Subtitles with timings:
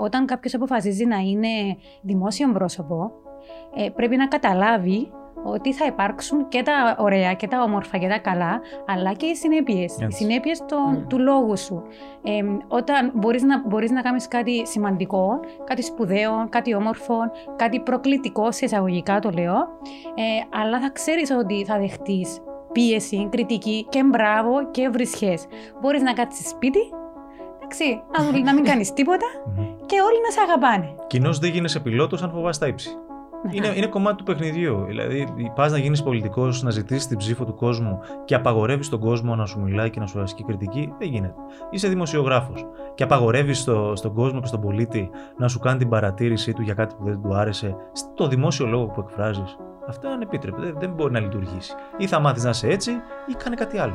[0.00, 1.48] όταν κάποιος αποφασίζει να είναι
[2.02, 3.10] δημόσιο πρόσωπο,
[3.74, 5.10] ε, πρέπει να καταλάβει
[5.44, 9.34] ότι θα υπάρξουν και τα ωραία και τα όμορφα και τα καλά, αλλά και οι
[9.34, 9.96] συνέπειες.
[10.08, 10.96] Οι συνέπειες Ναι.
[11.08, 11.82] του λόγου σου.
[12.22, 17.14] Ε, όταν μπορείς να, μπορείς να κάνεις κάτι σημαντικό, κάτι σπουδαίο, κάτι όμορφο,
[17.56, 19.54] κάτι προκλητικό, σε εισαγωγικά το λέω,
[20.14, 22.40] ε, αλλά θα ξέρεις ότι θα δεχτείς
[22.72, 25.44] πίεση, κριτική και μπράβο και βρισχές.
[25.80, 26.80] Μπορείς να κάτσεις σπίτι,
[27.56, 29.26] εντάξει, να, δουλ- να μην κάνεις τίποτα
[29.56, 29.64] Μμμ.
[29.90, 30.94] Και όλοι να σε αγαπάνε.
[31.06, 32.90] Κοινώς δεν γίνεσαι πιλότος αν φοβάσαι τα ύψη.
[33.42, 33.50] Ναι.
[33.52, 34.84] Είναι, είναι κομμάτι του παιχνιδιού.
[34.86, 39.34] Δηλαδή, πας να γίνεις πολιτικός, να ζητήσεις την ψήφο του κόσμου και απαγορεύεις τον κόσμο
[39.34, 41.34] να σου μιλάει και να σου ασκεί κριτική, δεν γίνεται.
[41.70, 46.52] Είσαι δημοσιογράφος και απαγορεύεις στο, στον κόσμο και στον πολίτη να σου κάνει την παρατήρησή
[46.52, 49.56] του για κάτι που δεν του άρεσε στο δημόσιο λόγο που εκφράζεις.
[49.88, 50.62] Αυτό είναι ανεπίτρεπτο.
[50.62, 51.72] Δεν, δεν μπορεί να λειτουργήσει.
[51.96, 52.90] Ή θα μάθεις να είσαι έτσι,
[53.26, 53.94] ή κάνε κάτι άλλο.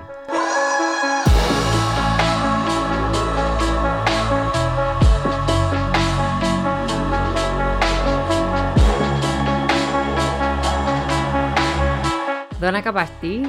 [12.66, 13.42] Δώνα Καπαρτή,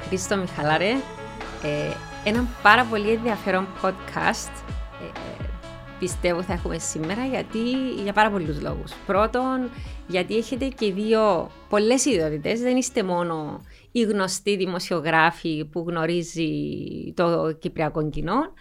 [0.00, 0.90] Χρήστο Μιχαλάρε,
[1.62, 1.94] ε,
[2.24, 4.52] ένα πάρα πολύ ενδιαφέρον podcast
[5.02, 5.44] ε, ε,
[5.98, 7.58] πιστεύω θα έχουμε σήμερα γιατί,
[8.02, 8.92] για πάρα πολλούς λόγους.
[9.06, 9.70] Πρώτον,
[10.06, 16.48] γιατί έχετε και δύο πολλές ιδιότητες, δεν είστε μόνο οι γνωστοί δημοσιογράφοι που γνωρίζει
[17.14, 18.52] το κυπριακό κοινό,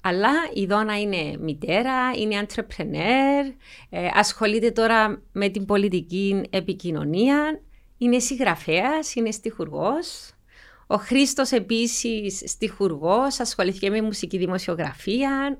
[0.00, 3.52] αλλά η Δώνα είναι μητέρα, είναι entrepreneur,
[3.90, 7.60] ε, ασχολείται τώρα με την πολιτική επικοινωνία,
[8.02, 10.30] είναι συγγραφέας, είναι στιχουργός.
[10.86, 15.58] Ο Χρήστος επίσης στιχουργός, ασχολήθηκε με μουσική δημοσιογραφία,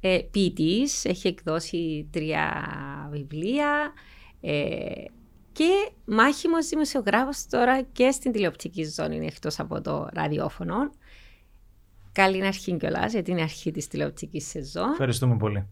[0.00, 2.66] ε, ποιητής, έχει εκδώσει τρία
[3.10, 3.92] βιβλία
[4.40, 5.04] ε,
[5.52, 10.90] και μάχημος δημοσιογράφος τώρα και στην τηλεοπτική ζώνη εκτός από το ραδιόφωνο.
[12.12, 14.90] Καλή αρχή κιόλας, γιατί είναι αρχή της τηλεοπτικής σεζόν.
[14.90, 15.68] Ευχαριστούμε πολύ.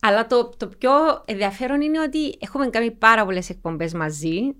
[0.00, 0.90] Αλλά το, το πιο
[1.24, 4.54] ενδιαφέρον είναι ότι έχουμε κάνει πάρα πολλές εκπομπές μαζί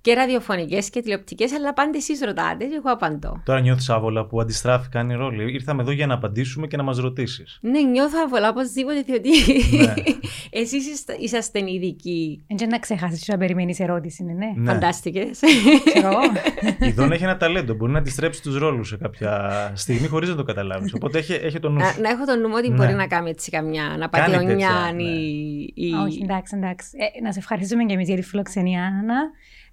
[0.00, 3.42] και ραδιοφωνικές και τηλεοπτικές, αλλά πάντα εσείς ρωτάτε και εγώ απαντώ.
[3.44, 5.52] Τώρα νιώθεις άβολα που αντιστράφηκαν οι ρόλοι.
[5.52, 7.58] Ήρθαμε εδώ για να απαντήσουμε και να μας ρωτήσεις.
[7.62, 9.28] Ναι, νιώθω αβολά οπωσδήποτε, διότι
[9.76, 9.94] Ναι.
[10.60, 12.44] εσείς είσαστε ειδικοί.
[12.56, 14.32] Δεν να ξεχάσεις να περιμένεις ερώτηση, ναι.
[14.32, 14.52] ναι.
[14.56, 14.72] Ναι.
[14.72, 15.40] Φαντάστηκες.
[15.84, 16.20] Ξέρω εγώ.
[16.88, 17.74] Η Δόνα έχει ένα ταλέντο.
[17.74, 20.94] Μπορεί να αντιστρέψει τους ρόλους σε κάποια στιγμή χωρίς να το καταλάβεις.
[20.94, 21.78] Οπότε έχει, έχει το νου.
[21.78, 22.00] να, σου.
[22.00, 22.74] να έχω το νου μου ότι Ναι.
[22.76, 25.02] μπορεί να κάνει έτσι καμιά, να Κάνει πατεωνιά τέτοια, ναι.
[25.02, 25.72] ή.
[25.74, 26.88] ή- Όχι, εντάξει, εντάξει.
[27.16, 29.14] Ε, να σε ευχαριστούμε και εμείς για τη φιλοξενία, Άννα.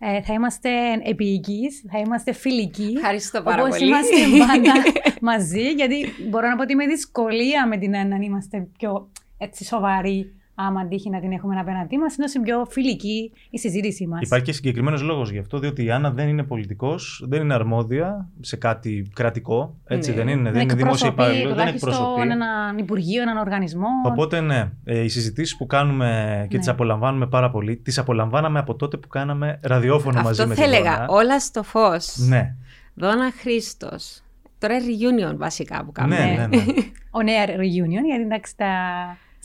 [0.07, 0.69] Ε, θα είμαστε
[1.03, 2.93] επίοικείς, θα είμαστε φιλικοί.
[2.97, 3.89] Ευχαριστώ πάρα Όπως πολύ.
[3.89, 4.15] είμαστε
[4.47, 4.73] πάντα
[5.31, 10.33] μαζί, γιατί μπορώ να πω ότι με δυσκολία με την Άννα είμαστε πιο έτσι σοβαροί,
[10.55, 14.21] άμα τύχει να την έχουμε απέναντί μας, είναι πιο φιλική η συζήτησή μας.
[14.21, 18.29] Υπάρχει και συγκεκριμένος λόγος γι' αυτό, διότι η Άννα δεν είναι πολιτικός, δεν είναι αρμόδια
[18.41, 19.75] σε κάτι κρατικό.
[19.85, 20.15] Έτσι Ναι.
[20.15, 22.03] δεν είναι, δεν είναι δημόσια υπάλληλο, δεν εκπροσωπεί.
[22.03, 23.87] τουλάχιστον έναν υπουργείο, έναν οργανισμό.
[24.05, 26.59] Οπότε ναι, ε, οι συζητήσεις που κάνουμε και Ναι.
[26.59, 30.63] τις απολαμβάνουμε πάρα πολύ, τις απολαμβάναμε από τότε που κάναμε ραδιόφωνο μαζί Αυτό με θα
[30.63, 30.91] την έλεγα.
[30.95, 31.05] Δόνα.
[31.09, 32.17] Όλα στο φως.
[32.17, 32.55] Ναι,
[32.93, 34.19] Δώνα Χρήστος.
[34.59, 36.15] Τώρα reunion βασικά που κάνουμε.
[36.19, 36.63] ναι, ναι, ναι.
[37.11, 38.67] Ο Air Reunion, γιατί εντάξει τα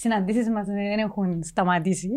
[0.00, 2.10] συναντήσεις μας δεν έχουν σταματήσει.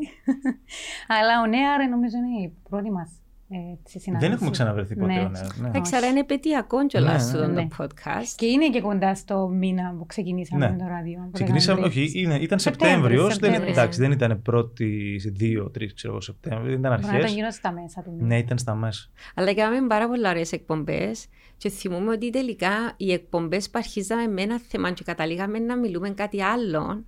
[1.19, 3.11] Αλλά ο Air νομίζω είναι η πρώτη μας
[3.49, 4.27] ε, έτσι, συνάντηση.
[4.29, 5.13] δεν έχουμε ξαναβρεθεί ποτέ.
[5.13, 5.21] Ναι.
[5.21, 5.39] Ναι.
[5.61, 5.67] Ναι.
[5.67, 7.67] Εντάξει, άρα είναι επαιτειακό κιόλας Ναι, αυτό ναι.
[7.67, 8.33] το podcast.
[8.35, 10.72] Και είναι και κοντά στο μήνα που ξεκινήσαμε Ναι.
[10.72, 11.29] με το ράδιο.
[11.31, 13.27] Ξεκινήσαμε, όχι, είναι, ήταν Σεπτέμβριος, Σεπτέμβριος.
[13.27, 13.77] Δεν, Σεπτέμβριος.
[13.77, 16.72] εντάξει, δεν ήταν πρώτη, δύο, τρεις, ξέρω εγώ, Σεπτέμβριο.
[16.73, 17.33] Ήταν Μπορεί να ήταν αρχέ.
[17.35, 18.27] γύρω στα μέσα του μήνα.
[18.27, 19.09] Ναι, ήταν στα μέσα.
[19.35, 21.27] Αλλά κάναμε πάρα πολλά ωραίες εκπομπές.
[21.57, 26.09] Και θυμούμε ότι τελικά οι εκπομπές που αρχίζαμε με ένα θέμα και καταλήγαμε να μιλούμε
[26.09, 27.03] κάτι άλλο.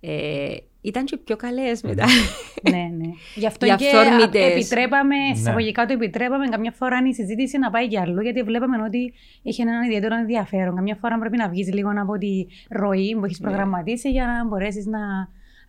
[0.00, 2.04] Ε, ήταν και πιο καλές μετά.
[2.70, 3.08] ναι, ναι.
[3.34, 4.50] Γι' αυτό Για και αυθόρμητες.
[4.50, 5.30] επιτρέπαμε, Ναι.
[5.34, 9.12] εισαγωγικά το επιτρέπαμε καμιά φορά η συζήτηση να πάει για αλλού, γιατί βλέπαμε ότι
[9.42, 10.74] είχε έναν ιδιαίτερο ενδιαφέρον.
[10.74, 13.46] Καμιά φορά πρέπει να βγεις λίγο από τη ροή που έχεις Ναι.
[13.48, 14.98] προγραμματίσει για να μπορέσεις να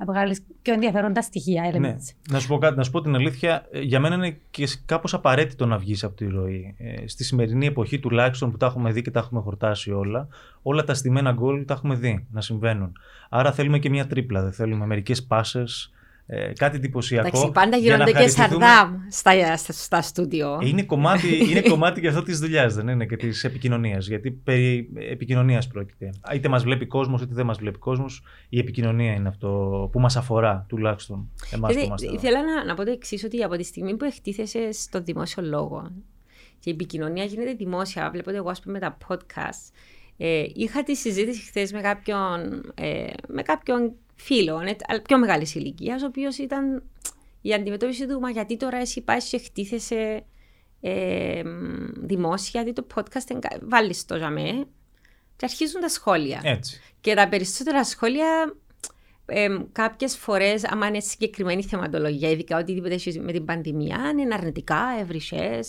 [0.06, 1.61] βγάλεις πιο ενδιαφέροντα στοιχεία.
[1.61, 1.69] Ναι.
[1.72, 2.16] elements.
[2.29, 5.13] Να σου πω κάτι, να σου πω την αλήθεια, ε, για μένα είναι και κάπως
[5.13, 6.75] απαραίτητο να βγεις από τη ροή.
[6.77, 10.27] Ε, στη σημερινή εποχή τουλάχιστον που τα έχουμε δει και τα έχουμε χορτάσει όλα,
[10.61, 12.94] όλα τα στημένα γκολ τα έχουμε δει να συμβαίνουν.
[13.29, 15.91] Άρα θέλουμε και μια τρίπλα, δεν θέλουμε μερικές πάσες,
[16.34, 17.28] ε, κάτι εντυπωσιακό.
[17.28, 18.66] Εντάξει, πάντα για να γίνονται και χαριτηθούμε.
[18.66, 20.59] σαρδάμ στα, στα, στα στούντιο.
[20.61, 24.08] Ε, Είναι κομμάτι, είναι κομμάτι και αυτό της δουλειάς, δεν είναι και της επικοινωνίας.
[24.08, 26.09] Γιατί περί επικοινωνίας πρόκειται.
[26.34, 28.23] Είτε μας βλέπει κόσμος, είτε δεν μας βλέπει κόσμος.
[28.50, 29.50] Η επικοινωνία είναι αυτό
[29.91, 32.16] που μας αφορά, τουλάχιστον εμάς που Δηλαδή, είμαστε εδώ.
[32.16, 35.91] ήθελα να, να πω το εξής, ότι από τη στιγμή που εκτίθεσαι στο δημόσιο λόγο
[36.59, 39.72] και η επικοινωνία γίνεται δημόσια, βλέπω ότι εγώ ας πούμε τα podcast,
[40.17, 43.91] ε, είχα τη συζήτηση χθες με κάποιον, ε, με κάποιον
[44.23, 46.84] φίλο, ε, αλλά πιο μεγάλης ηλικίας, ο οποίος ήταν
[47.41, 50.23] η αντιμετώπιση του, μα γιατί τώρα εσύ πάεις και εκτίθεσαι
[50.82, 51.41] ε,
[51.96, 54.66] δημόσια, γιατί το podcast βάλεις το για μέ,
[55.35, 56.41] και αρχίζουν τα σχόλια.
[56.44, 56.82] Έτσι.
[57.02, 58.56] Και τα περισσότερα σχόλια
[59.26, 64.84] ε, κάποιες φορές, άμα είναι συγκεκριμένη θεματολογία, ειδικά οτιδήποτε έχει με την πανδημία, είναι αρνητικά,
[65.02, 65.59] ευρυσέ.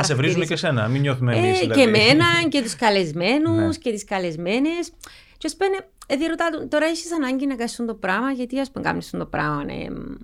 [0.00, 1.56] Α σε βρίζουν και εσένα, μην νιώθουμε εμείς.
[1.56, 1.80] Ε, δηλαδή.
[1.80, 3.82] Και εμένα και τους καλεσμένους Ναι.
[3.82, 4.92] και τις καλεσμένες.
[5.38, 8.84] Και α πούμε, ε, διερωτά, τώρα έχεις ανάγκη να κάνεις το πράγμα, γιατί ας πούμε
[8.84, 9.64] κάνεις το πράγμα.
[9.68, 10.14] Ε, μ,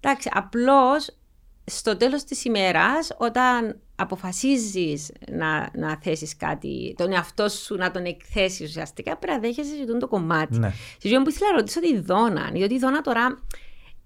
[0.00, 1.16] εντάξει, απλώς
[1.64, 8.04] στο τέλος της ημέρας, όταν αποφασίζεις να, να θέσεις κάτι, τον εαυτό σου να τον
[8.04, 10.58] εκθέσεις ουσιαστικά, πρέπει να δέχεσαι και το κομμάτι.
[10.58, 10.72] Ναι.
[10.98, 13.38] Στη που ήθελα να ρωτήσω τη Δόνα, διότι η Δόνα τώρα,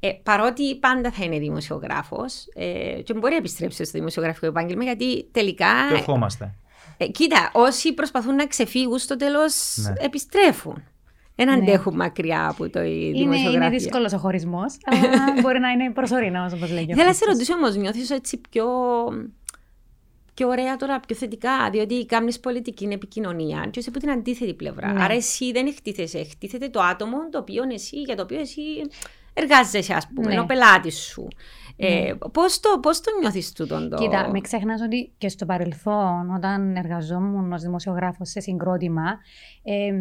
[0.01, 5.29] ε, παρότι πάντα θα είναι δημοσιογράφος, ε, και μπορεί να επιστρέψει στο δημοσιογραφικό επάγγελμα, γιατί
[5.33, 5.73] τελικά.
[5.89, 6.55] Και ερχόμαστε.
[6.97, 9.93] Ε, κοίτα, όσοι προσπαθούν να ξεφύγουν στο τέλος Ναι.
[9.99, 10.85] επιστρέφουν.
[11.37, 11.53] Δεν Ναι.
[11.53, 13.67] αντέχουν μακριά από το η Είναι, δημοσιογραφία.
[13.67, 16.93] είναι δύσκολος ο χωρισμός, αλλά μπορεί να είναι προσωρινός, όπως λέγει.
[16.93, 17.29] ο Θέλω να σε Χρήστος.
[17.29, 18.65] ρωτήσω όμως, νιώθεις έτσι πιο,
[20.35, 24.93] πιο ωραία τώρα, πιο θετικά, διότι κάνει πολιτική επικοινωνία και είσαι από την αντίθετη πλευρά.
[24.93, 25.03] Ναι.
[25.03, 28.61] Άρα εσύ δεν εκτίθεσαι, εκτίθεται το άτομο το οποίο εσύ, για το οποίο εσύ
[29.35, 30.41] εργάζεσαι, ας πούμε, Ναι.
[30.41, 31.29] ο πελάτης σου.
[31.77, 33.97] Ε, πώς, το, πώς το νιώθεις τούτον το...
[33.97, 39.19] Κοίτα, με ξεχνάς ότι και στο παρελθόν, όταν εργαζόμουν ως δημοσιογράφος σε συγκρότημα,
[39.63, 39.93] ε,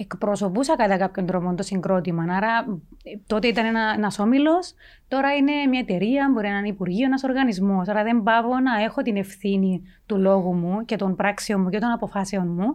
[0.00, 2.22] εκπροσωπούσα κατά κάποιον τρόπο το συγκρότημα.
[2.36, 2.66] Άρα
[3.04, 4.74] ε, τότε ήταν ένα ένας όμιλος,
[5.08, 7.88] τώρα είναι μια εταιρεία, μπορεί να είναι υπουργείο, ένας οργανισμός.
[7.88, 11.78] Άρα δεν πάω να έχω την ευθύνη του λόγου μου και των πράξεων μου και
[11.78, 12.66] των αποφάσεων μου,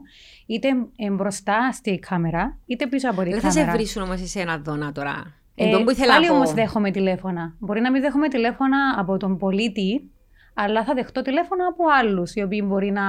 [0.46, 3.72] είτε ε, μπροστά στη κάμερα, είτε πίσω από τη Δεν θα κάμερα.
[3.72, 5.34] σε βρίσουν όμως εσένα δώνα τώρα.
[5.56, 6.38] Ε, Εν τω που ήθελα πάλι να πω.
[6.38, 7.54] όμως δέχομαι τηλέφωνα.
[7.60, 10.12] Μπορεί να μην δέχομαι τηλέφωνα από τον πολίτη,
[10.54, 13.02] αλλά θα δεχτώ τηλέφωνα από άλλους, οι οποίοι μπορεί να,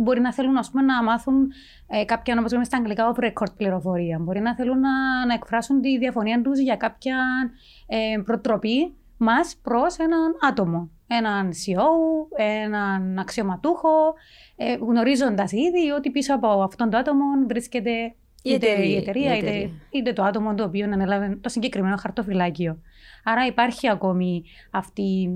[0.00, 1.52] μπορεί να θέλουν ας πούμε, να μάθουν
[1.86, 4.18] ε, κάποια, όπως λέμε στα αγγλικά, off record πληροφορία.
[4.18, 7.16] Μπορεί να θέλουν να, να εκφράσουν τη διαφωνία τους για κάποια
[7.86, 10.90] ε, προτροπή μας προς έναν άτομο.
[11.06, 11.84] Έναν CEO,
[12.36, 14.14] έναν αξιωματούχο,
[14.56, 19.34] ε, γνωρίζοντας ήδη ότι πίσω από αυτόν το άτομο βρίσκεται Η είτε εταιρεία, η εταιρεία,
[19.34, 19.70] η είτε, εταιρεία.
[19.90, 22.78] είτε το άτομο το οποίο ανέλαβε το συγκεκριμένο χαρτοφυλάκιο.
[23.24, 25.30] Άρα υπάρχει ακόμη αυτή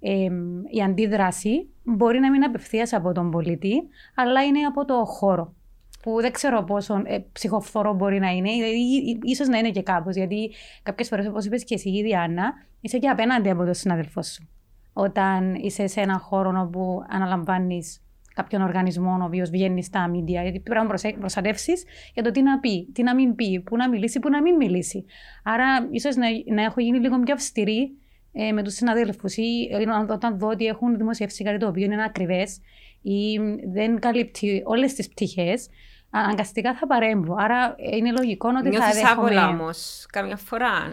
[0.00, 0.28] ε,
[0.70, 1.68] η αντίδραση.
[1.82, 3.72] Μπορεί να μην είναι απευθείας από τον πολίτη,
[4.14, 5.54] αλλά είναι από το χώρο.
[6.02, 8.62] Που δεν ξέρω πόσο ε, ψυχοφθόρο μπορεί να είναι, ή,
[9.06, 10.50] ή- ίσως να είναι και κάπως, γιατί
[10.82, 14.48] κάποιες φορές, όπως είπες και εσύ η Διάννα, είσαι και απέναντι από τον συναδελφό σου.
[14.92, 18.03] Όταν είσαι σε έναν χώρο όπου αναλαμβάνεις
[18.34, 21.84] κάποιον οργανισμό ο οποίος βγαίνει στα media, γιατί πρέπει να προσε- προστατεύσεις
[22.14, 24.56] για το τι να πει, τι να μην πει, πού να μιλήσει, πού να μην
[24.56, 25.04] μιλήσει.
[25.44, 27.98] Άρα, ίσως να, να έχω γίνει λίγο πιο αυστηρή
[28.32, 32.04] ε, με τους συναδέλφους ή ε, όταν δω ότι έχουν δημοσιεύσει κάτι το οποίο είναι
[32.04, 32.60] ακριβές
[33.02, 33.38] ή
[33.72, 35.68] δεν καλύπτει όλες τις πτυχές,
[36.10, 37.34] αναγκαστικά θα παρέμβω.
[37.38, 39.28] Άρα, ε, είναι λογικό ότι θα Νιώθεις δέχομαι...
[39.28, 40.92] άβολα όμως καμιά φορά.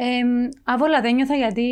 [0.00, 0.04] Ε,
[0.64, 1.66] άβολα δεν νιώθα γιατί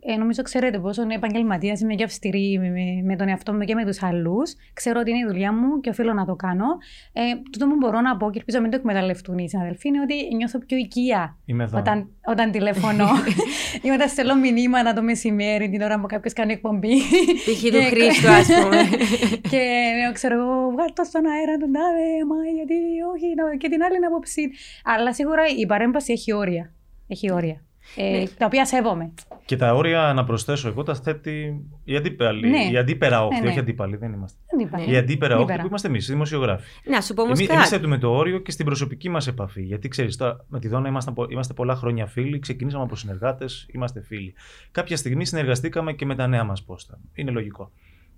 [0.00, 3.60] ε, νομίζω ξέρετε πόσο είναι επαγγελματίας είμαι και αυστηρή με, με, με τον εαυτό μου
[3.60, 4.54] και με τους άλλους.
[4.72, 6.66] Ξέρω ότι είναι η δουλειά μου και οφείλω να το κάνω.
[7.12, 7.20] Ε,
[7.52, 10.34] τούτο που μπορώ να πω και ελπίζω να μην το εκμεταλλευτούν οι συναδελφοί είναι ότι
[10.34, 11.78] νιώθω πιο οικία Είμαι εδώ.
[11.78, 13.08] όταν, όταν τηλεφωνώ
[13.86, 16.96] ή όταν στέλνω μηνύματα το μεσημέρι την ώρα που κάποιος κάνει εκπομπή.
[17.44, 17.62] Π.χ.
[17.62, 18.76] του Και- Χρήστου, ας πούμε.
[19.50, 19.60] και
[20.00, 22.74] λέω, ξέρω εγώ, βγάλω το στον αέρα τον τάδε, μα γιατί
[23.14, 24.50] όχι, να- και την άλλη άποψη.
[24.84, 26.72] Αλλά σίγουρα η παρέμβαση έχει όρια.
[27.08, 27.64] Έχει όρια.
[27.96, 28.26] Ε, Ναι.
[28.38, 29.12] Τα οποία σέβομαι.
[29.44, 32.48] Και τα όρια, να προσθέσω εγώ, τα θέτει η αντίπαλη.
[32.48, 32.64] Ναι.
[32.72, 33.50] Η αντίπερα όχθη, Ναι, ναι.
[33.50, 34.38] όχι αντίπαλη, δεν είμαστε.
[34.50, 34.84] Δεν είπα.
[34.92, 35.60] Η αντίπερα όχθη Αντίπερα.
[35.62, 36.66] που είμαστε εμείς, οι δημοσιογράφοι.
[36.90, 37.68] Να σου πω όμως Εμείς κάτι.
[37.68, 39.62] θέτουμε το όριο και στην προσωπική μας επαφή.
[39.62, 44.02] Γιατί ξέρεις, τώρα με τη Δόνα είμαστε, είμαστε πολλά χρόνια φίλοι, ξεκινήσαμε από συνεργάτες, είμαστε
[44.02, 44.34] φίλοι.
[44.70, 46.98] Κάποια στιγμή συνεργαστήκαμε και με τα νέα μας πόστα.
[47.14, 47.70] Είναι λογικό.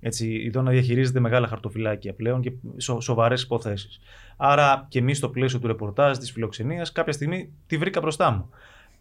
[0.05, 4.01] Έτσι, η Δόνα διαχειρίζεται μεγάλα χαρτοφυλάκια πλέον και σο, σοβαρές υποθέσεις.
[4.37, 8.51] Άρα και εμείς στο πλαίσιο του ρεπορτάζ, της φιλοξενίας, κάποια στιγμή τη βρήκα μπροστά μου.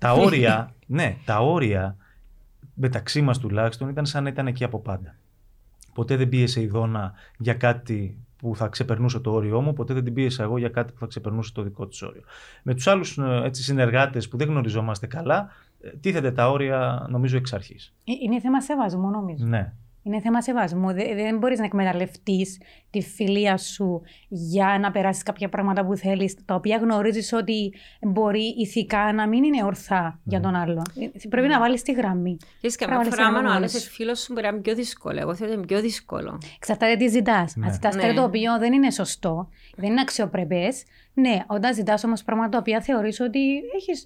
[0.02, 1.96] Τα όρια, ναι, τα όρια
[2.74, 5.16] μεταξύ μας τουλάχιστον ήταν σαν να ήταν εκεί από πάντα.
[5.94, 10.04] Ποτέ δεν πίεσε η Δόνα για κάτι που θα ξεπερνούσε το όριό μου, ποτέ δεν
[10.04, 12.22] την πίεσα εγώ για κάτι που θα ξεπερνούσε το δικό της όριο.
[12.64, 15.50] Με τους άλλους συνεργάτες που δεν γνωριζόμαστε καλά,
[15.82, 17.94] ε, τίθεται τα όρια νομίζω εξ αρχής.
[18.04, 19.46] Ε, Είναι θέμα σεβασμού, νομίζω.
[19.46, 19.74] Ναι.
[20.04, 20.94] Είναι θέμα σεβασμού.
[20.94, 22.58] Δεν, δεν μπορείς να εκμεταλλευτείς
[22.90, 28.56] τη φιλία σου για να περάσεις κάποια πράγματα που θέλεις, τα οποία γνωρίζεις ότι μπορεί
[28.58, 30.84] ηθικά να μην είναι ορθά για τον άλλον.
[31.00, 32.38] Ε, Πρέπει να βάλεις τη γραμμή.
[32.58, 33.86] Ξέρεις, καμιά Πρέπει να φορά, βάλεις άμα ο ένα άλλος μόνος.
[33.86, 35.20] είναι φίλος σου, μπορεί να είναι πιο δύσκολο.
[35.20, 36.38] Εγώ θεωρώ ότι είναι πιο δύσκολο.
[36.56, 37.56] Εξαρτάται τι ζητάς.
[37.56, 37.66] Ναι.
[37.66, 38.02] Αν ζητάς Ναι.
[38.02, 41.44] κάτι το οποίο δεν είναι σωστό, δεν είναι αξιοπρεπές, ναι.
[41.48, 43.40] Όταν ζητάς όμως πράγματα τα οποία θεωρείς ότι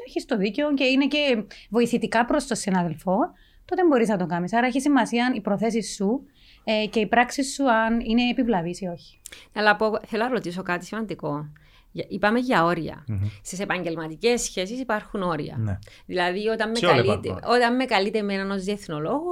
[0.06, 3.18] έχεις το δίκιο και είναι και βοηθητικά προς τον συνάδελφο,
[3.66, 4.54] τότε μπορείς να το κάνεις.
[4.54, 6.26] Άρα έχει σημασία οι προθέσεις σου
[6.64, 9.20] ε, και οι πράξεις σου αν είναι επιβλαβείς ή όχι.
[9.54, 11.48] Αλλά πω, θέλω να ρωτήσω κάτι σημαντικό.
[11.92, 13.04] Για- Είπαμε για όρια.
[13.08, 13.20] Μμμ.
[13.44, 15.56] Στις επαγγελματικές σχέσεις υπάρχουν όρια.
[15.60, 15.80] ναι.
[16.06, 19.32] Δηλαδή, όταν με, Σε όλα καλείτε, υπάρχουν όταν με καλείτε με έναν ως διεθνολόγο,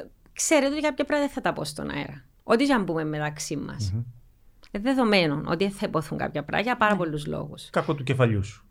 [0.00, 2.24] ε, ξέρετε ότι κάποια πράγματα δεν θα τα πω στον αέρα.
[2.42, 3.90] Ό,τι και αν πούμε μεταξύ μας.
[3.94, 4.02] Μμμ.
[4.70, 7.70] Ε, δεδομένων ότι δεν θα υποθούν κάποια πράγματα για πάρα πολλούς λόγους.
[7.70, 8.65] Κακό του κεφαλιού σου.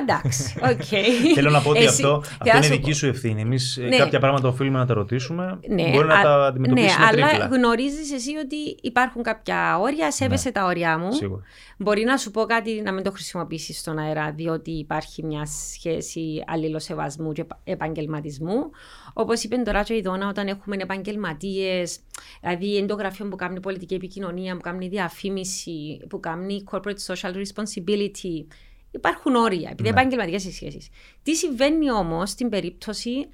[0.00, 0.82] Εντάξει, οκ.
[1.34, 3.40] Θέλω να πω ότι Εσύ- αυτό, θέλω αυτό να είναι σου δική πω- σου ευθύνη.
[3.40, 3.96] Εμείς Ναι.
[3.96, 5.58] κάποια πράγματα οφείλουμε να τα ρωτήσουμε.
[5.68, 7.46] Ναι, Μπορεί να α- τα αντιμετωπίσουμε ναι, αλλά τρίπλα.
[7.56, 11.12] γνωρίζεις εσύ ότι υπάρχουν κάποια όρια, σέβεσαι τα όρια μου.
[11.12, 11.42] Σίγουρα.
[11.78, 16.42] Μπορεί να σου πω κάτι να μην το χρησιμοποιήσεις στον αέρα, διότι υπάρχει μια σχέση
[16.46, 18.70] αλληλοσεβασμού και επα- επαγγελματισμού.
[19.12, 21.98] Όπως είπε τώρα και η Δόνα, όταν έχουμε επαγγελματίες,
[22.40, 28.46] δηλαδή ένα γραφείο που κάνει πολιτική επικοινωνία, που κάνει διαφήμιση, που κάνει corporate social responsibility,
[28.90, 30.00] υπάρχουν όρια, επειδή Ναι.
[30.00, 30.80] επαγγελματικές σχέσεις.
[31.22, 33.28] Τι συμβαίνει όμως στην περίπτωση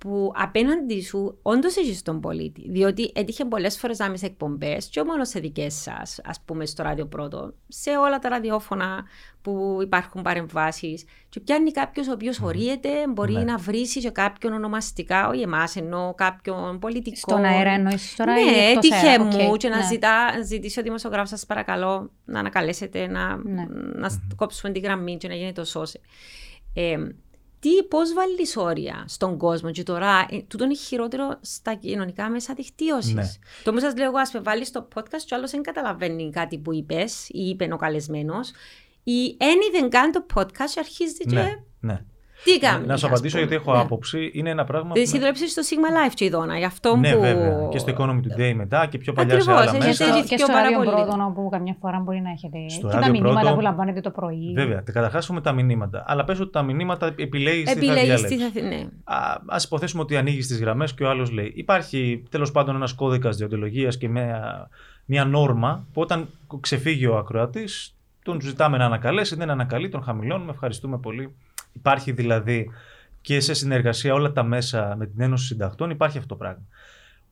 [0.00, 2.70] που απέναντι σου όντως έχεις τον πολίτη.
[2.70, 6.66] Διότι έτυχε πολλές φορές να είμαι σε εκπομπές, και μόνο σε δικές σας, ας πούμε
[6.66, 9.04] στο ράδιο πρώτο, σε όλα τα ραδιόφωνα
[9.42, 11.04] που υπάρχουν παρεμβάσεις.
[11.28, 13.42] Και πιάνει κάποιος ο οποίος ωρύεται, μπορεί Ναι.
[13.42, 17.16] να βρίσει και κάποιον ονομαστικά, όχι εμάς, ενώ κάποιον πολιτικό.
[17.16, 19.24] Στον αέρα εννοείς τώρα ή Ναι, εκτός έτυχε αέρα.
[19.24, 19.86] μου Οκ, και να ναι.
[19.86, 23.64] ζητά, να ζητήσει ο δημοσιογράφος, σας παρακαλώ να ανακαλέσετε, να, Ναι.
[23.94, 26.00] να κόψουμε τη γραμμή και να γίνει το σώσε.
[26.74, 26.96] Ε,
[27.60, 32.54] τι, πώς βάλεις όρια στον κόσμο και τώρα, ε, τούτο είναι χειρότερο στα κοινωνικά μέσα
[32.54, 33.14] δικτύωσης.
[33.14, 33.24] Ναι.
[33.64, 36.30] Το μου σας λέω εγώ, ας με βάλεις στο podcast και ο άλλος δεν καταλαβαίνει
[36.30, 38.52] κάτι που είπες ή είπε ο καλεσμένος
[39.02, 42.04] ή δεν είδε καν το podcast και αρχίζει και Ναι, ναι.
[42.44, 42.86] Τι κάνει.
[42.86, 43.48] Να σου ας απαντήσω πούμε.
[43.48, 43.82] γιατί έχω Ναι.
[43.82, 44.30] άποψη.
[44.34, 44.92] Είναι ένα πράγμα.
[44.92, 47.20] Δηλαδή, που- εσύ δουλέψεις στο Sigma Life και η Δόνα, γι' αυτό Ναι, που...
[47.20, 47.68] βέβαια.
[47.70, 50.04] Και στο Economy Today μετά και πιο παλιά σε Ακριβώς, άλλα έχετε μέσα.
[50.04, 50.90] ζητήσει Και πιο στο πάρα ράδιο πολύ.
[50.90, 54.00] πρώτον, όπου καμιά φορά μπορεί να έχετε Στο και τα ράδιο μηνύματα πρώτο- που λαμβάνετε
[54.00, 54.52] το πρωί.
[54.54, 54.80] Βέβαια.
[54.80, 56.04] Καταρχάς έχουμε τα μηνύματα.
[56.06, 58.62] Αλλά πες ότι τα μηνύματα επιλέγεις τι θα Επιλέγεις τι διαλέξεις.
[58.62, 58.68] θα...
[58.68, 58.86] Ναι.
[59.46, 61.52] Α υποθέσουμε ότι ανοίγεις τις γραμμές και ο άλλος λέει.
[61.56, 64.68] Υπάρχει τέλος πάντων ένας κώδικας διοντολογίας και μια,
[65.04, 66.28] μια νόρμα που όταν
[66.60, 67.94] ξεφύγει ο ακροατής,
[68.24, 70.50] τον ζητάμε να ανακαλέσει, δεν ανακαλεί, τον χαμηλώνουμε.
[70.52, 71.34] Ευχαριστούμε πολύ.
[71.72, 72.70] Υπάρχει δηλαδή
[73.20, 76.62] και σε συνεργασία όλα τα μέσα με την Ένωση Συντακτών υπάρχει αυτό το πράγμα.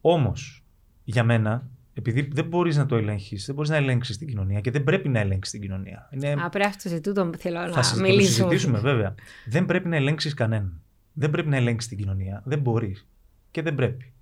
[0.00, 0.64] Όμως,
[1.04, 4.70] για μένα, επειδή δεν μπορείς να το ελέγχεις, δεν μπορείς να ελέγξεις την κοινωνία και
[4.70, 6.08] δεν πρέπει να ελέγξεις την κοινωνία.
[6.10, 8.32] Είναι Α, πρέπει αυτό σε τούτο θέλω θα να συ- θα το μιλήσω.
[8.32, 9.14] συζητήσουμε βέβαια.
[9.46, 10.80] Δεν πρέπει να ελέγξεις κανέναν.
[11.12, 12.42] Δεν πρέπει να ελέγξεις την κοινωνία.
[12.44, 13.06] Δεν μπορείς.
[13.50, 14.12] Και δεν πρέπει.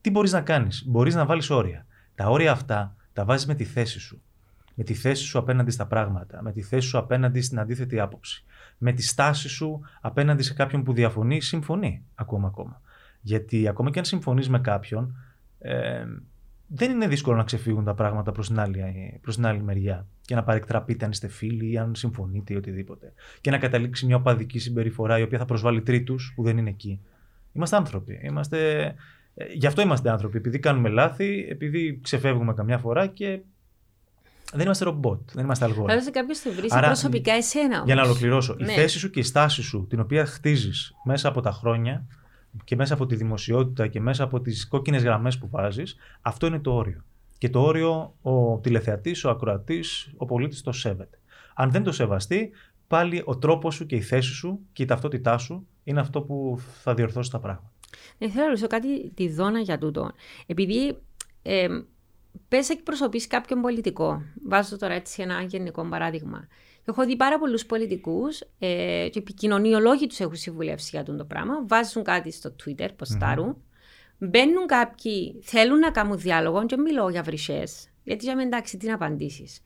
[0.00, 1.86] Τι μπορείς να κάνεις, Μπορείς να βάλεις όρια.
[2.14, 4.22] Τα όρια αυτά τα βάζεις με τη θέση σου.
[4.74, 6.42] Με τη θέση σου απέναντι στα πράγματα.
[6.42, 8.44] Με τη θέση σου απέναντι στην αντίθετη άποψη.
[8.78, 12.80] Με τη στάση σου απέναντι σε κάποιον που διαφωνεί ή συμφωνεί ακόμα ακόμα.
[13.20, 15.16] Γιατί ακόμα και αν συμφωνείς με κάποιον,
[15.58, 16.04] ε,
[16.66, 20.34] δεν είναι δύσκολο να ξεφύγουν τα πράγματα προς την, άλλη- προς την άλλη μεριά και
[20.34, 23.12] να παρεκτραπείτε αν είστε φίλοι ή αν συμφωνείτε ή οτιδήποτε.
[23.40, 27.00] Και να καταλήξει μια οπαδική συμπεριφορά η οποία θα προσβάλλει τρίτους που δεν είναι εκεί.
[27.52, 28.20] Είμαστε άνθρωποι.
[28.22, 28.80] Είμαστε...
[29.34, 30.36] ε, Γι' αυτό είμαστε άνθρωποι.
[30.36, 33.40] Επειδή κάνουμε λάθη, επειδή ξεφεύγουμε καμιά φορά και
[34.52, 35.92] δεν είμαστε ρομπότ, δεν είμαστε αλγόρι.
[35.92, 37.82] Αλλά σε κάποιο θα βρει Άρα, προσωπικά εσένα.
[37.84, 38.10] Για να όμως.
[38.10, 38.56] ολοκληρώσω.
[38.58, 38.72] Η Ναι.
[38.72, 42.06] θέση σου και η στάση σου, την οποία χτίζεις μέσα από τα χρόνια
[42.64, 46.58] και μέσα από τη δημοσιότητα και μέσα από τις κόκκινες γραμμές που βάζεις, αυτό είναι
[46.58, 47.04] το όριο.
[47.38, 51.18] Και το όριο ο τηλεθεατής, ο ακροατής, ο πολίτης το σέβεται.
[51.54, 52.50] Αν δεν το σεβαστεί,
[52.86, 56.58] πάλι ο τρόπος σου και η θέση σου και η ταυτότητά σου είναι αυτό που
[56.82, 57.72] θα διορθώσει τα πράγματα.
[58.18, 60.10] Ναι, θέλω να ρωτήσω κάτι τη δόνα για τούτο.
[60.46, 60.98] Επειδή
[61.42, 61.66] ε,
[62.48, 64.22] πες εκπροσωπείς κάποιον πολιτικό.
[64.44, 66.48] Βάζω τώρα έτσι ένα γενικό παράδειγμα.
[66.84, 71.66] Έχω δει πάρα πολλούς πολιτικούς ε, και επικοινωνιολόγοι τους έχουν συμβουλεύσει για αυτό το πράγμα.
[71.66, 73.56] Βάζουν κάτι στο Twitter, ποστάρουν.
[74.18, 77.88] Μπαίνουν κάποιοι, θέλουν να κάνουν διάλογο και μιλώ για βρυσές.
[78.04, 79.60] Γιατί για μένα εντάξει, τι να απαντήσεις.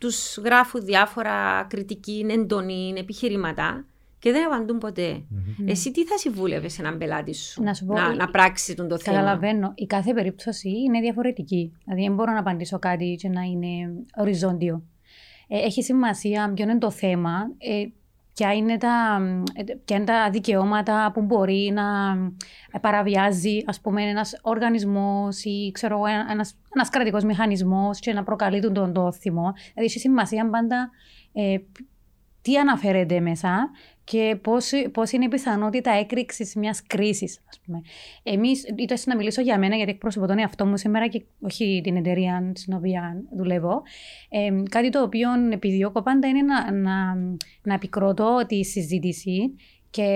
[0.00, 3.86] Τους γράφουν διάφορα κριτική, εντονή, επιχειρήματα
[4.18, 5.22] και δεν απαντούν ποτέ.
[5.66, 8.88] Εσύ τι θα συμβούλευες έναν πελάτη σου Να σου πω, να, η- να πράξει τον
[8.88, 9.72] το θέμα; Καταλαβαίνω.
[9.74, 11.72] Η κάθε περίπτωση είναι διαφορετική.
[11.84, 14.82] Δηλαδή, δεν μπορώ να απαντήσω κάτι και να είναι οριζόντιο.
[15.48, 17.84] Ε, έχει σημασία ποιο είναι το θέμα, ε,
[18.34, 19.20] ποια, είναι τα,
[19.54, 21.82] ε, ποια είναι τα δικαιώματα που μπορεί να
[22.72, 28.22] ε, παραβιάζει, ας πούμε, ένας οργανισμός ή, ξέρω, εγώ, ένας, ένας κρατικός μηχανισμός και να
[28.22, 29.52] προκαλεί τον, τον, το θυμό.
[29.52, 30.90] Δηλαδή, έχει σημασία πάντα
[31.32, 31.56] ε,
[32.42, 33.70] τι αναφέρεται μέσα
[34.10, 37.82] και πώς, πώς είναι η πιθανότητα έκρηξης μιας κρίσης, ας πούμε.
[38.22, 41.96] Εμείς, είτε να μιλήσω για μένα, γιατί εκπροσωπώ τον εαυτό μου σήμερα και όχι την
[41.96, 43.82] εταιρεία στην οποία δουλεύω,
[44.28, 47.14] ε, κάτι το οποίο επιδιώκω πάντα είναι να, να,
[47.62, 49.54] να επικροτώ τη συζήτηση
[49.90, 50.06] και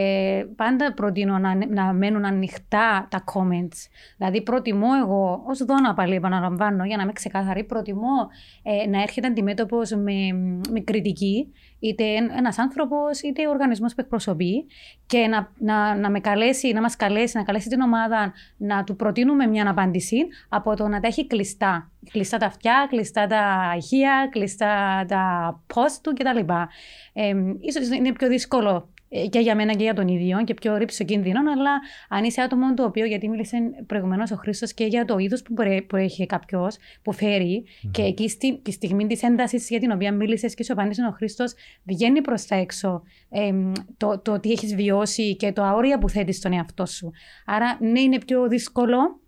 [0.57, 3.89] πάντα προτείνω να, να μένουν ανοιχτά τα comments.
[4.17, 8.29] Δηλαδή προτιμώ εγώ, ως δώνα πάλι επαναλαμβάνω, για να είμαι ξεκάθαρη, προτιμώ
[8.63, 10.33] ε, να έρχεται αντιμέτωπος με,
[10.71, 12.05] με κριτική, είτε
[12.37, 14.67] ένας άνθρωπος είτε ο οργανισμός που εκπροσωπεί
[15.07, 18.97] και να, να, να με καλέσει, να μας καλέσει, να καλέσει την ομάδα να του
[18.97, 21.91] προτείνουμε μια απάντηση από το να τα έχει κλειστά.
[22.11, 26.53] Κλειστά τα αυτιά, κλειστά τα ηχεία, κλειστά τα post του κτλ.
[27.13, 28.92] Ε, ίσως είναι πιο δύσκολο ε,
[29.31, 32.75] και για μένα και για τον ίδιο και πιο ρήψο κίνδυνο, αλλά αν είσαι άτομο
[32.75, 35.55] το οποίο, γιατί μίλησε προηγουμένως ο Χρήστος και για το είδος που,
[35.87, 37.91] που έχει κάποιος, που φέρει, mm-hmm.
[37.93, 41.11] και εκεί στη, τη στιγμή της έντασης για την οποία μίλησες και σου απάντησε ο
[41.11, 41.55] Χρήστος,
[41.85, 43.53] βγαίνει προς τα έξω ε,
[43.97, 47.11] το, το τι έχεις βιώσει και το αόρια που θέτεις στον εαυτό σου.
[47.47, 49.21] Άρα, ναι, είναι πιο δύσκολο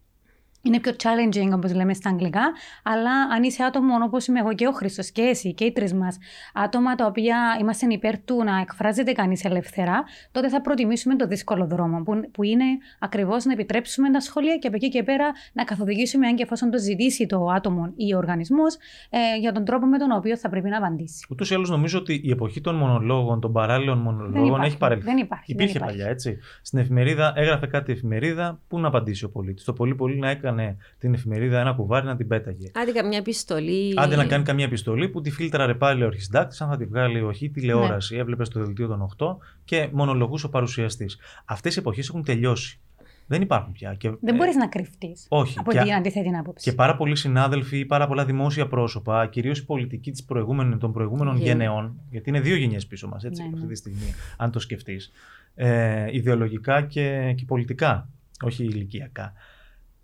[0.65, 2.53] είναι πιο challenging, όπως λέμε στα αγγλικά,
[2.83, 5.95] αλλά αν είσαι άτομο όπως είμαι εγώ και ο Χρήστος και εσύ και οι τρεις
[5.95, 6.19] μας,
[6.55, 11.67] άτομα τα οποία είμαστε υπέρ του να εκφράζεται κανείς ελεύθερα, τότε θα προτιμήσουμε το δύσκολο
[11.67, 12.65] δρόμο, που, που είναι
[12.99, 16.71] ακριβώς να επιτρέψουμε τα σχόλια και από εκεί και πέρα να καθοδηγήσουμε, αν και εφόσον
[16.71, 18.77] το ζητήσει το άτομο ή ο οργανισμός,
[19.11, 21.27] ε, για τον τρόπο με τον οποίο θα πρέπει να απαντήσει.
[21.31, 25.05] Ούτως ή άλλως, νομίζω ότι η εποχή των μονολόγων, των παράλληλων μονολόγων έχει παρέλθει.
[25.05, 25.53] Δεν υπάρχει.
[25.53, 25.99] Υπήρχε δεν υπάρχει.
[25.99, 26.39] παλιά, έτσι.
[26.63, 29.65] Στην εφημερίδα έγραφε κάτι εφημερίδα, πού να απαντήσει ο πολίτης.
[29.65, 32.71] Το πολύ πολύ να έκανε έκανε την εφημερίδα ένα κουβάρι να την πέταγε.
[32.75, 33.95] Άντε καμιά επιστολή.
[33.97, 37.23] Άντε να κάνει καμιά επιστολή που τη φίλτραρε πάλι ο αρχισυντάκτης, αν θα τη βγάλει
[37.23, 38.15] όχι, τηλεόραση.
[38.15, 38.21] Ναι.
[38.21, 41.19] Έβλεπε στο δελτίο των 8 και μονολογούσε ο παρουσιαστής.
[41.45, 42.79] Αυτές οι εποχές έχουν τελειώσει.
[43.27, 43.95] Δεν υπάρχουν πια.
[43.95, 45.27] Και, δεν μπορείς ε, να κρυφτείς.
[45.29, 45.59] Όχι.
[45.59, 46.71] Από την αντίθετη άποψη.
[46.71, 50.93] Και πάρα πολλοί συνάδελφοι ή πάρα πολλά δημόσια πρόσωπα, κυρίως οι πολιτικοί της προηγούμενων, των
[50.93, 53.73] προηγούμενων γενεών, γιατί είναι δύο γενιές πίσω μας, έτσι, ναι, αυτή ναι.
[53.73, 55.13] τη στιγμή, αν το σκεφτείς,
[55.55, 58.09] ε, ιδεολογικά και, και πολιτικά,
[58.41, 59.33] όχι ηλικιακά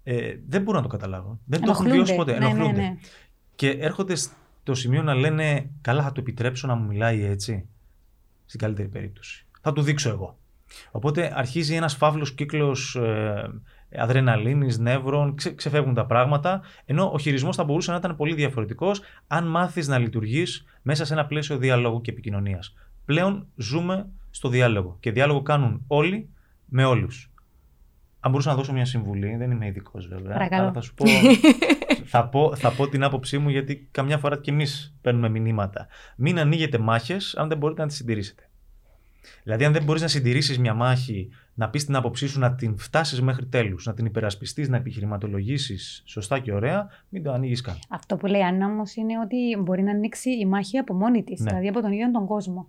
[0.03, 1.41] ε, δεν μπορούν να το καταλάβουν.
[1.45, 2.39] Δεν το έχουν βιώσει ποτέ.
[2.39, 2.97] Ναι, ναι, ναι.
[3.55, 7.69] Και έρχονται στο σημείο να λένε, καλά θα του επιτρέψω να μου μιλάει έτσι.
[8.47, 9.47] Στην καλύτερη περίπτωση.
[9.61, 10.39] Θα του δείξω εγώ.
[10.91, 13.51] Οπότε αρχίζει ένας φαύλος κύκλος ε,
[13.97, 19.01] αδρεναλίνης, νεύρων, ξε, ξεφεύγουν τα πράγματα, ενώ ο χειρισμός θα μπορούσε να ήταν πολύ διαφορετικός
[19.27, 22.75] αν μάθεις να λειτουργείς μέσα σε ένα πλαίσιο διαλόγου και επικοινωνίας.
[23.05, 26.29] Πλέον ζούμε στο διάλογο και διάλογο κάνουν όλοι
[26.65, 27.30] με όλους.
[28.21, 30.33] Αν μπορούσα να δώσω μια συμβουλή, δεν είμαι ειδικός βέβαια.
[30.33, 30.63] Παρακαλώ.
[30.63, 31.05] Αλλά θα σου πω,
[32.13, 35.87] θα, πω, θα πω την άποψή μου γιατί καμιά φορά και εμείς παίρνουμε μηνύματα.
[36.17, 38.45] Μην ανοίγετε μάχες αν δεν μπορείτε να τις συντηρήσετε.
[39.43, 42.79] Δηλαδή, αν δεν μπορείς να συντηρήσεις μια μάχη, να πεις την άποψή σου, να την
[42.79, 47.79] φτάσεις μέχρι τέλους, να την υπερασπιστείς, να επιχειρηματολογήσεις σωστά και ωραία, μην το ανοίγεις καν.
[47.89, 51.41] Αυτό που λέει Άννα όμως είναι ότι μπορεί να ανοίξει η μάχη από μόνη της,
[51.41, 51.49] ναι.
[51.49, 52.69] δηλαδή από τον ίδιο τον κόσμο.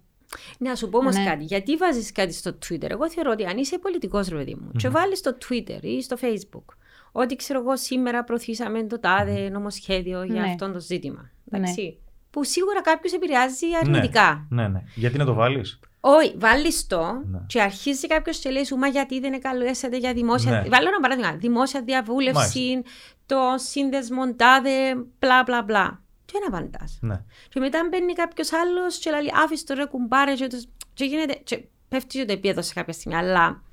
[0.57, 1.23] Να σου πω όμως ναι.
[1.23, 1.43] κάτι.
[1.43, 4.77] Γιατί βάζεις κάτι στο Twitter; Εγώ θεωρώ ότι αν είσαι πολιτικός, ρε παιδί μου, mm-hmm.
[4.77, 6.75] και βάλεις στο Twitter ή στο Facebook
[7.11, 10.47] ότι ξέρω εγώ σήμερα προωθήσαμε το τάδε νομοσχέδιο για ναι.
[10.47, 11.31] αυτό το ζήτημα.
[11.43, 11.57] Ναι.
[11.57, 11.97] Εντάξει,
[12.29, 14.47] Που σίγουρα κάποιο επηρεάζει αρνητικά.
[14.49, 14.83] Ναι, ναι, ναι.
[14.95, 17.39] Γιατί να το βάλεις; Όχι, βάλεις το ναι.
[17.47, 20.51] και αρχίζει κάποιος και λέει σου, Μα γιατί δεν εγκαλέσατε για δημόσια.
[20.51, 20.69] Ναι.
[20.69, 21.31] Βάλω ένα παράδειγμα.
[21.31, 22.81] Δημόσια διαβούλευση,
[23.25, 26.97] το σύνδεσμο τάδε, μπλα μπλα μπλα και να απαντάς.
[27.01, 27.23] Ναι.
[27.49, 30.47] Και μετά μπαίνει κάποιος άλλος και λέει άφησε το ρε κουμπάρε και,
[30.93, 31.33] και γίνεται.
[31.43, 33.17] Και πέφτει και το επίπεδο σε κάποια στιγμή.
[33.17, 33.63] Αλλά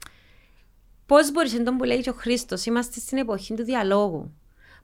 [1.07, 4.33] πώς μπορείς, εν που λέει και ο Χρήστος, είμαστε στην εποχή του διαλόγου.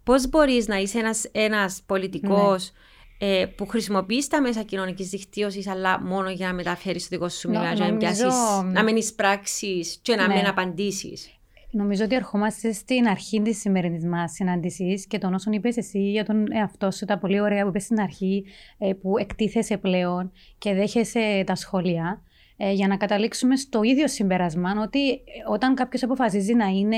[0.03, 2.73] Πώς μπορείς να είσαι ένα ένας πολιτικός
[3.21, 3.41] ναι.
[3.41, 7.49] ε, που χρησιμοποιείς τα μέσα κοινωνικής δικτύωσης, αλλά μόνο για να μεταφέρεις το δικό σου
[7.49, 8.29] μήνυμα, να, νομίζω...
[8.65, 10.35] να μην εισπράξεις και να ναι.
[10.35, 11.39] μην απαντήσεις.
[11.77, 16.25] Νομίζω ότι ερχόμαστε στην αρχή της σημερινής μας συνάντησης και των όσων είπες εσύ για
[16.25, 18.45] τον εαυτό σου, τα πολύ ωραία που είπες στην αρχή,
[18.79, 22.23] ε, που εκτίθεσαι πλέον και δέχεσαι τα σχόλια.
[22.57, 26.97] Ε, για να καταλήξουμε στο ίδιο συμπέρασμα ότι ε, όταν κάποιος αποφασίζει να είναι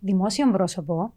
[0.00, 1.14] δημόσιο πρόσωπο,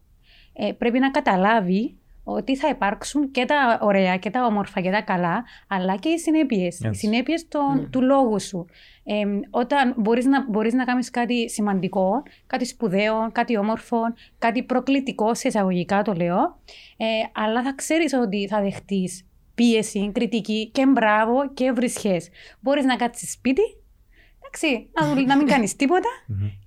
[0.78, 1.98] πρέπει να καταλάβει
[2.30, 6.18] ότι θα υπάρξουν και τα ωραία και τα όμορφα και τα καλά, αλλά και οι
[6.18, 6.80] συνέπειες.
[6.80, 7.84] Οι συνέπειες ναι.
[7.84, 8.66] του λόγου σου.
[9.04, 13.98] Ε, όταν μπορείς να, μπορείς να κάνεις κάτι σημαντικό, κάτι σπουδαίο, κάτι όμορφο,
[14.38, 16.38] κάτι προκλητικό, σε εισαγωγικά το λέω,
[16.96, 22.28] ε, αλλά θα ξέρεις ότι θα δεχτείς πίεση, κριτική και μπράβο και βρισχές.
[22.60, 23.62] Μπορείς να κάτσεις σπίτι,
[24.38, 26.08] εντάξει, να, να μην κάνεις τίποτα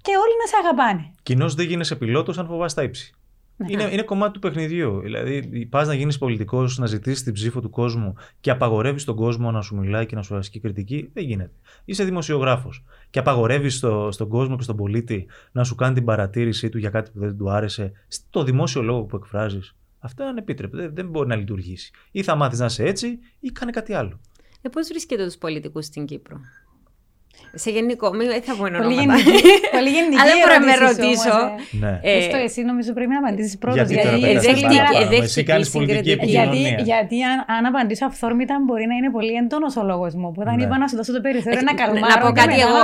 [0.01, 1.11] και όλοι να σε αγαπάνε.
[1.23, 3.13] Κοινώς δεν γίνεσαι πιλότος αν φοβάσαι τα ύψη.
[3.61, 3.71] Ναι.
[3.71, 4.99] Είναι, είναι κομμάτι του παιχνιδιού.
[4.99, 9.51] Δηλαδή, πας να γίνεις πολιτικός, να ζητήσεις την ψήφο του κόσμου και απαγορεύεις τον κόσμο
[9.51, 11.09] να σου μιλάει και να σου ασκεί κριτική.
[11.13, 11.51] Δεν γίνεται.
[11.85, 16.69] Είσαι δημοσιογράφος και απαγορεύεις στο, στον κόσμο και στον πολίτη να σου κάνει την παρατήρησή
[16.69, 19.75] του για κάτι που δεν του άρεσε στο δημόσιο λόγο που εκφράζεις.
[19.99, 20.77] Αυτό είναι ανεπίτρεπτο.
[20.77, 21.91] Δεν, δεν μπορεί να λειτουργήσει.
[22.11, 24.19] Ή θα μάθεις να είσαι έτσι ή κάνε κάτι άλλο.
[24.61, 26.39] Ε, Πώς βρίσκεται τους πολιτικούς στην Κύπρο;
[27.53, 29.31] Σε γενικό, μην θα πω ένα Πολύ γενική,
[29.75, 31.35] πολύ γενική Αλλά μπορώ να με ρωτήσω.
[31.73, 31.77] Ε.
[31.83, 31.99] Ναι.
[32.01, 33.83] Ε, εσύ νομίζω πρέπει να απαντήσεις πρώτα.
[33.83, 36.69] Γιατί, γιατί, εσύ κάνεις πολιτική επικοινωνία.
[36.69, 40.31] Γιατί, αν, αν απαντήσω αυθόρμητα μπορεί να είναι πολύ έντονος ο λόγος μου.
[40.31, 40.63] Που δεν ναι.
[40.63, 42.79] είπα να σου δώσω το περιθώριο να καλμάρω να πω κάτι εγώ,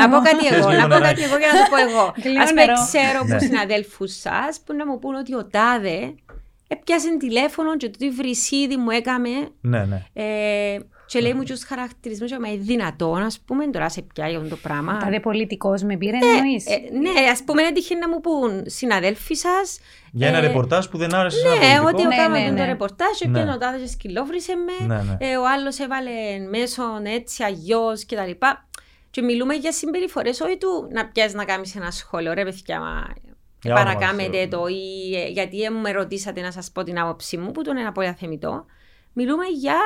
[0.00, 2.04] να πω κάτι εγώ, να πω κάτι εγώ για να το πω εγώ.
[2.42, 3.38] Ας πούμε ξέρω που ναι.
[3.38, 6.14] συναδέλφους σας που να μου πούν ότι ο τάδε
[6.68, 9.30] έπιασε τηλέφωνο και το τι βρυσίδι μου έκαμε.
[9.60, 10.02] Ναι, ναι.
[11.08, 14.48] Ε, και λέει μου τους χαρακτηρισμούς, μα είναι δυνατόν, ας πούμε, τώρα σε πιάει αυτό
[14.48, 14.96] το πράγμα.
[14.96, 18.62] Τα δε πολιτικός με πήρε, ναι, εννοείς; Ε, ναι, ας πούμε, έτυχε να μου πούν
[18.66, 19.78] συναδέλφοι σας.
[20.12, 21.88] Για ένα ε, ρεπορτάζ που δεν άρεσε ναι, ένα πολιτικό.
[21.88, 22.58] ότι ναι, έκανα ναι, ναι.
[22.58, 23.40] το ρεπορτάζ και ναι.
[23.40, 25.16] ο σκυλόβρισε με, ναι, ναι.
[25.30, 28.46] Ε, ο άλλος έβαλε μέσον έτσι, αλλιώς κτλ.
[29.10, 32.32] Και μιλούμε για συμπεριφορές, όχι του να πιάσεις να κάνεις ένα σχόλιο.
[32.32, 33.14] Ρε, παιδιά, μα
[33.62, 37.00] Για παρακάμετε όνομα το ή ε, γιατί ε, μου με ρωτήσατε να σας πω την
[37.00, 38.64] άποψή μου, που τον είναι πολύ αθεμητό.
[39.12, 39.76] Μιλούμε για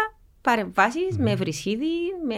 [0.42, 1.86] παρεμβάσεις με βρυσίδι,
[2.26, 2.36] με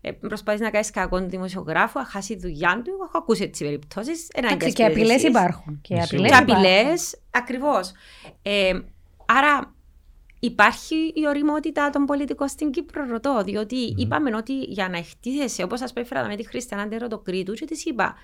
[0.00, 2.90] ε, προσπαθεί να κάνεις κακό τον δημοσιογράφο, να χάσει τη δουλειά του.
[3.06, 4.28] Έχω ακούσει έτσι περιπτώσεις.
[4.34, 5.78] Εντάξει, και απειλές υπάρχουν.
[5.82, 6.42] Και Ναι, απειλές Και σίγουρα.
[6.42, 6.66] υπάρχουν.
[6.66, 7.92] απειλές, ακριβώς.
[8.42, 8.78] Ε,
[9.26, 9.74] άρα
[10.40, 13.42] υπάρχει η οριμότητα των πολιτικών στην Κύπρο, ρωτώ.
[13.44, 17.84] Διότι είπαμε ότι για να εκτίθεσαι, όπως σας πέφερα με τη Χριστιανά Ντεροτοκρίτου, και της
[17.84, 18.14] είπα,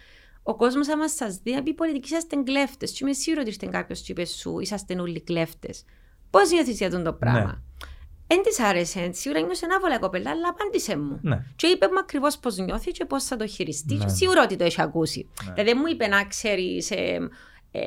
[0.42, 2.90] ο κόσμος θα μα σας δει να πει πολιτικοί είσαστε κλέφτες.
[2.90, 5.84] Και είμαι σίγουρη ότι ήρθε κάποιος και είπες σου, είσαστε όλοι κλέφτες.
[6.30, 7.88] Πώς νιώθεις για αυτό το πράγμα; Ναι.
[8.26, 11.18] Δεν της άρεσε, σίγουρα νιώσε άβολα η κοπέλα, αλλά απάντησε μου.
[11.22, 11.44] Ναι.
[11.56, 13.94] Και είπε μου ακριβώς πώς νιώθει και πώς θα το χειριστεί.
[13.94, 14.04] Ναι.
[14.04, 15.28] Και σίγουρα ότι το έχει ακούσει.
[15.44, 15.52] Ναι.
[15.52, 16.90] Δηλαδή δεν μου είπε να ξέρεις.
[16.90, 17.28] Ε,
[17.70, 17.80] ε,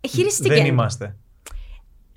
[0.00, 0.54] ε, χειριστήκε.
[0.54, 1.16] Δεν είμαστε.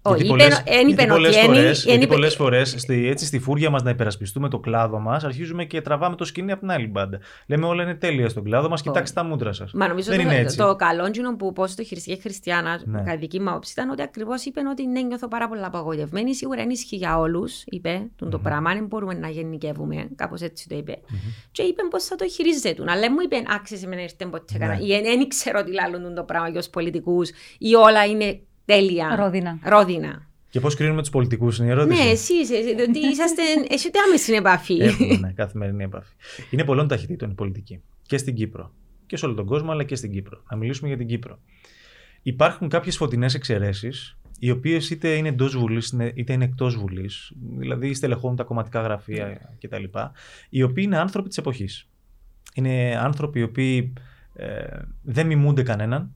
[0.08, 2.36] Όχι, Γιατί είπε- πολλές- εν γιατί είπε πολλές ότι εν- φορές- εν γιατί είπε- πολλές
[2.36, 6.26] φορές στη, έτσι στη φούρια μας να υπερασπιστούμε το κλάδο μας αρχίζουμε και τραβάμε το
[6.26, 7.20] σκηνή από την άλλη μπάντα.
[7.48, 9.72] Λέμε όλα είναι τέλεια στον κλάδο μας, κοιτάξτε τα μούτρα σας.
[9.74, 10.58] Μα νομίζω Δεν το, είναι έτσι.
[10.58, 12.98] το καλό τζινο που πώς το χειριστήκε η Χριστιανά, Ναι.
[12.98, 16.36] κατά δική μου άποψη, ήταν ότι ακριβώς είπε ότι ναι, νιώθω πάρα πολύ απαγοητευμένη.
[16.36, 18.44] Σίγουρα δεν ισχύει για όλους, είπε τον το Μμμ.
[18.44, 18.74] πράγμα.
[18.74, 20.98] Δεν μπορούμε να γενικεύουμε, κάπως έτσι το είπε.
[21.52, 22.76] Και είπε πώ θα το χειρίζεται.
[22.88, 24.60] Αλλά δεν μου είπε, άξιζε με να έρθει ποτέ Ναι.
[24.60, 24.80] κανένα.
[24.86, 29.15] Ή δεν ξέρω τι λάλλον το πράγμα για τους πολιτικούς, ή όλα είναι τέλεια.
[29.15, 29.60] Ρόδινα.
[29.63, 30.28] Ρόδινα.
[30.49, 32.04] Και πώς κρίνουμε τους πολιτικούς είναι η ερώτηση.
[32.04, 34.78] Ναι, εσεί, διότι είσαστε, έχετε άμεση επαφή.
[34.78, 36.13] Έχουμε ναι, καθημερινή επαφή.
[36.49, 37.82] Είναι πολλών ταχυτήτων η πολιτική.
[38.01, 38.71] Και στην Κύπρο.
[39.06, 40.43] Και σε όλο τον κόσμο, αλλά και στην Κύπρο.
[40.49, 41.39] Να μιλήσουμε για την Κύπρο.
[42.21, 47.93] Υπάρχουν κάποιες φωτεινές εξαιρέσεις, οι οποίες είτε είναι εντός Βουλής είτε είναι εκτός Βουλής, δηλαδή
[47.93, 49.84] στελεχώνουν τα κομματικά γραφεία κτλ.
[50.49, 51.89] Οι οποίοι είναι άνθρωποι της εποχής.
[52.54, 53.93] Είναι άνθρωποι οι οποίοι
[54.34, 54.65] ε,
[55.01, 56.12] δεν μιμούνται κανέναν,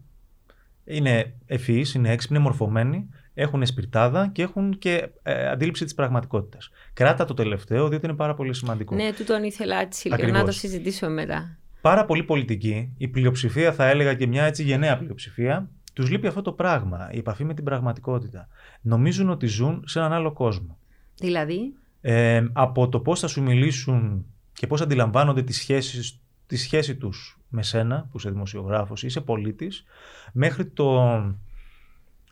[0.90, 6.70] είναι ευφυείς, είναι έξυπνοι, μορφωμένοι, έχουν σπιρτάδα και έχουν και ε, αντίληψη της πραγματικότητας.
[6.94, 8.96] Κράτα το τελευταίο, διότι είναι πάρα πολύ σημαντικό.
[8.96, 10.40] ναι, τούτον ήθελα έτσι λίγο Ακριβώς.
[10.40, 11.58] να το συζητήσουμε μετά.
[11.82, 16.42] Πάρα πολύ πολιτική, η πλειοψηφία θα έλεγα και μια έτσι γενναία πλειοψηφία, τους λείπει αυτό
[16.42, 18.48] το πράγμα, η επαφή με την πραγματικότητα.
[18.82, 20.78] Νομίζουν ότι ζουν σε έναν άλλο κόσμο.
[21.16, 26.96] Δηλαδή, Ε, από το πώς θα σου μιλήσουν και πώς αντιλαμβάνονται τις σχέσεις, τη σχέση
[26.96, 29.84] τους με σένα, που είσαι δημοσιογράφος ή είσαι πολίτης,
[30.32, 31.02] μέχρι το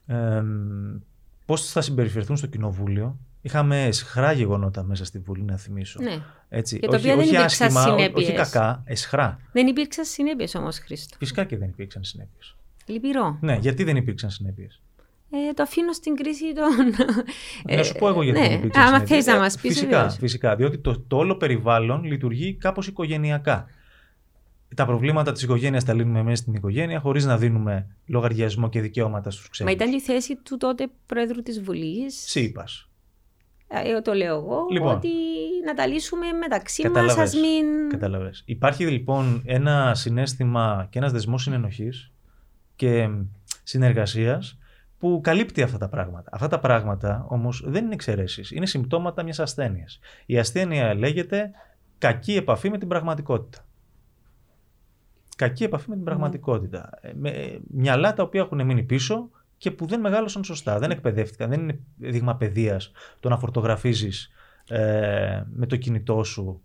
[0.07, 0.43] ε,
[1.45, 3.17] πώς θα συμπεριφερθούν στο κοινοβούλιο.
[3.41, 5.99] Είχαμε εσχρά γεγονότα μέσα στη Βουλή, να θυμίσω.
[6.01, 6.21] ναι.
[6.49, 6.77] Έτσι.
[6.77, 8.49] Για τα όχι, οποία δεν όχι υπήρξαν άσχημα, ό- όχι συνέπειες.
[8.51, 9.39] κακά, εσχρά.
[9.51, 11.15] Δεν υπήρξαν συνέπειες όμως, Χρήστο.
[11.19, 12.55] Φυσικά και δεν υπήρξαν συνέπειες.
[12.85, 13.37] Λυπηρό.
[13.41, 14.81] Ναι, γιατί δεν υπήρξαν συνέπειες;
[15.31, 16.65] Ε, το αφήνω στην κρίση των.
[17.77, 19.17] να σου πω εγώ γιατί ναι, δεν υπήρξαν Άμα συνέπειες.
[19.25, 19.73] θες να Ε, μας πεις.
[19.73, 20.55] Φυσικά, φυσικά.
[20.55, 23.65] Διότι το, το όλο περιβάλλον λειτουργεί κάπως οικογενειακά.
[24.75, 29.31] Τα προβλήματα της οικογένειας τα λύνουμε μέσα στην οικογένεια χωρίς να δίνουμε λογαριασμό και δικαιώματα
[29.31, 29.73] στους Μα ξένους.
[29.73, 32.23] ήταν η θέση του τότε Πρόεδρου της Βουλής.
[32.27, 32.89] Σύπας.
[33.67, 34.67] Ε, το λέω εγώ.
[34.71, 34.95] Λοιπόν.
[34.95, 35.09] ότι
[35.65, 36.91] να τα λύσουμε μεταξύ μας.
[36.91, 37.33] Καταλαβες.
[37.33, 37.89] Α μην.
[37.89, 38.43] Κατάλαβες.
[38.45, 42.11] Υπάρχει λοιπόν ένα συνέστημα και ένας δεσμός συνενοχής
[42.75, 43.09] και
[43.63, 44.57] συνεργασίας
[44.99, 46.29] που καλύπτει αυτά τα πράγματα.
[46.33, 49.99] Αυτά τα πράγματα όμως δεν είναι εξαιρέσεις, είναι συμπτώματα μιας ασθένειας.
[50.25, 51.51] Η ασθένεια λέγεται
[51.97, 53.66] κακή επαφή με την πραγματικότητα.
[55.37, 56.89] Κακή επαφή με την πραγματικότητα.
[57.01, 60.91] Ε, Με ε, μυαλά τα οποία έχουν μείνει πίσω και που δεν μεγάλωσαν σωστά, δεν
[60.91, 61.49] εκπαιδεύτηκαν.
[61.49, 64.29] Δεν είναι δείγμα παιδείας το να φορτογραφίζεις
[64.67, 66.61] ε, με το κινητό σου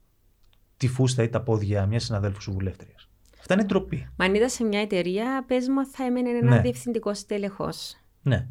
[0.76, 3.08] τη φούστα ή τα πόδια μιας συναδέλφου σου βουλεύτριας.
[3.38, 4.08] Αυτά είναι ντροπή.
[4.16, 6.60] Μα αν ήταν σε μια εταιρεία, πες μου, θα έμενε ένα Ναι.
[6.60, 7.68] διευθυντικό τέλεχο.
[8.22, 8.46] Ναι.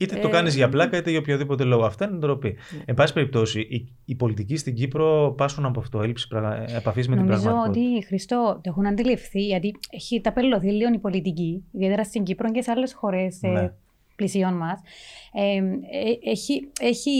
[0.00, 1.84] Είτε το Ε, κάνεις για πλάκα είτε για οποιοδήποτε λόγο.
[1.84, 2.48] Αυτά είναι ντροπή.
[2.48, 2.82] Ναι.
[2.84, 6.28] Εν πάση περιπτώσει, οι, οι πολιτικοί στην Κύπρο πάσχουν από αυτό, έλλειψη
[6.76, 7.94] επαφής με την Νομίζω πραγματικότητα.
[7.96, 12.62] ότι Χριστό το έχουν αντιληφθεί, γιατί έχει ταπελωθεί λίγο η πολιτική, ιδιαίτερα στην Κύπρο και
[12.62, 13.60] σε άλλες χώρες Ναι.
[13.60, 13.74] ε,
[14.16, 14.80] πλησίων μας.
[15.32, 17.10] Ε, ε, έχει, έχει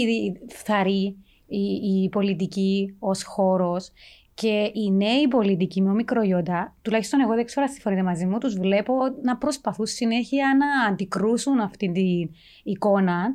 [0.48, 1.16] φθαρεί
[1.46, 1.62] η,
[2.02, 3.90] η πολιτική ως χώρος
[4.40, 8.54] και οι νέοι πολιτικοί με μικρογιώτα, τουλάχιστον εγώ δεν ξέρω αν συμφωνείτε μαζί μου, τους
[8.54, 12.30] βλέπω να προσπαθούν συνέχεια να αντικρούσουν αυτή την
[12.62, 13.34] εικόνα,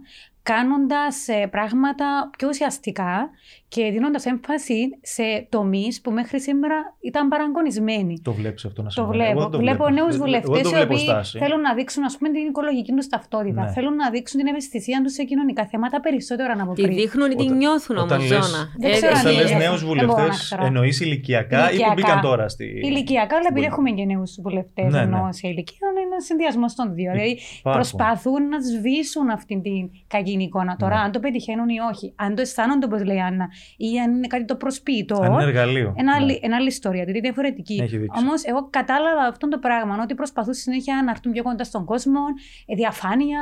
[0.51, 2.05] κάνοντας πράγματα
[2.37, 3.29] πιο ουσιαστικά
[3.67, 8.19] και δίνοντας έμφαση σε τομείς που μέχρι σήμερα ήταν παραγωνισμένοι.
[8.23, 9.23] Το βλέπεις αυτό να Το συμβαίνει.
[9.23, 9.41] Εγώ βλέπω.
[9.41, 9.93] δεν το βλέπω βλέπω.
[9.99, 11.37] νέους Δεν- βουλευτές εγώ δεν το οι βλέπω οποίοι στάση.
[11.37, 13.61] θέλουν να δείξουν ας πούμε, την οικολογική τους ταυτότητα.
[13.63, 13.71] Ναι.
[13.71, 16.95] Θέλουν να δείξουν την ευαισθησία τους σε κοινωνικά θέματα περισσότερο από Τη πριν.
[16.95, 18.61] δείχνουν ή τη Όταν- νιώθουν όμως, όταν λες- Ζώνα.
[18.83, 20.65] Δεν ξέρω Όταν αν λες είναι- νέους δεν μπορώ να βουλευτές, ξέρω.
[20.65, 21.93] εννοείς ηλικιακά ή που Ηλικιακά.
[21.95, 22.65] μπήκαν τώρα στη...
[22.89, 23.71] Ηλικιακά, αλλά επειδή Μπορεί.
[23.71, 25.33] έχουμε και νέους βουλευτές Ναι, ενώ ναι.
[25.39, 27.11] σε ηλικία, είναι ένα συνδυασμό των δύο.
[27.11, 27.71] Δηλαδή Υπάρχουν.
[27.81, 30.75] προσπαθούν να σβήσουν αυτή την κακή εικόνα.
[30.75, 31.01] Τώρα, Ναι.
[31.01, 33.47] αν το πετυχαίνουν ή όχι, αν το αισθάνονται όπως λέει η Άννα,
[33.77, 35.15] ή αν είναι κάτι το προσποιητό.
[35.21, 35.93] Αν είναι εργαλείο.
[35.97, 36.23] Ένα Ναι.
[36.23, 37.79] άλλη, ένα άλλη ιστορία, δηλαδή διαφορετική.
[37.83, 38.19] Έχει δείξει.
[38.23, 42.19] Όμως, εγώ κατάλαβα αυτό το πράγμα, ότι προσπαθούν συνέχεια να έρθουν πιο κοντά στον κόσμο,
[42.65, 43.41] ε, διαφάνεια.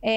[0.00, 0.10] ε,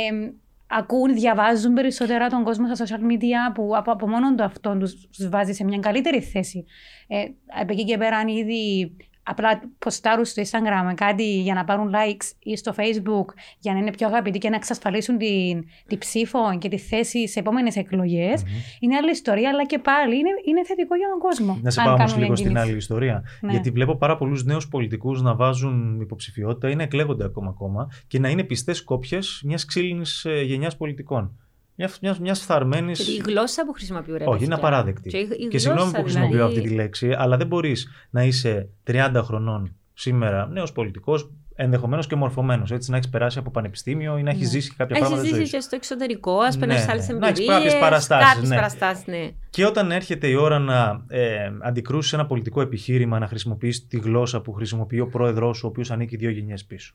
[0.67, 5.29] ακούν, διαβάζουν περισσότερα τον κόσμο στα social media που από, από μόνο το αυτό τους
[5.29, 6.65] βάζει σε μια καλύτερη θέση.
[7.07, 7.17] Ε,
[7.61, 12.31] από εκεί και πέρα, αν ήδη απλά ποστάρουν στο Instagram κάτι για να πάρουν likes
[12.39, 13.25] ή στο Facebook
[13.59, 17.39] για να είναι πιο αγαπητοί και να εξασφαλίσουν την, την ψήφο και τη θέση σε
[17.39, 18.41] επόμενες εκλογές.
[18.41, 18.77] Mm-hmm.
[18.79, 21.59] Είναι άλλη ιστορία, αλλά και πάλι είναι, είναι θετικό για τον κόσμο.
[21.61, 23.23] Να σε πάω όμως λίγο στην άλλη ιστορία.
[23.41, 23.51] Ναι.
[23.51, 28.19] Γιατί βλέπω πάρα πολλούς νέους πολιτικούς να βάζουν υποψηφιότητα ή να εκλέγονται ακόμα, ακόμα και
[28.19, 31.37] να είναι πιστές κόπιες μιας ξύλινης ε, γενιάς πολιτικών.
[31.75, 32.91] Μια μιας, μιας φθαρμένη.
[32.91, 35.09] η γλώσσα που χρησιμοποιώ, ρε, Όχι, είναι απαράδεκτη.
[35.09, 36.57] Και, η, και συγγνώμη που χρησιμοποιώ δηλαδή...
[36.57, 42.15] αυτή τη λέξη, αλλά δεν μπορείς να είσαι 30 χρονών σήμερα νέος πολιτικός, ενδεχομένως και
[42.15, 42.71] μορφωμένος.
[42.71, 44.47] Έτσι, να έχεις περάσει από πανεπιστήμιο ή να έχεις ναι.
[44.47, 45.21] ζήσει κάποια πράγματα.
[45.21, 47.19] Έχει ζήσει και στο εξωτερικό, ας πούμε, ναι, σε άλλες εμπειρίε.
[47.19, 48.49] Να έχεις κάποιες παραστάσεις.
[48.49, 48.55] Ναι.
[48.55, 49.29] Παραστάσεις, ναι.
[49.49, 54.41] Και όταν έρχεται η ώρα να ε, αντικρούσεις ένα πολιτικό επιχείρημα, να χρησιμοποιήσει τη γλώσσα
[54.41, 56.93] που χρησιμοποιεί ο πρόεδρός σου, ο οποίος ανήκει δύο γενιές πίσω.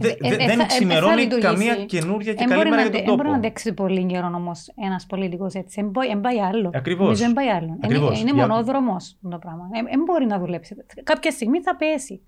[0.00, 3.06] Ε, ε, δεν ξημερώνει καμία καινούρια και καλή μέρα για τον τόπο.
[3.06, 4.52] Δεν μπορεί να αντέξει πολύ καιρό όμω
[4.84, 5.90] ένας πολιτικό έτσι.
[5.92, 6.70] Δεν πάει άλλο.
[6.74, 7.18] Ακριβώς.
[7.18, 7.78] Δεν πάει άλλο.
[8.20, 9.68] Είναι μονόδρομος το πράγμα.
[9.90, 10.76] Δεν μπορεί να δουλέψει.
[11.02, 12.22] Κάποια στιγμή θα πέσει.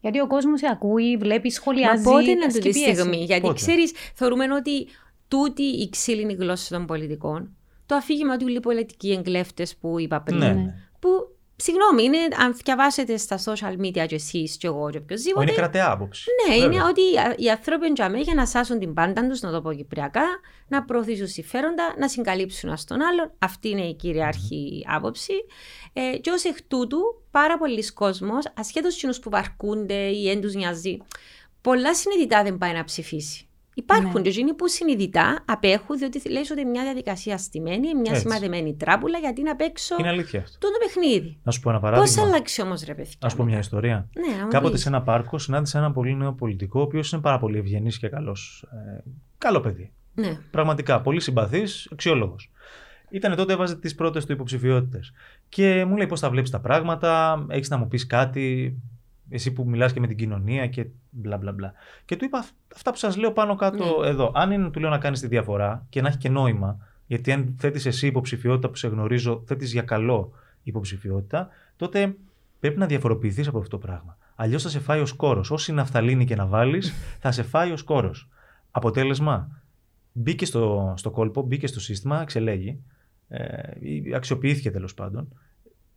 [0.00, 2.04] Γιατί ο κόσμος σε ακούει, βλέπει, σχολιάζει.
[2.04, 3.16] Μα πότε είναι αυτή τη στιγμή.
[3.16, 4.86] Γιατί ξέρεις, θεωρούμε ότι
[5.28, 10.38] τούτη η ξύλινη γλώσσα των πολιτικών, το αφήγημα του οι πολιτικοί εγκλέφτες που είπα πριν,
[10.38, 10.74] ναι.
[11.00, 11.08] που
[11.56, 15.42] Συγγνώμη, είναι, αν διαβάσετε στα social media και εσείς και εγώ και οποιοδήποτε.
[15.44, 16.30] Είναι κρατεά άποψη.
[16.48, 16.72] Ναι, Βέβαια.
[16.72, 17.00] είναι ότι
[17.42, 20.24] οι άνθρωποι είναι για να σάσουν την πάντα τους, να το πω κυπριακά,
[20.68, 23.32] να προωθήσουν συμφέροντα, να συγκαλύψουν ένα τον άλλον.
[23.38, 25.32] Αυτή είναι η κυριαρχή άποψη.
[25.92, 26.98] Ε, και ως εκ τούτου,
[27.30, 30.98] πάρα πολλοί κόσμοι, ασχέτως του που βαρκούνται ή δεν τους νοιάζει,
[31.60, 33.48] πολλά συνειδητά δεν πάει να ψηφίσει.
[33.74, 34.30] Υπάρχουν ναι.
[34.30, 39.56] και που συνειδητά απέχουν, διότι λέει ότι μια διαδικασία στημένη, μια σημαδεμένη τράπουλα γιατί να
[39.56, 40.58] παίξω είναι αλήθεια αυτό.
[40.58, 41.38] το παιχνίδι.
[41.42, 42.14] Να σου πω ένα παράδειγμα.
[42.14, 43.12] Πώς αλλάξει όμως, ρε παιδιά.
[43.18, 44.08] Να σου πω μια ιστορία.
[44.14, 47.58] Ναι, Κάποτε σε ένα πάρκο συνάντησα ένα πολύ νέο πολιτικό, ο οποίος είναι πάρα πολύ
[47.58, 48.66] ευγενής και καλός.
[48.72, 49.02] Ε,
[49.38, 49.92] καλό παιδί.
[50.14, 50.38] Ναι.
[50.50, 52.50] Πραγματικά πολύ συμπαθής, αξιόλογος.
[53.10, 55.12] Ήταν τότε έβαζε τις πρώτες του υποψηφιότητες.
[55.48, 58.76] Και μου λέει πώς θα βλέπεις τα πράγματα, έχεις να μου πεις κάτι,
[59.28, 61.72] εσύ που μιλάς και με την κοινωνία και μπλα μπλα μπλα.
[62.04, 64.08] Και του είπα αυτά που σας λέω πάνω κάτω ναι.
[64.08, 64.32] εδώ.
[64.34, 67.54] Αν είναι του λέω να κάνεις τη διαφορά και να έχει και νόημα, γιατί αν
[67.58, 70.32] θέτεις εσύ υποψηφιότητα που σε γνωρίζω, θέτεις για καλό
[70.62, 72.16] υποψηφιότητα, τότε
[72.60, 74.16] πρέπει να διαφοροποιηθείς από αυτό το πράγμα.
[74.34, 75.44] Αλλιώς θα σε φάει ο κόρο.
[75.48, 76.82] Όση ναυταλίνη και να βάλει,
[77.18, 78.14] θα σε φάει ο κόρο.
[78.70, 79.62] Αποτέλεσμα,
[80.12, 82.80] μπήκε στο, στο κόλπο, μπήκε στο σύστημα, εξελέγει,
[83.28, 83.62] ε,
[84.14, 85.28] αξιοποιήθηκε τέλος πάντων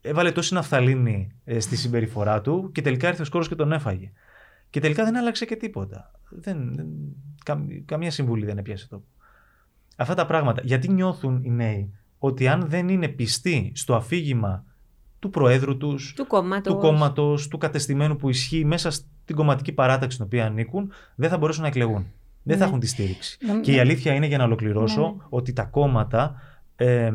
[0.07, 4.11] έβαλε τόση ναυταλίνη ε, στη συμπεριφορά του και τελικά ήρθε ο σκόρος και τον έφαγε.
[4.69, 6.11] Και τελικά δεν άλλαξε και τίποτα.
[6.29, 6.87] Δεν, δεν,
[7.85, 9.05] καμία συμβουλή δεν έπιασε τόπο.
[9.95, 10.61] Αυτά τα πράγματα.
[10.63, 14.65] Γιατί νιώθουν οι νέοι ότι αν δεν είναι πιστοί στο αφήγημα
[15.19, 16.73] του προέδρου τους, του κόμματος.
[16.73, 21.37] του, κόμματος, του κατεστημένου που ισχύει μέσα στην κομματική παράταξη στην οποία ανήκουν, δεν θα
[21.37, 22.05] μπορέσουν να εκλεγούν.
[22.43, 22.69] Δεν θα ναι.
[22.69, 23.37] έχουν τη στήριξη.
[23.45, 23.59] Ναι.
[23.59, 25.23] Και η αλήθεια είναι, για να ολοκληρώσω, ναι.
[25.29, 26.41] ότι τα κόμματα
[26.75, 27.11] ε,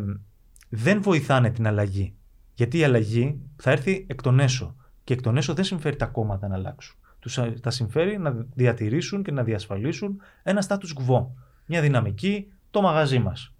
[0.68, 2.14] δεν βοηθάνε την αλλαγή.
[2.62, 4.76] Γιατί η αλλαγή θα έρθει εκ των έσω.
[5.04, 6.96] Και εκ των έσω δεν συμφέρει τα κόμματα να αλλάξουν.
[7.18, 11.26] Τους θα συμφέρει να διατηρήσουν και να διασφαλίσουν ένα status quo.
[11.66, 13.54] Μια δυναμική, το μαγαζί μας.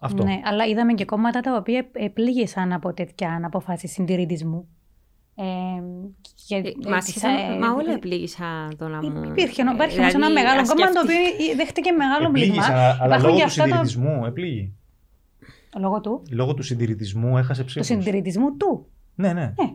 [0.00, 0.24] Αυτό.
[0.24, 4.68] Ναι, αλλά είδαμε και κόμματα τα οποία πλήγησαν από τέτοια αποφάσεις συντηρητισμού.
[5.34, 5.44] Ε,
[6.46, 9.22] και, ε, μα, ε, μα όλα πλήγησαν το να μου...
[9.24, 12.64] Υπήρχε, υπάρχει δηλαδή, ένα μεγάλο κόμμα το οποίο δέχτηκε μεγάλο πλήγμα.
[13.00, 14.74] Αλλά λόγω του συντηρητισμού επλήγει.
[15.78, 17.88] Λόγω του; Λόγω του συντηρητισμού έχασε ψήφους.
[17.88, 19.54] Του συντηρητισμού του; Ναι, ναι.
[19.56, 19.74] ναι.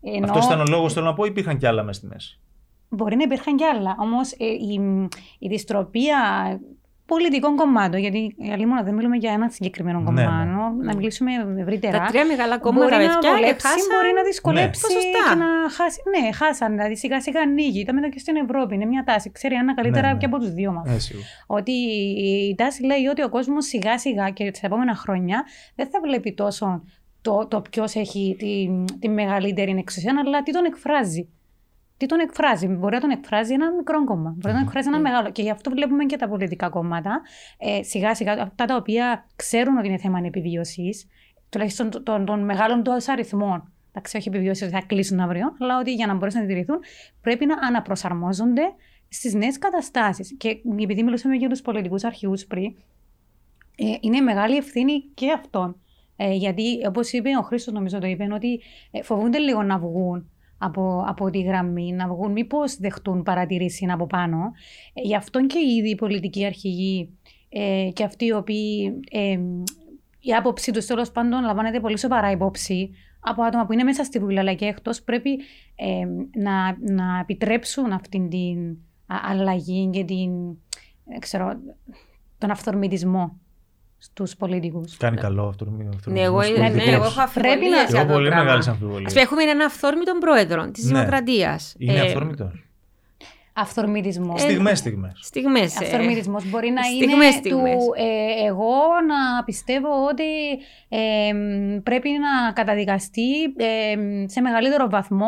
[0.00, 0.24] Ενώ...
[0.24, 2.40] Αυτός ήταν ο λόγος, θέλω να πω, υπήρχαν κι άλλα μέσα στη μέση.
[2.88, 3.96] Μπορεί να υπήρχαν κι άλλα.
[3.98, 4.80] Όμως ε, η,
[5.38, 6.18] η δυστροπία
[7.06, 10.26] πολιτικών κομμάτων, γιατί μόνο δεν μιλούμε για ένα συγκεκριμένο ναι, ναι.
[10.26, 10.84] κομμάτι, ναι.
[10.84, 11.98] να μιλήσουμε ευρύτερα.
[11.98, 15.00] Τα τρία μεγάλα κόμματα μπορεί να βολέψει, μπορεί να δυσκολέψει ναι.
[15.00, 16.00] και να χάσει.
[16.10, 16.70] Ναι, χάσαν.
[16.72, 17.80] Δηλαδή σιγά σιγά ανοίγει.
[17.80, 18.74] Ήταν και στην Ευρώπη.
[18.74, 19.30] Είναι μια τάση.
[19.32, 20.18] Ξέρει Άννα καλύτερα ναι, ναι.
[20.18, 21.10] και από τους δύο μας.
[21.10, 21.14] Ε,
[21.46, 21.72] ότι
[22.50, 26.34] η τάση λέει ότι ο κόσμος σιγά σιγά και τα επόμενα χρόνια δεν θα βλέπει
[26.34, 26.82] τόσο
[27.20, 31.28] το, το ποιος έχει τη, τη μεγαλύτερη εξουσία, αλλά τι τον εκφράζει
[31.96, 35.00] τι τον εκφράζει; Μπορεί να τον εκφράζει ένα μικρό κόμμα, μπορεί να τον εκφράζει ένα
[35.00, 35.30] μεγάλο.
[35.30, 37.20] Και γι' αυτό βλέπουμε και τα πολιτικά κόμματα
[37.58, 41.06] ε, σιγά σιγά, αυτά τα οποία ξέρουν ότι είναι θέμα επιβίωσης,
[41.48, 43.72] τουλάχιστον των, των, των μεγάλων του αριθμών.
[43.90, 46.78] Εντάξει, όχι επιβίωσης ότι θα κλείσουν αύριο, αλλά ότι για να μπορέσουν να διατηρηθούν
[47.20, 48.62] πρέπει να αναπροσαρμόζονται
[49.08, 50.36] στις νέες καταστάσεις.
[50.38, 50.48] Και
[50.80, 52.76] επειδή μιλούσαμε για τους πολιτικούς αρχηγούς πριν,
[53.76, 55.80] ε, είναι μεγάλη ευθύνη και αυτών.
[56.16, 60.30] Ε, γιατί, όπως είπε ο Χρήστος, νομίζω το είπε, ότι ε, φοβούνται λίγο να βγουν
[60.58, 64.52] από, από τη γραμμή, να βγουν, μήπως δεχτούν παρατηρήσει από πάνω.
[64.92, 69.38] Ε, γι' αυτό και ήδη οι πολιτικοί αρχηγοί ε, και αυτοί οι οποίοι ε,
[70.20, 72.90] η άποψή τους τέλος πάντων λαμβάνεται πολύ σοβαρά υπόψη
[73.20, 75.30] από άτομα που είναι μέσα στη Βουλή αλλά και εκτός, πρέπει
[75.74, 76.04] ε,
[76.40, 80.30] να, να επιτρέψουν αυτήν την αλλαγή και την
[81.08, 81.52] ε, ξέρω,
[82.38, 83.40] τον αυθορμητισμό
[84.12, 84.96] στους πολιτικούς.
[84.96, 85.66] Κάνει καλό αυτό.
[86.04, 88.44] Ναι, εγώ, ναι, ναι, εγώ έχω Πρέπει να- αμφιβολίες για Έχω το πολύ πράγμα.
[88.44, 89.06] μεγάλες Ας αμφιβολίε.
[89.08, 90.92] πούμε, έχουμε έναν αυθόρμητον πρόεδρο της Ναι.
[90.98, 91.74] Δημοκρατίας.
[91.78, 92.65] Είναι Ε, αυθόρμητος.
[93.58, 94.40] Αυθορμητισμός.
[94.40, 95.12] Στιγμές, στιγμές.
[95.22, 95.80] Στιγμές.
[95.80, 95.84] ε.
[95.84, 97.74] Αυθορμητισμός μπορεί να στιγμές, είναι στιγμές.
[97.84, 98.74] του ε, εγώ
[99.06, 100.24] να πιστεύω ότι
[100.88, 105.26] ε, μ, πρέπει να καταδικαστεί ε, μ, σε μεγαλύτερο βαθμό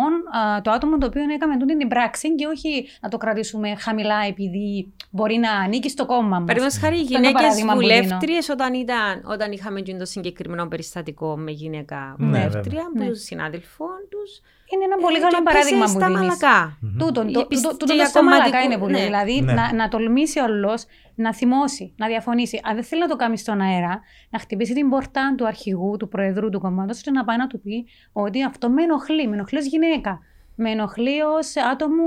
[0.57, 4.19] α, το άτομο το οποίο έκαμε τούτη την πράξη και όχι να το κρατήσουμε χαμηλά
[4.29, 6.39] επειδή μπορεί να ανήκει στο κόμμα μας.
[6.47, 7.93] Παραδείγματος χάρη, οι Αυτό είναι το γυναίκες παράδειγμα που δίνω.
[7.95, 12.91] βουλεύτριες όταν, ήταν, όταν είχαμε και το συγκεκριμένο περιστατικό με γυναίκα Ναι, βουλεύτρια, βέβαια.
[12.95, 13.11] με Ναι.
[13.11, 14.41] τους συνάδελφών τους.
[14.73, 16.21] Είναι ένα πολύ ε, καλό και παράδειγμα πέσε που στα δίνεις.
[16.21, 16.79] μαλακά.
[16.99, 18.93] Τούτον, Η το, επισ- τούτο- και τούτο για στα μαλακά κομματικό- είναι πολύ.
[18.99, 19.05] ναι.
[19.05, 19.53] Δηλαδή Ναι.
[19.53, 20.79] να, να τολμήσει όλο
[21.15, 22.61] να θυμώσει, να διαφωνήσει.
[22.65, 24.01] Αν δεν θέλει να το κάνει στον αέρα,
[24.31, 27.61] να χτυπήσει την πόρτα του αρχηγού, του προεδρού του κόμματο και να πάει να του
[27.61, 30.19] πει ότι αυτό με ενοχλεί, με ενοχλείς ω γυναίκα.
[30.61, 32.03] Με ενοχλεί ως άτομο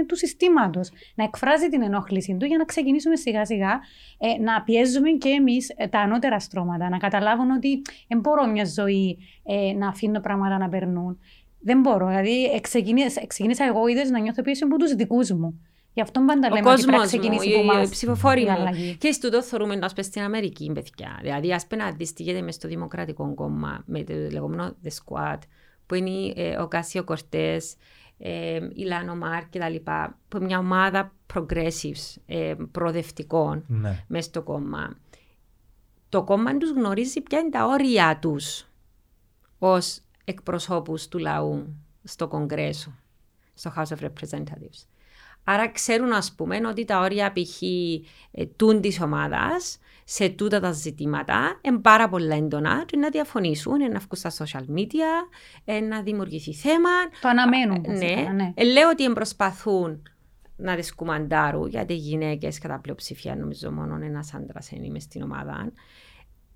[0.00, 0.90] ε, του συστήματος.
[1.14, 3.80] Να εκφράζει την ενόχληση του για να ξεκινήσουμε σιγά σιγά
[4.18, 6.88] ε, να πιέζουμε και εμείς τα ανώτερα στρώματα.
[6.88, 11.18] Να καταλάβουν ότι δεν μπορώ μια ζωή ε, να αφήνω πράγματα να περνούν.
[11.64, 12.06] Δεν μπορώ.
[12.08, 15.60] Δηλαδή, εξεκινήσα, ξεκίνησα εγώ είδες να νιώθω πίεση από τους δικούς μου.
[15.92, 17.88] Γι' αυτό πάντα Ο λέμε ότι πρέπει να κόσμος μου, ξεκινήσει οι, από οι εμάς
[17.88, 18.50] ψηφοφόροι η μου.
[18.50, 18.96] αλλαγή.
[18.96, 21.18] Και στο το θεωρούμε να στην Αμερική, παιδιά.
[21.22, 24.88] Δηλαδή, ας πούμε να δεις τι γίνεται μες στο Δημοκρατικό κόμμα με το λεγόμενο The
[24.88, 25.38] Squad,
[25.86, 27.74] που είναι ε, ο Κάσιο Κορτές,
[28.18, 34.04] ε, η Λάνο Μάρ και τα λοιπά, που είναι μια ομάδα progressives, ε, προοδευτικών Ναι.
[34.06, 34.96] μέσα στο κόμμα.
[36.08, 38.66] Το κόμμα τους γνωρίζει ποια είναι τα όρια τους
[39.58, 42.94] ως εκπροσώπους του λαού στο Κογκρέσο,
[43.54, 44.86] στο House of Representatives.
[45.44, 47.62] Άρα ξέρουν, ας πούμε, ότι τα όρια π.χ.
[48.30, 53.80] ε, τούν της ομάδας σε τούτα τα ζητήματα είναι πάρα πολλά έντονα και να διαφωνήσουν,
[53.80, 55.28] ε, να βγουν στα social media,
[55.64, 56.90] ε, να δημιουργηθεί θέμα.
[57.20, 57.80] Το αναμένουν.
[57.80, 58.52] Ναι, βασικά, ναι.
[58.54, 60.02] Ε, λέω ότι προσπαθούν
[60.56, 65.22] να τις κουμαντάρουν, γιατί οι γυναίκες κατά πλειοψηφία, νομίζω μόνο ένας άντρας είναι μες στην
[65.22, 65.72] ομάδα.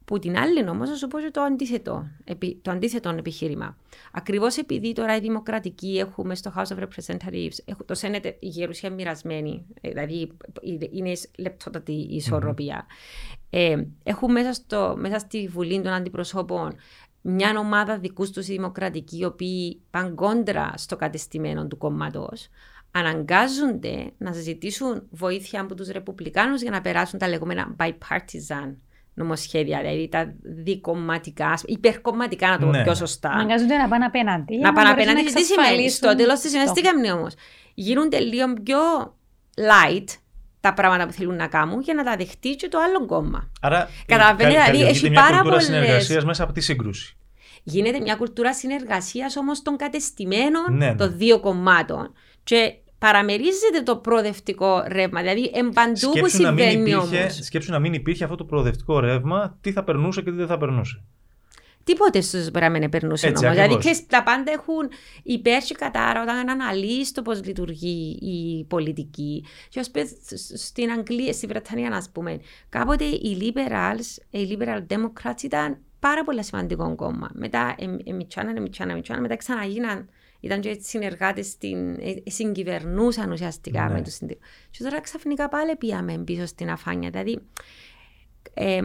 [0.09, 3.77] Που την άλλη όμως, να σου πω και το αντίθετο, επι- το αντίθετο επιχείρημα.
[4.12, 8.90] Ακριβώς επειδή τώρα οι δημοκρατικοί έχουμε στο House of Representatives, έχουν, το Senate η γερουσία
[8.90, 12.87] μοιρασμένη, ε, δηλαδή είναι- είναι λεπτότατη η ισορροπία.
[13.51, 16.75] Ε, έχουν μέσα, στο, μέσα στη Βουλή των Αντιπροσώπων
[17.21, 22.49] μια ομάδα δικούς τους οι δημοκρατικοί, οι οποίοι πάνε κόντρα στο κατεστημένο του κόμματος,
[22.90, 28.75] αναγκάζονται να ζητήσουν βοήθεια από τους Ρεπουμπλικάνους για να περάσουν τα λεγόμενα bipartisan
[29.18, 32.83] νομοσχέδια, δηλαδή τα δικομματικά, υπερκομματικά να το πω Ναι.
[32.83, 33.31] πιο σωστά.
[33.31, 34.54] Αναγκάζονται να πάνε απέναντι.
[34.54, 35.33] για Να πάνε μπορέσουν απέναντι.
[35.35, 37.35] Τι σημαίνει, εξασφαλίσουν στο τέλο τη ημέρα το- τι κάνει όμως;
[37.74, 38.78] Γίνονται λίγο πιο
[39.57, 40.04] light
[40.61, 43.50] τα πράγματα που θέλουν να κάνουν για να τα δεχτεί και το άλλο κόμμα.
[43.61, 47.16] Άρα, Καταλαβαίνει, κα- δηλαδή, καλλιεργείται έχει μια πάρα κουλτούρα πολλές- συνεργασίας μέσα από τη σύγκρουση.
[47.62, 50.94] Γίνεται μια κουλτούρα συνεργασίας όμως των κατεστημένων Ναι, ναι.
[50.94, 52.12] των δύο κομμάτων.
[52.44, 55.20] Και παραμερίζεται το προοδευτικό ρεύμα.
[55.20, 57.06] Δηλαδή, εμπαντού που Σκέψου να, μην συμβαίνει όμω.
[57.06, 60.46] υπήρχε, σκέψου να μην υπήρχε αυτό το προοδευτικό ρεύμα, τι θα περνούσε και τι δεν
[60.46, 61.02] θα περνούσε.
[61.84, 63.54] Τίποτε στου μπορεί να μην περνούσε Έτσι, όμω.
[63.54, 63.84] Δηλαδή, ακριβώς.
[63.84, 64.90] ξέρεις, τα πάντα έχουν
[65.22, 66.02] υπέρ και κατά.
[66.06, 69.44] Άρα, όταν αναλύει το πώ λειτουργεί η πολιτική.
[69.68, 70.11] Και ω πες,
[70.54, 76.44] στην Αγγλία, στη Βρετανία, α πούμε, κάποτε οι liberals, οι liberal democrats ήταν πάρα πολύ
[76.44, 77.30] σημαντικό κόμμα.
[77.32, 80.08] Μετά εμιτσάναν, εμιτσάναν, εμιτσάναν, μετά ξαναγίναν.
[80.40, 81.57] Ήταν και συνεργάτες,
[82.24, 83.92] συγκυβερνούσαν ουσιαστικά Ναι.
[83.94, 84.46] με τους συνδικάτου.
[84.70, 87.11] Και τώρα ξαφνικά πάλι πήγαμε πίσω στην αφάνεια.
[87.11, 87.38] Δηλαδή,
[88.55, 88.81] ε,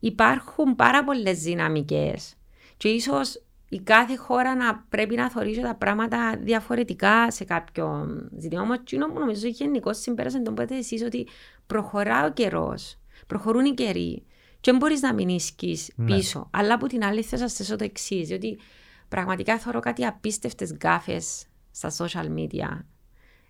[0.00, 2.34] υπάρχουν πάρα πολλές δυναμικές.
[2.76, 8.06] Και ίσως η κάθε χώρα να πρέπει να θεωρήσει τα πράγματα διαφορετικά σε κάποιο
[8.38, 8.62] ζήτημα.
[8.62, 11.26] Όμως, εκείνο που νομίζω γενικώ συμπέρασε τον πότε εσείς ότι
[11.66, 14.22] προχωρά ο καιρός, προχωρούν οι καιροί.
[14.60, 15.38] Και δεν μπορείς να μείνει
[15.94, 16.16] Ναι.
[16.16, 16.48] πίσω.
[16.52, 18.28] Αλλά από την άλλη, θέλω να σα θέσω το εξής.
[18.28, 18.58] Διότι
[19.08, 22.80] πραγματικά θεωρώ κάτι απίστευτες γκάφες στα social media,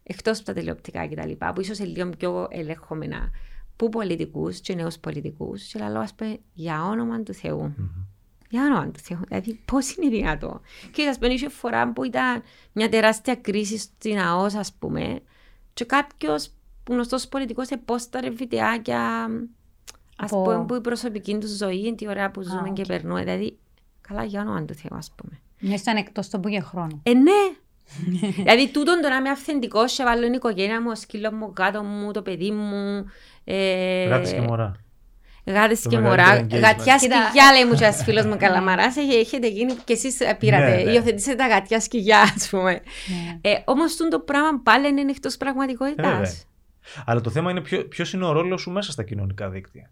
[0.02, 3.30] εκτός από τα τηλεοπτικά κτλ., που ίσως είναι λίγο πιο ελεγχόμενα,
[3.76, 7.74] που πολιτικούς και νέους πολιτικούς, και λέω, ας πούμε, για όνομα του Θεού.
[8.48, 9.18] Για όνομα του Θεού.
[9.28, 10.60] Δηλαδή, πώς είναι δυνατό.
[10.92, 12.42] Και ας πούμε, είχε φορά που ήταν
[12.72, 15.20] μια τεράστια κρίση στην ΑΟΣ, ας πούμε,
[15.74, 16.50] και κάποιος
[16.88, 19.28] γνωστός πολιτικός επόσταρε βιντεάκια,
[20.16, 22.74] ας Από- πούμε, που η προσωπική του ζωή είναι τη ώρα που ζούμε οκ.
[22.74, 23.22] και περνούμε.
[23.24, 23.58] Δηλαδή,
[24.00, 25.40] καλά για όνομα του Θεού, ας πούμε.
[25.66, 27.00] Μια ήταν εκτός το που για χρόνο.
[27.02, 27.32] Ε, ναι.
[28.36, 31.52] δηλαδή, τούτον το να είμαι αυθεντικός και βάλω την οικογένεια μου, ο σκύλος μου, ο
[31.58, 33.04] γάτο μου, το παιδί μου.
[33.44, 34.76] Ε, Γάτες και μωρά.
[35.46, 36.46] Γάτες Το και μεγαλύτερο μωρά.
[36.46, 36.60] engagement.
[36.60, 37.22] Γατιά Κοίτα.
[37.26, 38.96] σκυλιά, λέει μου και ένας φίλος μου Καλαμαράς.
[38.96, 40.76] Έχε- Έχετε γίνει και εσείς πήρατε.
[40.76, 40.90] Ναι, ναι.
[40.90, 42.70] Υιοθετήσετε τα γατιά σκυλιά, ας πούμε.
[42.72, 43.50] Ναι.
[43.50, 45.54] Ε, όμως τούτο το πράγμα πάλι είναι εκτός Ε, βέβαια.
[45.54, 46.46] πραγματικότητας.
[47.06, 49.90] Αλλά το θέμα είναι ποιος είναι ο ρόλος σου μέσα στα κοινωνικά δίκτυα.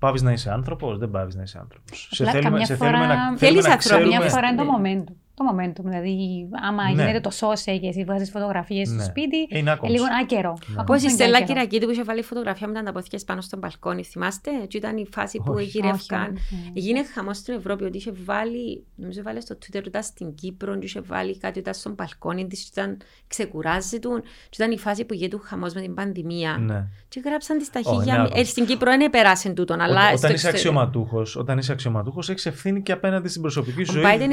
[0.00, 2.08] Πάβεις να είσαι άνθρωπος, δεν πάβεις να είσαι άνθρωπος.
[2.10, 4.30] Σε Απλά θέλουμε, καμιά σε φορά- θέλουμε να, Θέλεις θέλουμε να ανθρώπινη Μια ξέρουμε.
[4.36, 4.70] φορά είναι το Ναι.
[5.04, 5.14] momentum.
[5.44, 5.84] Το momentum.
[5.84, 6.90] Δηλαδή, άμα Ναι.
[7.02, 9.02] γίνεται το σώσε και εσύ βγάζει φωτογραφίες στο Ναι.
[9.04, 9.94] σπίτι, Ε, είναι άκομψη.
[9.96, 10.50] λίγο άκερο.
[10.66, 10.72] Ναι.
[10.72, 11.46] Ακόμα Πώ η είναι και Στέλλα άκερο.
[11.52, 15.06] Κυριακίδη που είχε βάλει φωτογραφία με τα ανταπόθηκες πάνω στον μπαλκόνι, θυμάστε; Και ήταν η
[15.12, 15.64] φάση που Όχι.
[15.64, 16.22] γυρεύκαν.
[16.22, 16.72] Όχι, όχι.
[16.74, 20.78] Έγινε χαμός στην Ευρώπη ότι είχε βάλει, νομίζω βάλε στο Twitter ότι ήταν στην Κύπρο,
[20.78, 24.22] και είχε βάλει κάτι ότι ήταν στον μπαλκόνι της, ήταν ξεκουράζει του.
[24.48, 26.56] Και ήταν η φάση που γίνεται χαμός με την πανδημία.
[26.60, 26.86] Ναι.
[27.08, 28.20] Και γράψαν τη στα Ω, είναι χίλια.
[28.22, 28.40] άκουσα.
[28.40, 30.00] ε, στην Κύπρο δεν περάσει τούτον, αλλά.
[30.00, 30.56] Ό- στο όταν είσαι εξωτερικό.
[30.80, 34.04] αξιωματούχος, όταν είσαι αξιωματούχος, έχεις ευθύνη και απέναντι στην προσωπική σου Ο ζωή.
[34.04, 34.30] Biden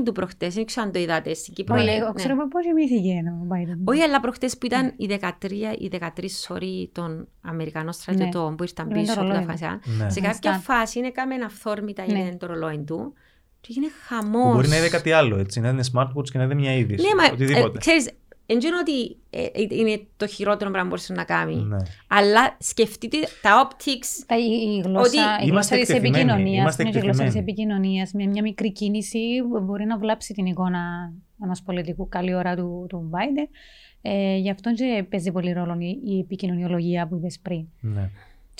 [0.00, 0.04] έφερε δυστυχώς.
[0.04, 0.54] το ρολόι του προχτές.
[0.54, 1.74] Δεν ξέρω αν το είδατε στην Κύπρο.
[1.76, 1.90] Όχι, Ναι.
[1.92, 3.78] εγώ ξέρω πώς κοιμήθηκε ο Biden.
[3.84, 8.86] Όχι, αλλά προχτές που ήταν οι 13, οι 13 sorry, των Αμερικανών στρατιωτών που ήρθαν
[8.90, 9.44] Είναι το πίσω από τα ρολόι.
[9.44, 9.80] φασιά.
[9.98, 10.10] Ναι.
[10.10, 10.62] Σε κάποια Understand.
[10.62, 12.18] φάση είναι κάμεν αυθόρμητα Ναι.
[12.18, 13.12] είναι το ρολόι του.
[13.60, 14.54] Και έγινε χαμός.
[14.54, 15.60] Μπορεί να είδε κάτι άλλο, έτσι.
[15.60, 17.06] Να είναι smartwatch και να είδε μια είδηση.
[17.06, 17.78] Ναι, μα ε, Οτιδήποτε.
[18.58, 21.56] Ξέρεις, δεν ξέρω ότι ε, ε, είναι το χειρότερο πράγμα που μπορείς να κάνει.
[21.56, 21.76] Ναι.
[22.08, 24.24] Αλλά σκεφτείτε τα optics.
[24.26, 27.22] Τα, η, η γλώσσα, Ότι η είμαστε γλώσσα της εκτεθειμένοι, επικοινωνίας, είμαστε μια και γλώσσα
[27.24, 27.50] της εκτεθειμένοι.
[27.50, 29.18] επικοινωνίας, με μια μικρή κίνηση
[29.62, 33.48] μπορεί να βλάψει την εικόνα ενός πολιτικού καλή ώρα του, του Biden.
[34.02, 37.66] Ε, γι' αυτό και παίζει πολύ ρόλο η, η επικοινωνιολογία που είπες πριν.
[37.80, 38.10] ναι.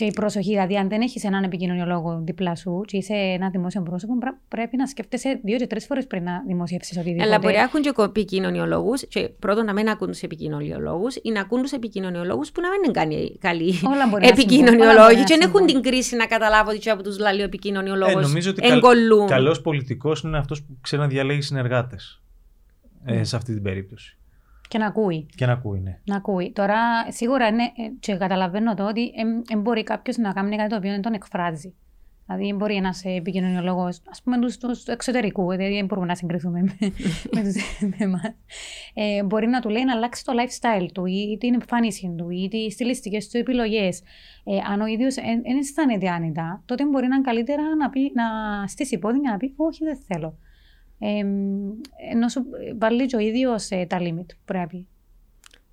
[0.01, 3.83] Και η προσοχή, δηλαδή, αν δεν έχεις έναν επικοινωνιολόγο δίπλα σου και είσαι ένα δημόσιο
[3.83, 7.25] πρόσωπο, πρέ- πρέπει να σκέφτεσαι δύο και τρεις φορές πριν να δημοσιεύσεις οτιδήποτε.
[7.29, 9.07] Αλλά μπορεί να έχουν και επικοινωνιολόγους.
[9.09, 12.81] Και πρώτον, να μην ακούν τους επικοινωνιολόγους ή να ακούν τους επικοινωνιολόγους που να μην
[12.85, 14.97] είναι κάνει- καλοί Όλα μπορεί να συμβούν, όλα επικοινωνιολόγοι.
[14.99, 15.83] μπορεί να Και δεν έχουν συμβούν.
[15.83, 18.21] την κρίση να καταλάβουν ότι από τους λαλεί ο Ε, επικοινωνιολόγο.
[18.21, 19.27] νομίζω ότι καλ, εγκολούν.
[19.27, 22.23] καλός πολιτικός είναι αυτός που ξέρει να διαλέγει συνεργάτες
[23.05, 23.25] ε, Ναι.
[23.25, 24.19] σε αυτή την περίπτωση.
[24.71, 25.27] Και να ακούει.
[25.35, 25.99] Και να ακούει, ναι.
[26.05, 26.53] Να ακούει.
[26.53, 27.69] Τώρα, σίγουρα είναι, ε,
[28.01, 29.13] και καταλαβαίνω το ότι
[29.49, 31.75] δεν μπορεί κάποιος να κάνει κάτι το οποίο δεν τον εκφράζει.
[32.27, 36.61] Δηλαδή, μπορεί ένας επικοινωνιολόγος, ας πούμε, τους, τους, του εξωτερικού, δηλαδή δεν μπορούμε να συγκριθούμε
[36.63, 36.77] με,
[37.35, 38.35] με, τους, με εμάς.
[38.95, 42.49] Ε, μπορεί να του λέει να αλλάξει το lifestyle του ή την εμφάνιση του ή
[42.49, 44.03] τις στιλιστικές του επιλογές.
[44.45, 48.25] Ε, αν ο ίδιος δεν αισθάνεται άνετα, τότε μπορεί να είναι καλύτερα να, πει, να
[48.67, 50.39] στήσει πόδι και να πει: Όχι, δεν θέλω.
[51.03, 51.19] Ε,
[52.13, 52.43] ενώ σου
[52.79, 54.87] βάλει και ο ίδιος τα limit που πρέπει.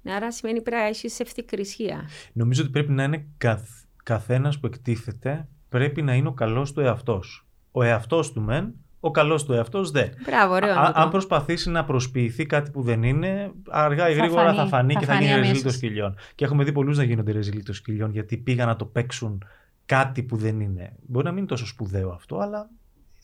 [0.01, 2.09] Ναι, Άρα σημαίνει πρέπει να έχεις ευθυκρισία.
[2.33, 3.69] Νομίζω ότι πρέπει να είναι καθ,
[4.03, 7.47] καθένας που εκτίθεται πρέπει να είναι ο καλός του εαυτός.
[7.71, 10.07] Ο εαυτός του μεν, ο καλός του εαυτός δε.
[10.25, 10.79] Μπράβο, ωραίο.
[10.79, 10.99] Α- τούτο.
[10.99, 14.93] αν προσπαθήσει να προσποιηθεί κάτι που δεν είναι, αργά ή Θα γρήγορα φανεί, θα φανεί
[14.93, 15.63] θα και θα φανεί γίνει ρεζίλ αμέσως.
[15.63, 16.15] των σκυλιών.
[16.35, 19.43] Και έχουμε δει πολλούς να γίνονται ρεζίλ των σκυλιών γιατί πήγαν να το παίξουν
[19.85, 20.93] κάτι που δεν είναι.
[21.07, 22.69] Μπορεί να μην είναι τόσο σπουδαίο αυτό, αλλά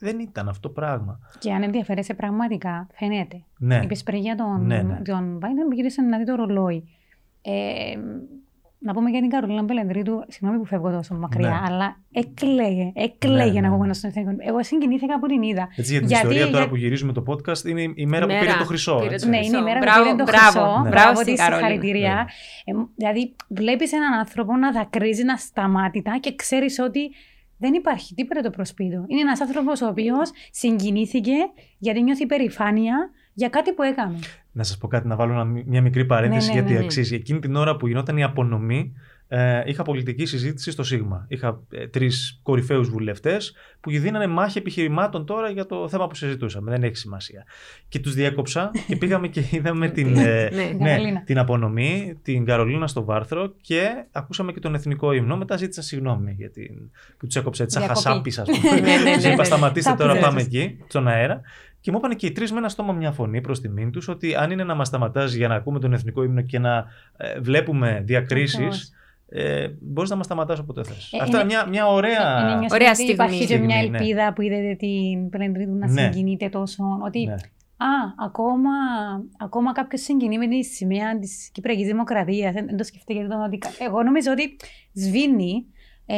[0.04, 1.20] δεν ήταν αυτό πράγμα.
[1.40, 3.44] Και αν ενδιαφέρεσαι πραγματικά, φαίνεται.
[3.58, 3.80] Ναι.
[3.84, 5.02] Είπες πριν για τον, Ναι, ναι.
[5.02, 6.84] τον Biden που γύρισε να δει το ρολόι.
[7.42, 7.52] Ε,
[8.86, 11.60] να πούμε για την Καρολίνα Μπελενδρίτου, συγγνώμη που φεύγω τόσο μακριά, Ναι.
[11.66, 13.94] αλλά έκλαιγε, έκλαιγε Ναι, να ναι, βγω ναι.
[13.94, 14.30] στον εθνικό.
[14.38, 15.68] Εγώ συγκινήθηκα που την είδα.
[15.76, 18.32] Έτσι για την Γιατί- ιστορία τώρα για- που γυρίζουμε το podcast είναι η μέρα που
[18.32, 18.96] Μέρα, πήρε το χρυσό.
[19.00, 19.26] πήρε έτσι.
[19.26, 19.64] το Ναι, είναι η χρυσό.
[19.64, 20.60] μέρα που Μπράβο, πήρε το μπράβο.
[20.70, 20.82] χρυσό.
[20.84, 20.90] Ναι.
[20.90, 21.68] Μπράβο της, στην Καρολίνα.
[21.70, 22.14] συγχαρητήρια.
[22.66, 22.80] Ναι.
[22.82, 27.12] Ε, δηλαδή, βλέπεις έναν άνθρωπο να δακρύζει, να σταμάτητα και ξέρεις ότι
[27.64, 29.04] δεν υπάρχει τίποτα το προσπίτου.
[29.08, 31.32] Είναι ένας άνθρωπος ο οποίος συγκινήθηκε
[31.78, 34.20] γιατί νιώθει περηφάνεια για κάτι που έκανε.
[34.52, 36.86] Να σας πω κάτι, να βάλω ένα- μια μικρή παρένθεση Ναι, ναι, γιατί ναι, ναι.
[36.86, 37.16] αξίζει.
[37.16, 38.94] Εκείνη την ώρα που γινόταν η απονομή,
[39.36, 41.26] ε, είχα πολιτική συζήτηση στο ΣΥΓΜΑ.
[41.28, 46.72] Είχα ε, τρεις κορυφαίους βουλευτές που δίνανε μάχη επιχειρημάτων τώρα για το θέμα που συζητούσαμε.
[46.72, 47.44] Δεν έχει σημασία.
[47.88, 50.64] Και τους διέκοψα και πήγαμε και είδαμε την, ε, Ναι.
[50.80, 51.24] ναι, Καρολίνα.
[51.24, 55.38] την απονομή, την Καρολίνα στο βάρθρο και ακούσαμε και τον εθνικό ύμνο.
[55.38, 56.92] Μετά ζήτησα συγγνώμη για την...
[57.18, 58.06] που τους έκοψα έτσι σαν Διακοπή.
[58.34, 58.80] χασάπης, ας πούμε.
[58.80, 59.44] Ναι, ναι, ναι, Τους είπα ναι.
[59.44, 60.48] σταματήστε Τα τώρα, πουλιά πάμε τους.
[60.48, 61.42] εκεί, στον αέρα.
[61.80, 64.36] Και μου είπαν και οι τρεις με ένα στόμα μια φωνή προς τιμήν τους ότι
[64.36, 66.86] αν είναι να μας σταματάζει για να ακούμε τον εθνικό ύμνο και να
[67.18, 68.90] ε, βλέπουμε διακρίσεις, Ακριβώς.
[69.36, 71.12] Ε, μπορείς να μας σταματάς όποτε θες.
[71.14, 72.40] Ε, Αυτά είναι είναι- μια, μια ωραία.
[72.42, 73.66] Είναι μια Ωραία στιγμή, Υπάρχει και στιγμή.
[73.66, 73.98] μια Στιγμή, ναι.
[73.98, 76.02] ελπίδα που είδατε την Πελεντρίτου να Ναι.
[76.02, 76.84] συγκινείται τόσο.
[77.06, 77.34] Ότι Ναι.
[77.34, 77.88] α,
[78.26, 78.70] ακόμα,
[79.40, 82.54] ακόμα κάποιο συγκινεί με τη σημαία της Κυπριακής Δημοκρατίας.
[82.54, 83.60] Δεν, δεν το σκεφτείτε τον ότι.
[83.80, 84.56] Εγώ νομίζω ότι
[84.94, 85.66] σβήνει
[86.06, 86.16] ε,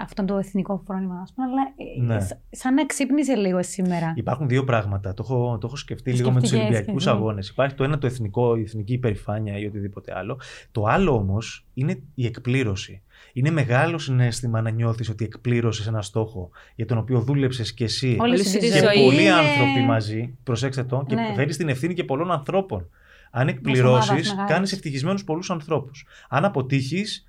[0.00, 2.20] αυτό το εθνικό φρόνημα, ας πούμε, αλλά ε, Ναι.
[2.20, 4.12] σα- σαν να ξύπνησε λίγο σήμερα.
[4.16, 5.14] Υπάρχουν δύο πράγματα.
[5.14, 7.10] Το έχω, το έχω σκεφτεί λίγο με τους Σκεφτικές, Ολυμπιακούς ναι.
[7.10, 7.48] αγώνες.
[7.48, 10.40] Υπάρχει το ένα το εθνικό, η εθνική υπερηφάνεια ή οτιδήποτε άλλο.
[10.72, 13.02] Το άλλο όμως είναι η εκπλήρωση.
[13.32, 18.16] Είναι μεγάλο συνέστημα να νιώθεις ότι εκπλήρωσες ένα στόχο για τον οποίο δούλεψες κι εσύ
[18.20, 19.04] Όλη Όλη σου σου τη τη και ζωή.
[19.04, 20.38] πολλοί είναι- άνθρωποι μαζί.
[20.42, 21.04] Προσέξτε το.
[21.08, 21.32] Και Ναι.
[21.34, 22.88] φέρεις την ευθύνη και πολλών ανθρώπων.
[23.32, 24.52] Αν ομάδας εκπληρώσεις, μεγάλης.
[24.52, 26.06] κάνεις ευτυχισμένους πολλούς ανθρώπους.
[26.28, 27.24] Αν αποτύχεις,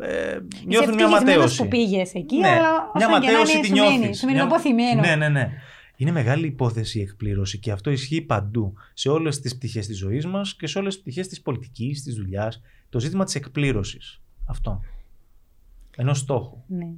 [0.00, 1.62] ε, Είσαι νιώθουν μια ευτυχισμένος ματέωση.
[1.62, 4.18] που πήγες εκεί, Ναι, αλλά μια όσο και να ματέωση είναι, τη σου μένει, νιώθεις.
[4.18, 5.00] σου μένει Μια- αποθυμένο.
[5.00, 5.52] Ναι, ναι, ναι.
[5.96, 8.72] Είναι μεγάλη υπόθεση η εκπλήρωση και αυτό ισχύει παντού.
[8.94, 12.14] Σε όλες τις πτυχές της ζωής μας και σε όλες τις πτυχές της πολιτικής, της
[12.14, 12.60] δουλειάς.
[12.88, 14.20] Το ζήτημα της εκπλήρωσης.
[14.46, 14.80] Αυτό.
[15.96, 16.58] Ενός στόχου.
[16.66, 16.88] Ναι.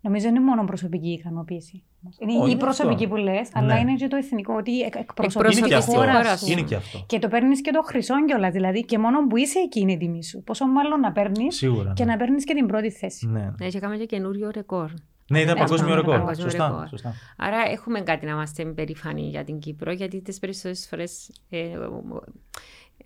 [0.00, 1.82] Νομίζω είναι μόνο προσωπική ικανοποίηση.
[2.18, 3.16] Είναι Όχι, η είναι προσωπική αυτό.
[3.16, 3.80] που λες, αλλά Ναι.
[3.80, 5.92] είναι και το εθνικό, ότι εκ- εκπροσωπείς Εκπροσωπείς Είναι και τη τη αυτό.
[5.92, 6.44] χώρας χώρα σου.
[6.46, 6.52] σου.
[6.52, 7.04] Είναι και αυτό.
[7.06, 8.52] Και το παίρνεις και το χρυσό κιόλας.
[8.52, 10.42] Δηλαδή, και μόνο που είσαι εκεί είναι η τιμή σου.
[10.42, 11.92] Πόσο μάλλον να παίρνεις Σίγουρα.
[11.94, 12.10] και ναι.
[12.12, 13.26] να παίρνεις και την πρώτη θέση.
[13.26, 13.50] Ναι.
[13.60, 14.90] Ναι, και έκαμε και καινούριο ρεκόρ.
[15.30, 16.18] Ναι, ήταν Έτσι, παγκόσμιο πάμε, ρεκόρ.
[16.18, 16.88] παγκόσμιο Σωστά, ρεκόρ.
[16.88, 17.14] σωστά.
[17.36, 21.58] Άρα έχουμε κάτι να είμαστε περήφανοι για την Κύπρο, γιατί τις περισσότερες φορές ε,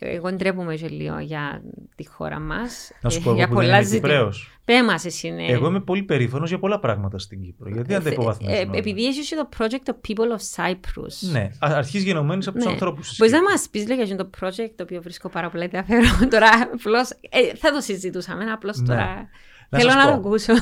[0.02, 1.62] εγώ ντρέπομαι και λίγο για
[1.94, 2.90] τη χώρα μας.
[3.00, 4.08] Να σου ε, πω εγώ για που δεν πολλά είμαι ζητήματα.
[4.14, 4.56] Κυπρέος.
[4.64, 5.46] Πέ μας εσύ, ναι.
[5.46, 7.68] Εγώ είμαι πολύ περήφανος για πολλά πράγματα στην Κύπρο.
[7.68, 8.58] Γιατί δεν τα Ε, υποβαθμίζουμε.
[8.58, 8.70] ε, όλα.
[8.78, 11.30] Επειδή έχεις και το project of People of Cyprus.
[11.32, 12.72] Ναι, αρχής γενομένης από τους Ναι.
[12.72, 13.52] ανθρώπους της Μπορείς να Κύπρου.
[13.54, 16.28] μας πεις λίγο για το project το οποίο βρίσκω πάρα πολύ ενδιαφέρον.
[16.30, 18.86] Τώρα απλώς, ε, θα το συζητούσαμε, απλώς Ναι.
[18.86, 19.28] τώρα
[19.72, 20.20] Να θέλω σας να πω.
[20.20, 20.52] το ακούσω.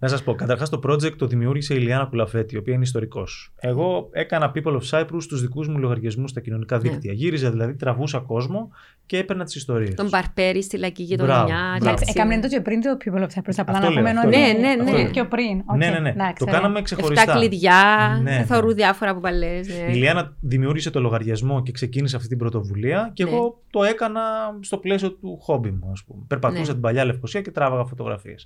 [0.00, 3.52] Να σας πω, καταρχάς το project το δημιούργησε η Ιλιάνα Κουλαφέτη, η οποία είναι ιστορικός.
[3.56, 6.82] Εγώ έκανα People of Cyprus στου δικούς μου λογαριασμούς στα κοινωνικά Ναι.
[6.82, 7.12] δίκτυα.
[7.12, 8.70] Γύριζα δηλαδή, τραβούσα κόσμο
[9.06, 9.94] και έπαιρνα τις ιστορίες.
[9.94, 11.56] Τον Παρπέρι στη λαϊκή Μπράβο, γειτονιά.
[11.56, 11.76] μπράβο.
[11.84, 12.14] Εντάξει, έτσι.
[12.16, 14.36] έκαμε το και πριν το People of Cyprus, απλά Αυτό να λέω, πούμε αυτό ότι
[14.36, 14.46] λέω.
[14.58, 15.10] Ναι, ναι, πολύ ναι.
[15.10, 15.62] πιο πριν.
[15.66, 16.08] Οκ, Ναι, ναι, ναι.
[16.08, 16.54] εντάξει, το ωραία.
[16.54, 17.32] κάναμε Εφτά ξεχωριστά.
[17.32, 18.44] κλειδιά, Ναι, ναι.
[18.44, 19.68] θεωρούν διάφορα από παλιές.
[19.68, 19.74] ναι.
[19.74, 23.30] Η Ιλιάνα δημιούργησε το λογαριασμό και ξεκίνησε αυτή την πρωτοβουλία και Ναι.
[23.30, 24.20] εγώ το έκανα
[24.60, 26.22] στο πλαίσιο του χόμπι μου, ας πούμε.
[26.26, 26.72] Περπατούσα Ναι.
[26.72, 28.37] την παλιά Λευκοσία και τράβαγα φωτογραφίες.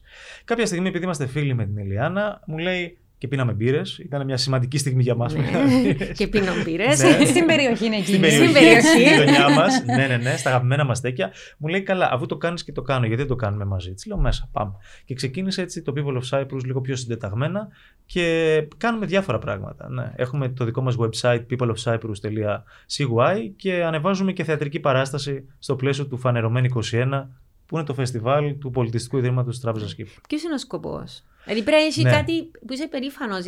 [0.44, 3.98] Κάποια στιγμή, επειδή είμαστε φίλοι με την Ιλιάνα, μου λέει και πίναμε μπύρες.
[3.98, 5.34] Ήταν μια σημαντική στιγμή για μας.
[5.34, 5.42] Ναι.
[6.18, 7.02] Και πίνω μπύρες.
[7.02, 7.24] Ναι.
[7.24, 8.20] Στην περιοχή είναι Στην εκεί.
[8.20, 8.86] περιοχή, περιοχή.
[8.86, 9.82] στη γειτονιά μας.
[9.84, 11.32] ναι, ναι, ναι, στα αγαπημένα μας στέκια.
[11.58, 13.92] Μου λέει καλά, αφού το κάνεις και το κάνω, γιατί δεν το κάνουμε μαζί.
[13.94, 14.72] Της λέω μέσα, πάμε.
[15.04, 17.68] Και ξεκίνησε έτσι το People of Cyprus λίγο πιο συντεταγμένα
[18.06, 19.90] και κάνουμε διάφορα πράγματα.
[19.90, 20.12] Ναι.
[20.16, 26.68] Έχουμε το δικό μας website peopleofcyprus.cy και ανεβάζουμε και θεατρική παράσταση στο πλαίσιο του Φανερωμένη
[26.92, 27.26] 21
[27.72, 30.20] που είναι το φεστιβάλ του Πολιτιστικού Ιδρύματος της Τράπεζας Κύπρου.
[30.28, 32.10] Ποιος είναι ο σκοπός; Δηλαδή πρέπει να έχει Ναι.
[32.10, 33.44] κάτι που είσαι περήφανος.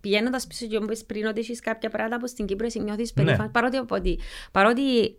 [0.00, 3.24] Πηγαίνοντας πίσω και μου πριν ότι έχεις κάποια πράγματα που στην Κύπρο εσύ νιώθεις Ναι.
[3.24, 3.52] περήφανος.
[3.52, 4.18] Παρότι, από ότι,
[4.52, 5.16] παρότι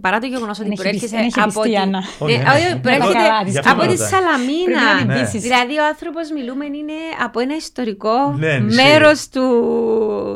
[0.00, 1.60] παρά το γεγονός ότι Δεν έχει προέρχεσαι πιστ- δεν έχει από.
[1.60, 2.00] πιστεί, τη- Άννα.
[2.18, 2.48] Όχι, Ναι, ναι.
[2.54, 4.08] όχι, προέρχεται Καλά, Γι' αυτό από με τη ρωτάει.
[4.12, 4.64] Σαλαμίνα.
[4.64, 5.14] Πρέπει να Ναι.
[5.14, 5.42] νικήσεις.
[5.42, 8.76] Δηλαδή, ο άνθρωπος μιλούμε είναι από ένα ιστορικό Ναι, νησί.
[8.82, 9.46] μέρος του,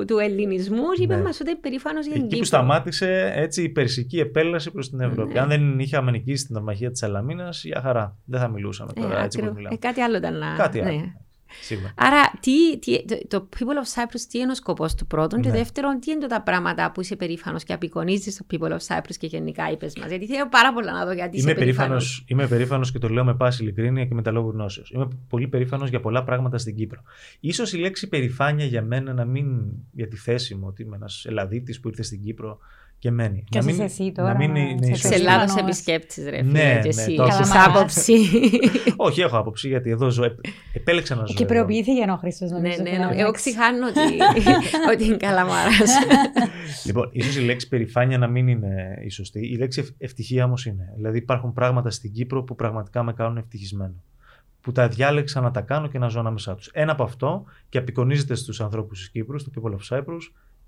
[0.06, 1.22] του ελληνισμού και είπε Ναι.
[1.22, 2.38] μας ότι περήφανος για την Εκεί Κύπρο.
[2.42, 5.32] που σταμάτησε έτσι η περσική επέλαση προς την Ευρώπη.
[5.32, 5.40] Ναι.
[5.40, 8.16] Αν δεν είχαμε νικήσει την ομαχία της Σαλαμίνας, για χαρά.
[8.24, 9.48] Δεν θα μιλούσαμε Ε, τώρα έτσι ακριβώς.
[9.48, 9.74] που μιλάμε.
[9.74, 10.54] Ε, κάτι άλλο ήταν να.
[10.56, 11.12] Κάτι άλλο.
[11.48, 11.62] Ναι.
[11.62, 11.92] Σίγουρα.
[11.96, 15.48] Άρα, τι, τι, το, το People of Cyprus, τι είναι ο σκοπός του πρώτον, και
[15.48, 15.56] Ναι.
[15.56, 19.26] δεύτερον, τι είναι τα πράγματα που είσαι περήφανος και απεικονίζεις το People of Cyprus και
[19.26, 22.24] γενικά είπες μας; Γιατί θέλω πάρα πολλά να δω γιατί Είμαι είσαι περήφανος περήφανος.
[22.26, 24.90] είμαι περήφανος και το λέω με πάση ειλικρίνεια και με τα λόγου γνώσεως.
[24.90, 27.02] Είμαι πολύ περήφανος για πολλά πράγματα στην Κύπρο.
[27.52, 29.60] σω η λέξη περηφάνεια για μένα να μην
[29.92, 32.58] για τη θέση μου, ότι είμαι ένας Ελλαδίτης που ήρθε στην Κύπρο
[32.98, 33.44] και μένει.
[33.48, 35.62] Και να μην, είσαι εσύ τώρα, να μην να- είναι σε ίσως- Σε Ελλάδο Περήφανος.
[35.64, 37.14] επισκέπτης, ρε Ναι, φίλε, ναι, και εσύ.
[37.14, 37.64] το Έχει άκουσα.
[37.64, 38.14] άποψη.
[38.96, 40.24] Όχι, έχω άποψη γιατί εδώ ζω.
[40.24, 40.38] επ-
[40.72, 41.34] Επέλεξα να ζω.
[41.34, 41.52] Και εδώ.
[41.54, 42.82] προοποιήθηκε ο Χρήστος, ναι, νομίζω.
[42.82, 43.04] ναι, τώρα, ναι.
[43.12, 43.50] Εγώ εντάξει.
[43.50, 44.00] ξηχάνω ότι,
[44.92, 45.70] ότι είναι καλαμάρα.
[46.84, 49.46] Λοιπόν, ίσως η λέξη περηφάνεια να μην είναι η σωστή.
[49.46, 50.92] Η λέξη ευ- ευτυχία όμως είναι.
[50.96, 53.94] Δηλαδή, υπάρχουν πράγματα στην Κύπρο που πραγματικά με κάνουν ευτυχισμένο.
[54.60, 56.66] Που τα διάλεξα να τα κάνω και να ζω ανάμεσά τους.
[56.72, 60.20] Ένα από αυτό, και απεικονίζεται στους ανθρώπους της Κύπρου, στο People of Cyprus,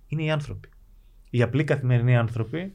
[0.07, 0.69] είναι οι άνθρωποι.
[1.31, 2.73] Οι απλοί καθημερινοί άνθρωποι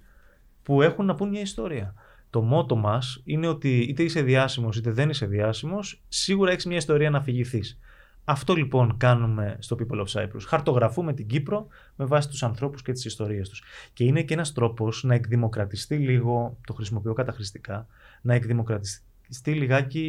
[0.63, 1.93] που έχουν να πούν μια ιστορία.
[2.29, 6.77] Το μότο μας είναι ότι είτε είσαι διάσημος είτε δεν είσαι διάσημος, σίγουρα έχεις μια
[6.77, 7.79] ιστορία να αφηγηθείς.
[8.23, 10.41] Αυτό λοιπόν κάνουμε στο People of Cyprus.
[10.47, 13.63] Χαρτογραφούμε την Κύπρο με βάση τους ανθρώπους και τις ιστορίες τους.
[13.93, 17.87] Και είναι και ένας τρόπος να εκδημοκρατιστεί λίγο, το χρησιμοποιώ καταχρηστικά,
[18.21, 20.07] να εκδημοκρατιστεί λιγάκι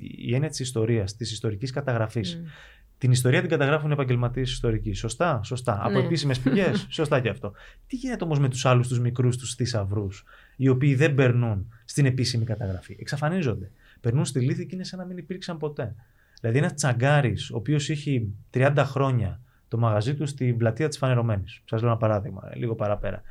[0.00, 2.42] η έννοια της ιστορίας, της ιστορικής καταγραφής.
[3.02, 4.92] Την ιστορία την καταγράφουν οι επαγγελματίες ιστορικοί.
[4.92, 5.78] Σωστά, σωστά.
[5.82, 6.04] Από Ναι.
[6.04, 6.86] επίσημε πηγές.
[6.98, 7.52] σωστά και αυτό.
[7.86, 10.24] Τι γίνεται όμως με τους άλλους, τους μικρούς, τους θησαυρούς,
[10.56, 13.70] οι οποίοι δεν περνούν στην επίσημη καταγραφή; Εξαφανίζονται.
[14.00, 15.94] Περνούν στη λύθη και είναι σαν να μην υπήρξαν ποτέ.
[16.40, 21.60] Δηλαδή, ένας τσαγκάρης, ο οποίος έχει 30 χρόνια το μαγαζί του στην πλατεία της Φανερωμένης.
[21.64, 23.22] Σας λέω ένα παράδειγμα, λίγο παραπέρα.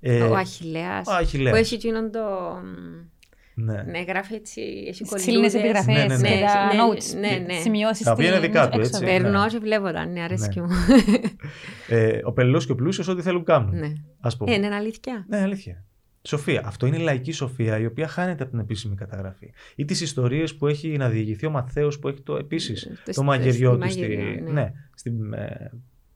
[0.00, 1.52] Ε, Ο Αχιλέας, ο Αχιλλέας.
[1.52, 2.20] Που έχει εκείνον το...
[3.64, 3.82] ναι.
[3.82, 5.54] Ναι, γράφει έτσι, έχει Ξύλινες κολλούδες.
[5.54, 6.28] επιγραφές Ναι, ναι, ναι.
[6.28, 7.60] και τα Ναι, notes, ναι, ναι.
[7.60, 9.04] σημειώσεις Τα οποία είναι στην δικά του, έξοδο.
[9.06, 9.20] έτσι.
[9.22, 9.48] Περνώ Ναι.
[9.48, 10.66] και βλέπω τα, ναι, αρέσκει Ναι.
[10.66, 10.72] μου.
[11.88, 13.78] Ε, ο πελελό και ο πλούσιος ό,τι θέλουν κάνουν.
[13.78, 13.92] ναι.
[14.20, 14.50] Ας πούμε.
[14.52, 15.24] Ε, είναι αλήθεια.
[15.28, 15.84] Ναι, αλήθεια.
[16.22, 16.62] Σοφία.
[16.64, 19.52] Αυτό είναι η λαϊκή σοφία η οποία χάνεται από την επίσημη καταγραφή.
[19.76, 23.22] Ή τις ιστορίες που έχει να διηγηθεί ο Μαθαίος που έχει το επίσης Το- το
[23.22, 24.50] μαγειριό στη του στη, μαγειρία, ναι.
[24.50, 24.72] ναι,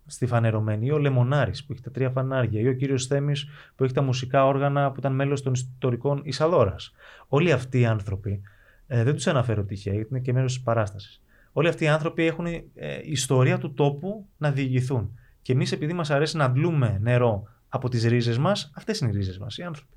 [0.07, 0.87] στη, ε, στη φανερωμένη.
[0.87, 2.61] Ή ο Λεμονάρης που έχει τα τρία φανάρια.
[2.61, 3.47] Ή ο κύριος Θέμης
[3.77, 6.77] που έχει τα μουσικά όργανα που ήταν μέλος των ιστορικών Ισαδόρα.
[7.29, 8.41] Όλοι αυτοί οι άνθρωποι,
[8.87, 11.23] ε, δεν τους αναφέρω τυχαία γιατί είναι και μέρος της παράστασης.
[11.53, 12.63] Όλοι αυτοί οι άνθρωποι έχουν ε,
[13.03, 15.19] ιστορία του τόπου να διηγηθούν.
[15.43, 19.13] Και εμείς, επειδή μας αρέσει να αντλούμε νερό από τις ρίζες μας, αυτές είναι οι
[19.13, 19.93] ρίζες μας, οι άνθρωποι.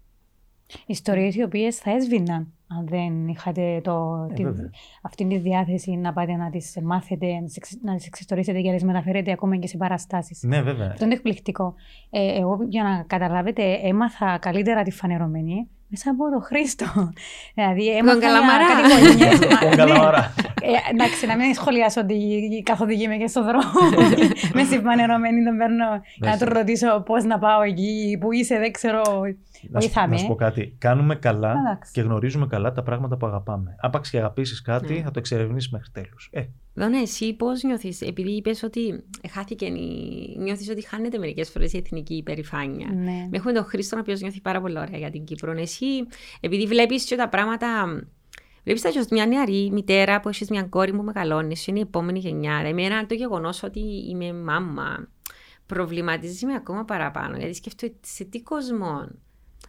[0.86, 4.70] Ιστορίες οι οποίες θα έσβηναν αν δεν είχατε το, Ε, τη- βέβαια.
[5.02, 8.68] αυτή τη διάθεση να πάτε να τις μάθετε, να τις, εξ- να τις εξιστορήσετε και
[8.70, 10.44] να τις μεταφέρετε ακόμα και σε παραστάσεις.
[10.44, 10.90] Ναι, βέβαια.
[10.92, 11.74] Αυτό είναι εκπληκτικό.
[12.10, 16.86] Ε, εγώ για να καταλάβετε έμαθα καλύτερα τη φανερωμένη μέσα από το Χρήστο.
[17.56, 18.66] δηλαδή έμαθα για Καλαμαρά.
[18.82, 19.40] κατηγορίες.
[19.40, 19.76] Μα- Τον ναι.
[19.76, 20.34] Καλαμαρά.
[20.62, 22.18] Ε, εντάξει, να μην σχολιάσω ότι
[22.66, 23.80] καθότι είμαι και στον δρόμο.
[24.56, 28.58] με στη φανερωμένη τον παίρνω για να τον ρωτήσω πώς να πάω εκεί, που είσαι,
[28.58, 29.02] δεν ξέρω.
[29.02, 30.12] Να σου, Βοηθάμε.
[30.14, 30.76] να σου πω κάτι.
[30.78, 31.92] Κάνουμε καλά Εντάξει.
[31.92, 33.76] και γνωρίζουμε καλά τα πράγματα που αγαπάμε.
[33.80, 35.02] Άπαξ και αγαπήσεις κάτι, Ναι.
[35.02, 36.30] θα το εξερευνήσεις μέχρι τέλους.
[36.76, 39.70] Ε, Δώνα, εσύ πώς νιώθεις, επειδή είπες ότι χάθηκε,
[40.38, 42.88] νιώθεις ότι χάνεται μερικές φορές η εθνική υπερηφάνεια.
[42.94, 43.30] Ναι.
[43.32, 45.52] Έχουμε τον Χρήστο, ο οποίος νιώθει πάρα πολύ ωραία για την Κύπρο.
[45.52, 45.86] Εσύ,
[46.40, 47.86] επειδή βλέπεις και τα πράγματα.
[48.64, 52.56] Βλέπεις τα μια νεαρή μητέρα που έχεις μια κόρη που μεγαλώνεις, είναι η επόμενη γενιά.
[52.66, 55.08] Εμένα το γεγονός ότι είμαι μάμα
[55.66, 57.38] προβληματίζει με ακόμα παραπάνω.
[57.38, 59.08] Γιατί σκέφτομαι σε τι κόσμο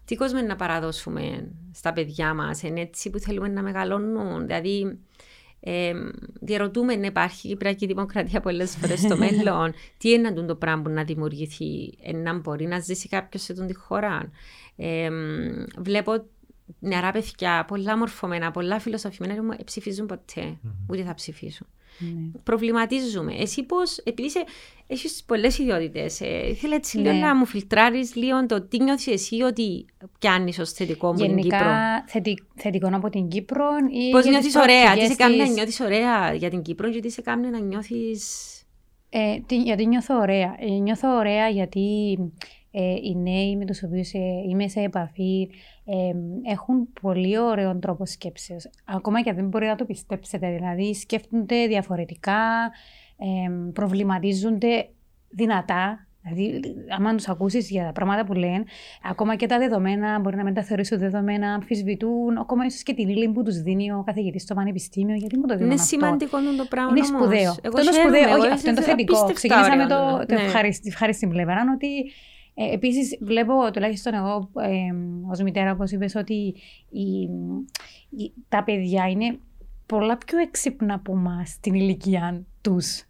[0.07, 4.47] τι κόσμο να παραδώσουμε στα παιδιά μας, είναι έτσι που θέλουμε να μεγαλώνουν.
[4.47, 4.99] Δηλαδή,
[5.69, 5.93] ε,
[6.41, 9.75] διαρωτούμε αν υπάρχει Κυπριακή Δημοκρατία πολλές φορές στο μέλλον.
[9.99, 13.75] Τι είναι το πράγμα που να δημιουργηθεί, να μπορεί να ζήσει κάποιος σε αυτή τη
[13.75, 14.31] χώρα.
[14.77, 15.09] Ε,
[15.79, 16.25] βλέπω
[16.79, 20.57] νεαρά παιδιά, πολλά μορφωμένα, πολλά φιλοσοφημένα, που ψηφίζουν ποτέ,
[20.91, 21.67] ούτε θα ψηφίσουν.
[21.99, 22.41] Ναι.
[22.43, 23.35] Προβληματίζουμε.
[23.35, 24.29] Εσύ πώς, επειδή
[24.87, 27.11] έχεις πολλές ιδιότητες, ε, ήθελα έτσι Ναι.
[27.13, 29.87] λίγο να μου φιλτράρεις λίγο το τι νιώθεις εσύ ότι
[30.19, 31.73] πιάνεις ως θετικό από την Γενικά Κύπρο.
[32.07, 35.37] θετι, θετικό από την Κύπρο ή Πώς για τις νιώθεις ωραία, τι προοπτικές σε κάνει
[35.37, 37.95] να της- νιώθεις ωραία για την Κύπρο και τι σε κάνει να νιώθει.
[39.11, 40.57] Ε, τι- γιατί νιώθω ωραία.
[40.59, 42.17] Ε, νιώθω ωραία γιατί
[42.79, 44.19] ε, οι νέοι με τους οποίους ε,
[44.49, 45.49] είμαι σε επαφή
[45.85, 45.95] ε,
[46.51, 48.71] έχουν πολύ ωραίο τρόπο σκέψεως.
[48.85, 50.51] Ακόμα και αν δεν μπορεί να το πιστέψετε.
[50.55, 52.41] Δηλαδή σκέφτονται διαφορετικά,
[53.19, 54.89] ε, προβληματίζονται
[55.29, 56.01] δυνατά.
[56.23, 56.61] Δηλαδή,
[56.99, 58.65] άμα τους ακούσεις για τα πράγματα που λένε,
[59.11, 63.09] ακόμα και τα δεδομένα μπορεί να μην τα θεωρήσουν δεδομένα, αμφισβητούν, ακόμα ίσως και την
[63.09, 65.15] ύλη που τους δίνει ο καθηγητής στο πανεπιστήμιο.
[65.15, 65.87] Γιατί μου το δίνουν Είναι αυτό.
[65.97, 66.91] σημαντικό το πράγμα.
[66.97, 67.21] Είναι όμως.
[67.23, 67.55] σπουδαίο.
[67.63, 68.35] Εγώ αυτό είναι χαίρομαι, σπουδαίο.
[68.35, 69.19] εγώ Όχι, αυτό είναι το είναι θετικό.
[69.19, 70.41] απίστευτα Ξεκινήσαμε ωραίο, το, το ναι.
[70.47, 71.91] ευχαριστη- ευχάριστη πλευρά ότι
[72.59, 74.95] ε, επίσης βλέπω τουλάχιστον εγώ ε,
[75.31, 76.55] ως μητέρα, όπως είπες, ότι
[76.91, 77.21] η,
[78.23, 79.39] η- τα παιδιά είναι
[79.87, 83.03] πολλά πιο έξυπνα από εμάς στην ηλικία τους.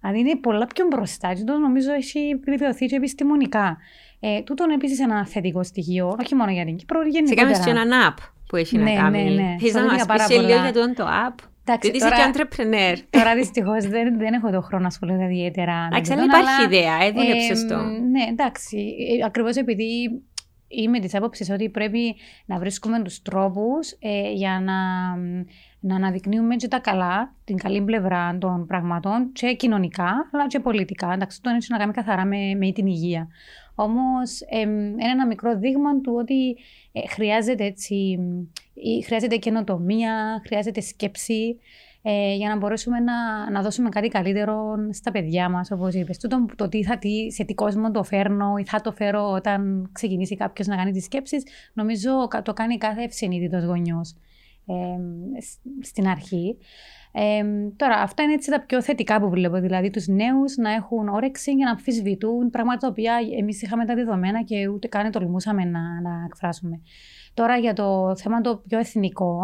[0.00, 1.34] Δηλαδή είναι πολλά πιο μπροστά.
[1.34, 3.76] Και το νομίζω έχει επιβεβαιωθεί και επιστημονικά.
[4.20, 7.42] Ε, τούτον επίσης ένα θετικό στοιχείο, όχι μόνο για την Κύπρο, Σε γενικότερα.
[7.50, 9.22] κάνεις και ένα app που έχει Ναι, να κάνει.
[9.24, 9.56] ναι, ναι.
[9.58, 10.70] Θες να Ασχολήθηκα μας πάρα πεις λίγο πολλά.
[10.70, 13.06] για το, το app; Εντάξει, Γιατί είσαι τώρα- και entrepreneur.
[13.10, 15.72] Τώρα δυστυχώς δεν, δεν έχω το χρόνο να ασχοληθώ ιδιαίτερα.
[15.80, 17.76] με Εντάξει, αλλά τούτον, υπάρχει ιδέα, ε, δούλεψες εμ, το.
[17.82, 18.94] Ναι, εντάξει.
[19.26, 20.22] Ακριβώς επειδή
[20.68, 22.16] είμαι της άποψης ότι πρέπει
[22.46, 23.96] να βρίσκουμε τους τρόπους
[24.34, 24.76] για να,
[25.80, 31.12] να αναδεικνύουμε και τα καλά, την καλή πλευρά των πραγμάτων, και κοινωνικά, αλλά και πολιτικά.
[31.12, 33.28] Εντάξει, το έχει να κάνει καθαρά με, με την υγεία.
[33.80, 36.56] Όμως, είναι ένα μικρό δείγμα του ότι
[36.92, 38.18] ε, χρειάζεται έτσι.
[38.74, 41.56] ε, Χρειάζεται καινοτομία, χρειάζεται σκέψη
[42.02, 46.18] ε, για να μπορέσουμε να, να δώσουμε κάτι καλύτερο στα παιδιά μας, όπως είπες.
[46.18, 49.88] Τούτο το τι θα, τι, σε τι κόσμο το φέρνω ή θα το φέρω όταν
[49.92, 54.14] ξεκινήσει κάποιος να κάνει τις σκέψεις, νομίζω κα- το κάνει κάθε ευσυνείδητος γονιός
[54.66, 54.74] ε,
[55.40, 56.56] σ- στην αρχή.
[57.20, 57.44] Ε,
[57.76, 59.60] τώρα, αυτά είναι έτσι τα πιο θετικά που βλέπω.
[59.60, 63.94] Δηλαδή, τους νέους να έχουν όρεξη για να αμφισβητούν πράγματα τα οποία εμείς είχαμε τα
[63.94, 66.80] δεδομένα και ούτε καν τολμούσαμε να, να εκφράσουμε.
[67.34, 69.40] Τώρα, για το θέμα το πιο εθνικό,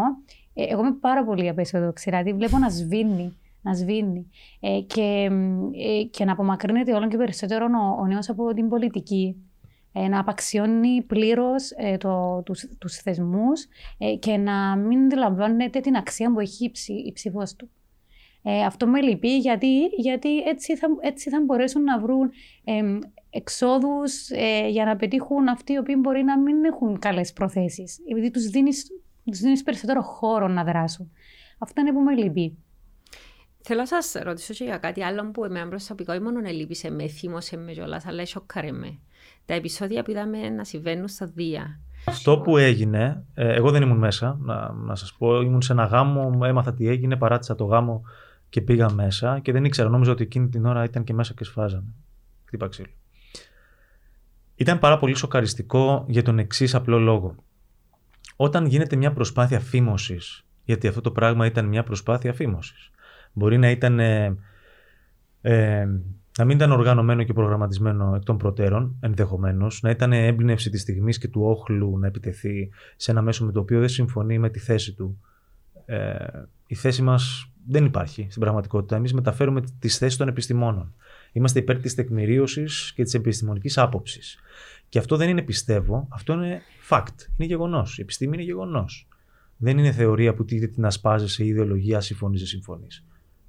[0.53, 2.09] ε, εγώ είμαι πάρα πολύ απεσιόδοξη.
[2.09, 3.37] Δηλαδή, βλέπω να σβήνει.
[3.61, 4.29] Να σβήνει.
[4.59, 8.69] Ε, και, μ, ε, και να απομακρύνεται όλο και περισσότερο ο, ο νέος από την
[8.69, 9.35] πολιτική.
[9.97, 13.65] Ε, να απαξιώνει πλήρως ε, το, τους, τους θεσμούς
[13.97, 17.69] ε, και να μην αντιλαμβάνεται την αξία που έχει η, ψη, η ψήφος του.
[18.47, 22.31] Ε, αυτό με λυπεί γιατί, γιατί έτσι, θα, έτσι θα μπορέσουν να βρουν
[22.63, 27.99] ε, εξόδους ε, για να πετύχουν αυτοί οι οποίοι μπορεί να μην έχουν καλές προθέσεις.
[28.11, 28.87] Επειδή τους δίνεις,
[29.25, 31.11] τους δίνεις περισσότερο χώρο να δράσουν.
[31.59, 32.57] Αυτό είναι που με λυπεί.
[33.61, 37.07] Θέλω να σας ρωτήσω και για κάτι άλλο που εμένα προσωπικό ή μόνο ελείπησε με,
[37.07, 38.99] θύμωσε με κιόλας, αλλά σοκάρε με.
[39.45, 41.79] Τα επεισόδια που είδαμε να συμβαίνουν στα Δία.
[42.05, 45.83] Αυτό που έγινε, ε, εγώ δεν ήμουν μέσα, να, να σας πω, ήμουν σε ένα
[45.83, 48.03] γάμο, έμαθα τι έγινε, παράτησα το γάμο
[48.49, 51.43] και πήγα μέσα και δεν ήξερα, νόμιζα ότι εκείνη την ώρα ήταν και μέσα και
[51.43, 51.93] σφάζανε.
[52.45, 52.89] Χτύπα ξύλο.
[54.55, 57.35] Ήταν πάρα πολύ σοκαριστικό για τον εξής απλό λόγο.
[58.35, 62.89] Όταν γίνεται μια προσπάθεια φήμωσης, γιατί αυτό το πράγμα ήταν μια προσπάθεια φήμωσης,
[63.33, 64.37] μπορεί να ήταν ε,
[65.41, 65.87] ε,
[66.37, 71.17] να μην ήταν οργανωμένο και προγραμματισμένο εκ των προτέρων, ενδεχομένως, να ήταν έμπνευση της στιγμής
[71.17, 74.59] και του όχλου να επιτεθεί σε ένα μέσο με το οποίο δεν συμφωνεί με τη
[74.59, 75.19] θέση του.
[75.85, 76.15] Ε,
[76.67, 78.95] η θέση μας δεν υπάρχει στην πραγματικότητα.
[78.95, 80.93] Εμείς μεταφέρουμε τις θέσεις των επιστημόνων.
[81.31, 84.39] Είμαστε υπέρ της τεκμηρίωσης και της επιστημονικής άποψης.
[84.89, 87.27] Και αυτό δεν είναι πιστεύω, αυτό είναι fact.
[87.37, 87.97] Είναι γεγονός.
[87.97, 89.07] Η επιστήμη είναι γεγονός.
[89.57, 93.05] Δεν είναι θεωρία που τίθεται να σπάζει σε ιδεολογία, συμφωνείς, δεν συμφωνείς.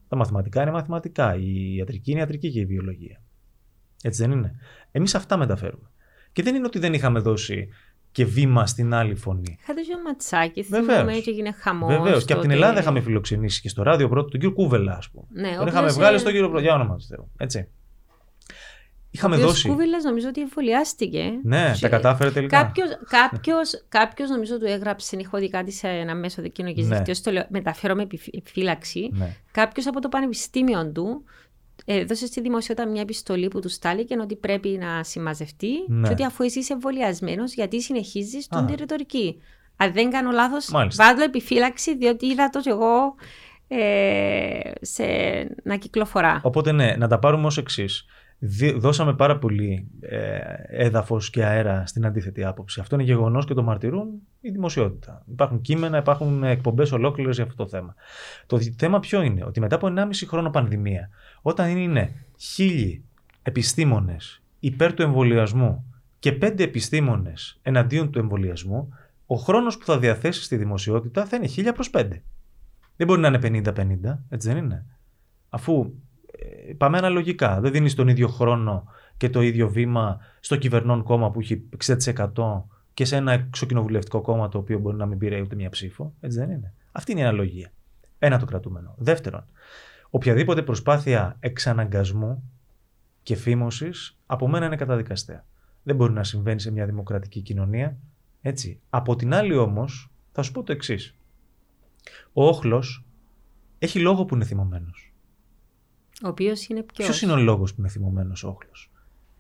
[0.08, 1.36] Τα μαθηματικά είναι μαθηματικά.
[1.36, 3.22] Η ιατρική είναι ιατρική και η βιολογία.
[4.02, 4.54] Έτσι δεν είναι.
[4.90, 5.90] Εμείς αυτά μεταφέρουμε.
[6.32, 7.68] Και δεν είναι ότι δεν είχαμε δώσει
[8.12, 9.58] και βήμα στην άλλη φωνή.
[9.60, 10.86] Είχατε και ματσάκι, Βεβαίως.
[10.98, 11.96] θυμάμαι και έγινε χαμός.
[11.96, 12.24] Βεβαίως.
[12.24, 15.26] Και από την Ελλάδα είχαμε φιλοξενήσει και στο ράδιο πρώτο τον κύριο Κούβελα, ας πούμε.
[15.32, 16.62] Ναι, Τον ο είχαμε οποίος, βγάλει ε, στον κύριο Πρώτο.
[16.62, 17.30] Για όνομα του Θεού.
[17.36, 17.68] Έτσι.
[19.16, 19.68] Είχαμε Ο δώσει.
[19.68, 21.32] Κούβιλας νομίζω ότι εμβολιάστηκε.
[21.42, 22.62] Ναι, Και τα κατάφερε τελικά.
[22.62, 26.94] Κάποιος, κάποιος, κάποιος νομίζω του έγραψε, έχω δει κάτι σε ένα μέσο κοινωνικής Ναι.
[26.96, 29.10] δικτύωσης, το λέω, μεταφέρω με επιφύ- επιφύλαξη.
[29.12, 29.36] Ναι.
[29.50, 31.24] Κάποιος από το πανεπιστήμιο του
[31.84, 36.06] έδωσε στη δημοσιότητα μια επιστολή που του στάληκε ότι πρέπει να συμμαζευτεί Ναι.
[36.06, 38.64] και ότι αφού εσύ είσαι εμβολιασμένο, γιατί συνεχίζεις Α.
[38.64, 39.40] την ρητορική.
[39.76, 41.04] Αν δεν κάνω λάθος, Μάλιστα.
[41.04, 43.14] βάλω επιφύλαξη, διότι είδα το εγώ
[43.68, 45.04] ε, σε,
[45.62, 46.40] να κυκλοφορά.
[46.42, 48.04] Οπότε ναι, να τα πάρουμε ως εξής.
[48.76, 52.80] Δώσαμε πάρα πολύ ε, έδαφος και αέρα στην αντίθετη άποψη.
[52.80, 54.08] Αυτό είναι γεγονός και το μαρτυρούν
[54.40, 55.22] η δημοσιότητα.
[55.30, 57.94] Υπάρχουν κείμενα, υπάρχουν εκπομπές ολόκληρες για αυτό το θέμα.
[58.46, 61.08] Το θέμα ποιο είναι, ότι μετά από 1,5 χρόνο πανδημία,
[61.42, 63.04] όταν είναι χίλιοι
[63.42, 65.84] επιστήμονες υπέρ του εμβολιασμού
[66.18, 68.88] και πέντε επιστήμονες εναντίον του εμβολιασμού,
[69.26, 72.08] ο χρόνος που θα διαθέσει στη δημοσιότητα θα είναι 1000 προς 5.
[72.96, 74.86] Δεν μπορεί να είναι 50-50, έτσι δεν είναι;
[75.48, 75.92] Αφού
[76.68, 78.84] ε, πάμε αναλογικά, δεν δίνεις τον ίδιο χρόνο
[79.16, 82.62] και το ίδιο βήμα στο κυβερνών κόμμα που έχει 60%
[82.94, 86.14] και σε ένα εξοκοινοβουλευτικό κόμμα το οποίο μπορεί να μην πήρε ούτε μια ψήφο.
[86.20, 86.72] Έτσι δεν είναι.
[86.92, 87.72] Αυτή είναι η αναλογία.
[88.18, 88.94] Ένα το κρατούμενο.
[88.98, 89.44] Δεύτερον,
[90.10, 92.50] οποιαδήποτε προσπάθεια εξαναγκασμού
[93.22, 95.44] και φήμωσης από μένα είναι καταδικαστέα.
[95.82, 97.96] Δεν μπορεί να συμβαίνει σε μια δημοκρατική κοινωνία.
[98.40, 98.80] Έτσι.
[98.90, 101.14] Από την άλλη όμως, θα σου πω το εξής.
[102.32, 103.04] Ο όχλος
[103.78, 105.15] έχει λόγο που είναι θυμωμένος.
[106.24, 108.90] Ο οποίος είναι ποιος; Ποιος είναι ο λόγος που είναι θυμωμένος ο όχλος,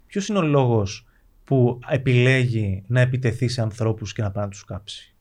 [0.06, 1.06] Ποιος είναι ο λόγος
[1.44, 5.14] που επιλέγει να επιτεθεί σε ανθρώπους και να πάει να τους κάψει,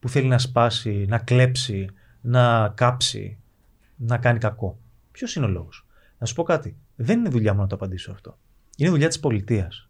[0.00, 1.88] Που θέλει να σπάσει, να κλέψει,
[2.20, 3.38] να κάψει,
[3.96, 4.78] να κάνει κακό;
[5.12, 5.86] Ποιος είναι ο λόγος;
[6.18, 6.76] Να σου πω κάτι.
[6.96, 8.38] Δεν είναι δουλειά μου να το απαντήσω αυτό.
[8.76, 9.88] Είναι δουλειά της πολιτείας.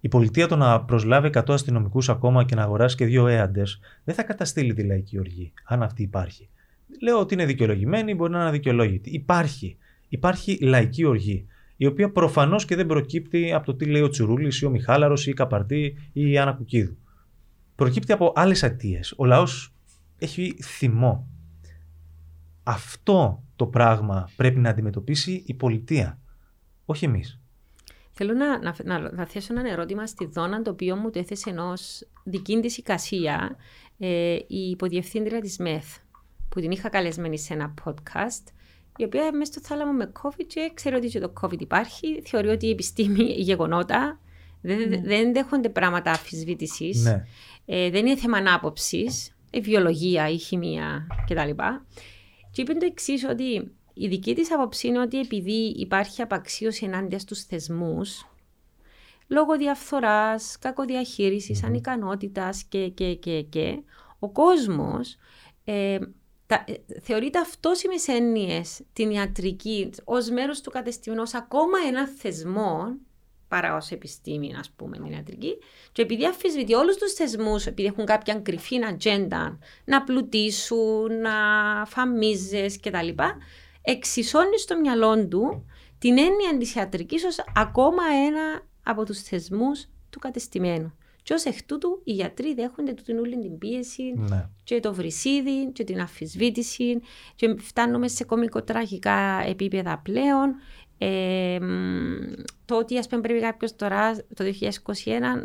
[0.00, 4.14] Η πολιτεία το να προσλάβει 100 αστυνομικούς ακόμα και να αγοράσει και δύο έαντες δεν
[4.14, 6.48] θα καταστήλει τη λαϊκή οργή, αν αυτή υπάρχει.
[7.02, 9.10] Λέω ότι είναι δικαιολογημένη, μπορεί να είναι αδικαιολόγητη.
[9.10, 9.76] Υπάρχει.
[10.08, 11.46] Υπάρχει λαϊκή οργή,
[11.76, 15.26] η οποία προφανώς και δεν προκύπτει από το τι λέει ο Τσουρούλης ή ο Μιχάλαρος
[15.26, 16.96] ή η Καπαρτή ή η Άννα Κουκίδου.
[17.74, 19.14] Προκύπτει από άλλες αιτίες.
[19.16, 19.74] Ο λαός
[20.18, 21.28] έχει θυμό.
[22.62, 26.20] Αυτό το πράγμα πρέπει να αντιμετωπίσει η πολιτεία,
[26.84, 27.40] όχι εμείς.
[28.10, 31.50] Θέλω να, να, να, να θέσω ένα ερώτημα στη Δόνα, το οποίο μου το έθεσε
[31.50, 33.56] ενός δική της εικασία
[33.98, 35.84] ε, η υποδιευθύντρια της ΜΕΘ,
[36.48, 38.52] που την είχα καλεσμένη σε ένα podcast,
[38.96, 42.48] η οποία μέσα στο θάλαμο με COVID και ξέρει ότι και το COVID υπάρχει, θεωρεί
[42.48, 44.20] ότι η επιστήμη γεγονότα,
[44.60, 45.00] δεν, Ναι.
[45.00, 47.24] δεν δέχονται πράγματα αμφισβήτηση, Ναι.
[47.66, 51.50] ε, δεν είναι θέμα ανάποψης, η βιολογία, η χημεία κτλ.
[52.50, 57.18] Και είπε το εξής, ότι η δική της άποψη είναι ότι επειδή υπάρχει απαξίωση ενάντια
[57.18, 58.26] στους θεσμούς,
[59.28, 61.68] λόγω διαφθοράς, κακοδιαχείρισης, Μμμ.
[61.68, 63.82] ανικανότητας και, και, και, και,
[64.18, 65.16] ο κόσμος
[65.64, 65.98] ε,
[66.46, 72.96] τα, ε, θεωρεί ταυτόσιμες έννοιες την ιατρική ως μέρος του κατεστημένου, ως ακόμα ένα θεσμό,
[73.48, 75.58] παρά ως επιστήμη, ας πούμε, την ιατρική.
[75.92, 81.32] Και επειδή αφισβητεί όλους τους θεσμούς, επειδή έχουν κάποια κρυφή ατζέντα, να πλουτίσουν, να
[81.86, 83.08] φαμίζες κτλ.,
[83.82, 85.66] εξισώνει στο μυαλό του
[85.98, 90.96] την έννοια της ιατρικής ως ακόμα ένα από τους θεσμούς του κατεστημένου.
[91.26, 94.48] Και ως εκ τούτου οι γιατροί δέχονται την όλη την πίεση ναι.
[94.64, 97.00] και το βρυσίδι και την αμφισβήτηση
[97.34, 100.54] και φτάνουμε σε κομικοτραγικά επίπεδα πλέον.
[100.98, 101.66] Ε, μ,
[102.64, 104.44] το ότι ας πούμε πρέπει κάποιος τώρα το 2021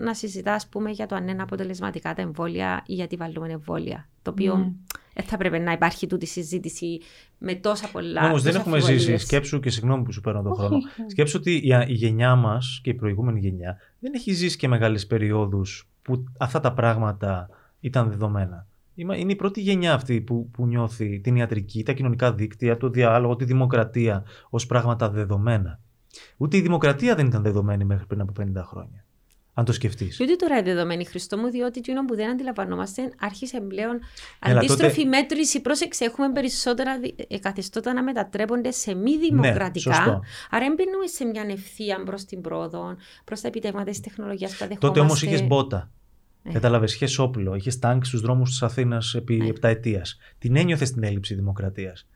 [0.01, 4.09] να συζητά ας πούμε για το αν είναι αποτελεσματικά τα εμβόλια ή γιατί βάλουμε εμβόλια.
[4.21, 4.71] Το οποίο Ναι.
[5.13, 6.99] δεν θα πρέπει να υπάρχει τούτη συζήτηση
[7.37, 8.25] με τόσα πολλά.
[8.25, 9.05] Όμως δεν τόσα έχουμε αμφιβολίες.
[9.05, 9.25] ζήσει.
[9.25, 10.61] Σκέψου και συγγνώμη που σου παίρνω τον Όχι.
[10.61, 10.79] χρόνο.
[11.07, 15.07] Σκέψου ότι η, η γενιά μας και η προηγούμενη γενιά δεν έχει ζήσει και μεγάλες
[15.07, 17.49] περιόδους που αυτά τα πράγματα
[17.79, 18.67] ήταν δεδομένα.
[18.95, 22.89] Είμα- Είναι η πρώτη γενιά αυτή που, που νιώθει την ιατρική, τα κοινωνικά δίκτυα, το
[22.89, 25.79] διάλογο, τη δημοκρατία ως πράγματα δεδομένα.
[26.37, 29.05] Ούτε η δημοκρατία δεν ήταν δεδομένη μέχρι πριν από 50 χρόνια.
[29.53, 30.17] Αν το σκεφτείς.
[30.17, 33.99] Και ούτε τώρα είναι δεδομένη Χριστό μου, διότι εκείνο που δεν αντιλαμβανόμαστε άρχισε πλέον
[34.45, 35.61] Έλα, αντίστροφη τότε- μέτρηση.
[35.61, 39.89] Πρόσεξε, έχουμε περισσότερα δι- ε, καθεστώτα να μετατρέπονται σε μη δημοκρατικά.
[39.89, 40.21] Ναι, σωστό.
[40.49, 44.67] Άρα μπαίνουμε σε μια ευθεία προ την πρόοδο, προ τα επιτεύγματα της τεχνολογίας που τα
[44.67, 44.87] δεχόμαστε.
[44.87, 45.91] Τότε όμως είχες μπότα.
[46.43, 46.51] Ε.
[46.51, 49.47] Κατάλαβες, είχες όπλο, είχες τάγκ στους δρόμους της Αθήνας επί Ναι.
[49.47, 50.17] επταετίας.
[50.37, 52.07] Την ένιωθες την έλλειψη δημοκρατίας.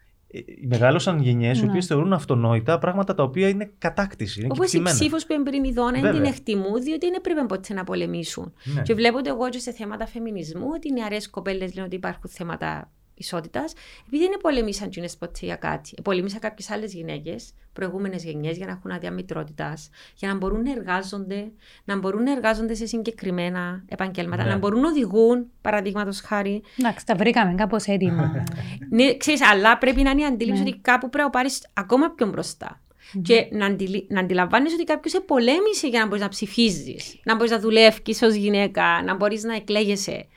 [0.68, 1.70] Μεγάλωσαν γενιές οι Ναι.
[1.70, 4.40] οποίες θεωρούν αυτονόητα πράγματα τα οποία είναι κατάκτηση.
[4.40, 4.96] Είναι Όπως η κεκτημένα.
[4.96, 6.22] ψήφος που εμπριμιδών δεν Βέβαια.
[6.22, 8.54] την εκτιμούν, διότι δεν έπρεπε ποτέ να πολεμήσουν.
[8.64, 8.82] Ναι.
[8.82, 12.30] Και βλέπω ότι εγώ και σε θέματα φεμινισμού ότι οι νεαρέ κοπέλες λένε ότι υπάρχουν
[12.30, 13.74] θέματα ισότητας,
[14.07, 16.01] επειδή δεν πολεμήσαν τζίνε ποτέ για κάτι.
[16.03, 20.72] Πολεμήσαν κάποιες άλλες γυναίκες, προηγούμενες γενιές, για να έχουν άδεια μητρότητας, για να μπορούν να
[20.72, 21.51] εργάζονται,
[21.84, 24.49] να μπορούν να εργάζονται σε συγκεκριμένα επαγγέλματα, Ναι.
[24.49, 26.61] να μπορούν να οδηγούν, παραδείγματος χάρη.
[26.80, 28.43] Εντάξει, τα βρήκαμε κάπως έτοιμα.
[28.89, 30.70] Ναι, ξέρεις, αλλά πρέπει να είναι η αντίληψη Ναι.
[30.70, 32.80] ότι κάπου πρέπει να πάρεις ακόμα πιο μπροστά.
[33.22, 34.07] Και να, αντιλη...
[34.09, 38.22] να αντιλαμβάνεις ότι κάποιος σε πολέμησε για να μπορείς να ψηφίζεις, να μπορείς να δουλεύεις
[38.22, 40.28] ως γυναίκα, να μπορείς να εκλέγεσαι.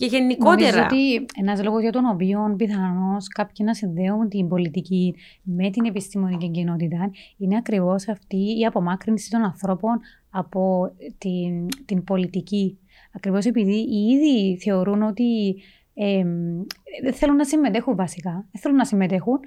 [0.00, 0.70] Και γενικότερα.
[0.70, 5.84] Νομίζω ότι ένας λόγος για τον οποίο πιθανώς κάποιοι να συνδέουν την πολιτική με την
[5.84, 12.78] επιστημονική κοινότητα είναι ακριβώς αυτή η απομάκρυνση των ανθρώπων από την, την πολιτική.
[13.12, 15.56] Ακριβώς επειδή οι ίδιοι θεωρούν ότι
[15.94, 16.24] ε,
[17.02, 18.32] δεν θέλουν να συμμετέχουν βασικά.
[18.52, 19.38] Δεν θέλουν να συμμετέχουν.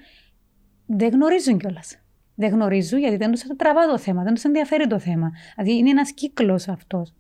[0.86, 1.98] Δεν γνωρίζουν κιόλας.
[2.36, 5.32] Δεν γνωρίζουν γιατί δεν τους τραβά το θέμα, δεν τους ενδιαφέρει το θέμα.
[5.56, 7.14] Δηλαδή είναι ένας κύκλος αυτός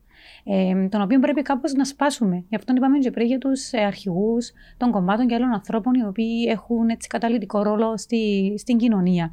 [0.43, 2.43] ε, τον οποίο πρέπει κάπως να σπάσουμε.
[2.49, 6.05] Γι' αυτό είπαμε και πριν για τους ε, αρχηγούς των κομμάτων και άλλων ανθρώπων οι
[6.05, 9.29] οποίοι έχουν έτσι καταλητικό ρόλο στη, στην κοινωνία.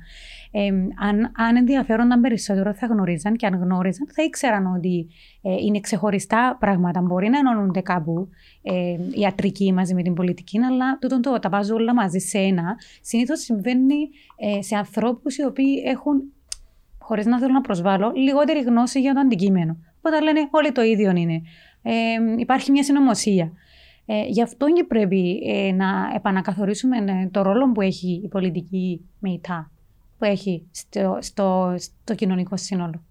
[0.51, 0.67] Ε,
[0.99, 5.09] αν, αν ενδιαφέρονταν περισσότερο θα γνωρίζαν και αν γνώριζαν θα ήξεραν ότι
[5.43, 7.01] ε, είναι ξεχωριστά πράγματα.
[7.01, 8.29] Μπορεί να ενώνονται κάπου
[8.63, 12.77] ε, ιατρική μαζί με την πολιτική, αλλά τούτο το, τα βάζω όλα μαζί σε ένα.
[13.01, 16.33] Συνήθως συμβαίνει ε, σε ανθρώπους οι οποίοι έχουν,
[16.99, 19.77] χωρίς να θέλω να προσβάλλω, λιγότερη γνώση για το αντικείμενο.
[20.03, 21.43] Οπότε λένε όλοι το ίδιο είναι.
[21.83, 21.93] Ε,
[22.37, 23.53] υπάρχει μια συνωμοσία.
[24.07, 29.01] Ε, γι' αυτό και πρέπει ε, να επανακαθορίσουμε ε, το ρόλο που έχει η πολιτική
[29.19, 29.71] ΜΕΙΤΑ,
[30.19, 33.05] που έχει στο, στο, στο κοινωνικό σύνολο.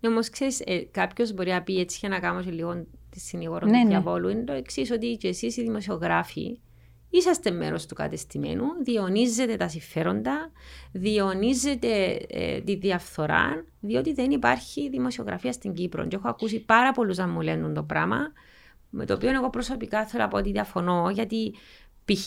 [0.00, 3.66] Ναι, όμως ξέρεις, ε, κάποιος μπορεί να πει έτσι για να κάνω λίγο τη συνηγόρο
[3.66, 3.88] ναι, του ναι.
[3.88, 6.58] διαβόλου, είναι το εξής, ότι και εσείς οι δημοσιογράφοι
[7.12, 10.50] είσαστε μέρος του κατεστημένου, διονύζετε τα συμφέροντα,
[10.92, 16.06] διονύζετε ε, τη διαφθορά, διότι δεν υπάρχει δημοσιογραφία στην Κύπρο.
[16.06, 18.32] Και έχω ακούσει πάρα πολλούς να μου λένε το πράγμα,
[18.90, 21.54] με το οποίο εγώ προσωπικά θέλω να πω ότι διαφωνώ, γιατί
[22.04, 22.26] π.χ.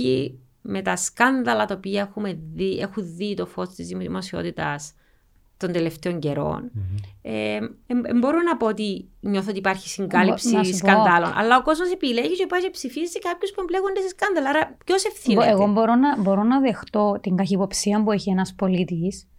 [0.62, 4.94] με τα σκάνδαλα τα οποία έχουμε δει, έχουν δει το φως της δημοσιότητας
[5.58, 6.72] των τελευταίων καιρών.
[6.76, 7.04] Mm-hmm.
[7.22, 11.34] Ε, ε, μπορώ να πω ότι νιώθω ότι υπάρχει συγκάλυψη σκανδάλων.
[11.36, 14.50] Αλλά ο κόσμος επιλέγει και πάει και ψηφίζει κάποιους που εμπλέκονται σε σκάνδαλα.
[14.50, 19.22] Άρα ποιος ευθύνεται; Εγώ μπορώ να, μπορώ να δεχτώ την καχυποψία που έχει ένας πολίτης
[19.22, 19.35] ε,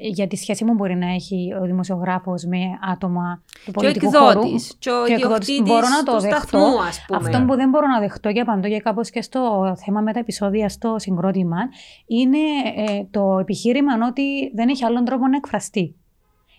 [0.00, 2.58] για τη σχέση μου μπορεί να έχει ο δημοσιογράφος με
[2.92, 4.40] άτομα του πολιτικού και χώρου.
[4.78, 6.38] Και ο ιδιοκτήτης μπορώ να το δεχτώ.
[6.38, 7.18] Σταθμού, ας πούμε.
[7.18, 10.18] Αυτό που δεν μπορώ να δεχτώ και απαντώ και κάπως και στο θέμα με τα
[10.18, 11.58] επεισόδια στο συγκρότημα
[12.06, 12.38] είναι
[12.76, 15.94] ε, το επιχείρημα ότι δεν έχει άλλον τρόπο να εκφραστεί.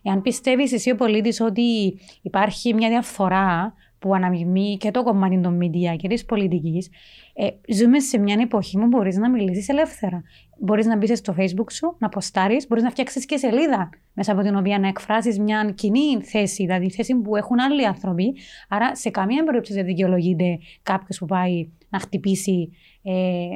[0.04, 5.60] Εάν πιστεύεις εσύ ο πολίτης ότι υπάρχει μια διαφθορά που αναμειγμεί και το κομμάτι των
[5.62, 6.90] media και της πολιτικής,
[7.34, 10.24] ε, ζούμε σε μια εποχή που μπορείς να μιλήσεις ελεύθερα.
[10.60, 14.42] Μπορείς να μπεις στο Facebook σου, να ποστάρεις, μπορείς να φτιάξεις και σελίδα μέσα από
[14.42, 18.36] την οποία να εκφράσεις μια κοινή θέση, δηλαδή θέση που έχουν άλλοι άνθρωποι.
[18.70, 22.76] Άρα, σε καμία περίπτωση δεν δικαιολογείται κάποιος που πάει να χτυπήσει ε,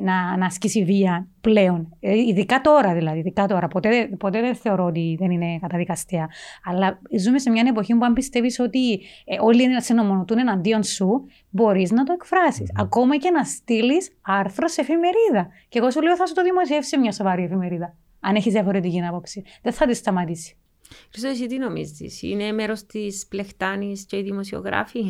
[0.01, 1.97] να, να ασκήσει βία πλέον.
[1.99, 3.19] Ε, ειδικά τώρα δηλαδή.
[3.19, 3.67] Ειδικά τώρα.
[3.67, 6.27] Ποτέ, ποτέ δεν θεωρώ ότι δεν είναι καταδικαστέα.
[6.63, 8.93] Αλλά ζούμε σε μια εποχή που αν πιστεύεις ότι
[9.25, 12.69] ε, όλοι είναι να σε νομονοτούν εναντίον σου, μπορείς να το εκφράσεις.
[12.73, 12.81] Mm.
[12.81, 15.49] Ακόμα και να στείλεις άρθρο σε εφημερίδα.
[15.69, 17.95] Και εγώ σου λέω θα σου το δημοσιεύσει σε μια σοβαρή εφημερίδα.
[18.19, 19.43] Αν έχεις διαφορετική άποψη.
[19.61, 20.57] Δεν θα τη σταματήσει.
[21.11, 25.03] Χρυσό, εσύ τι νομίζεις, είναι μέρος της πλεχτάνης και οι δημοσιογράφοι;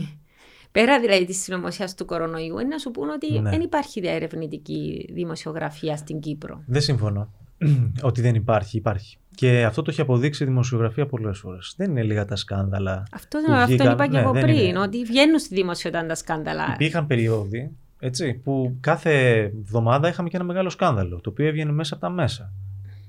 [0.74, 3.50] Πέρα δηλαδή της συνωμοσίας του κορονοϊού, είναι να σου πούν ότι ναι.
[3.50, 6.64] δεν υπάρχει διαρευνητική δημοσιογραφία στην Κύπρο.
[6.66, 7.32] Δεν συμφωνώ.
[8.10, 9.18] ότι δεν υπάρχει, υπάρχει.
[9.36, 11.74] Και αυτό το έχει αποδείξει η δημοσιογραφία πολλές φορές.
[11.78, 13.04] Δεν είναι λίγα τα σκάνδαλα.
[13.12, 14.80] Αυτό, αυτό είπα και ναι, εγώ πριν, είναι.
[14.80, 16.72] ότι βγαίνουν στη δημοσιότητα τα σκάνδαλα.
[16.74, 21.94] Υπήρχαν περιόδοι έτσι, που κάθε εβδομάδα είχαμε και ένα μεγάλο σκάνδαλο, το οποίο έβγαινε μέσα
[21.94, 22.54] από τα μέσα.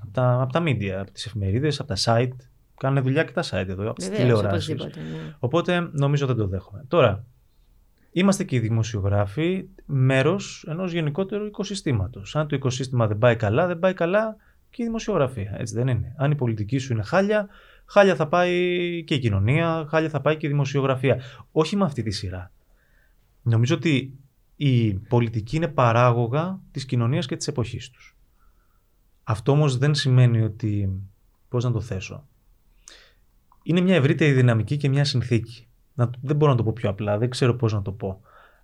[0.02, 2.36] Από τα, από τα media, από τις εφημερίδες, από τα site.
[2.76, 4.74] Κάνουν δουλειά και τα site εδώ, από τις τηλεοράσεις.
[4.74, 4.90] Ναι.
[5.38, 6.84] Οπότε νομίζω δεν το δέχομαι.
[6.88, 7.24] Τώρα,
[8.16, 12.36] Είμαστε και οι δημοσιογράφοι μέρος ενός γενικότερου οικοσυστήματος.
[12.36, 14.36] Αν το οικοσύστημα δεν πάει καλά, δεν πάει καλά
[14.70, 15.54] και η δημοσιογραφία.
[15.58, 16.14] Έτσι δεν είναι.
[16.16, 17.48] Αν η πολιτική σου είναι χάλια,
[17.86, 21.20] χάλια θα πάει και η κοινωνία, χάλια θα πάει και η δημοσιογραφία.
[21.52, 22.52] Όχι με αυτή τη σειρά.
[23.42, 24.18] Νομίζω ότι
[24.56, 28.16] η πολιτική είναι παράγωγα της κοινωνίας και της εποχής τους.
[29.24, 31.00] Αυτό όμως δεν σημαίνει ότι.
[31.48, 32.26] Πώς να το θέσω.
[33.62, 37.18] Είναι μια ευρύτερη δυναμική και μια συνθήκη να, δεν μπορώ να το πω πιο απλά,
[37.18, 38.20] δεν ξέρω πώς να το πω.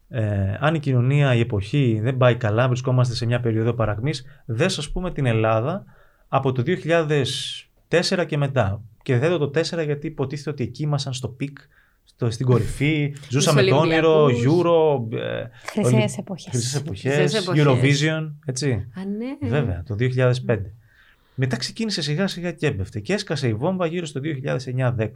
[0.09, 4.79] Ε, αν η κοινωνία, η εποχή δεν πάει καλά, βρισκόμαστε σε μια περίοδο παρακμής, δες
[4.79, 5.85] ας πούμε την Ελλάδα
[6.29, 6.63] από το
[7.89, 8.83] 2004 και μετά.
[9.03, 11.59] Και δεν το 4 γιατί υποτίθεται ότι εκεί ήμασταν στο peak,
[12.05, 16.51] στο, στην κορυφή, ζούσαμε το όνειρο, Euro, ε, χρυσές εποχές.
[16.51, 18.73] Χρυσές εποχές, Eurovision, έτσι.
[18.73, 19.49] Α, ναι.
[19.49, 19.97] Βέβαια, το
[20.47, 20.59] 2005.
[21.35, 24.21] Μετά ξεκίνησε σιγά σιγά και έμπεφτε και έσκασε η βόμβα γύρω στο
[24.77, 25.09] 2009-10.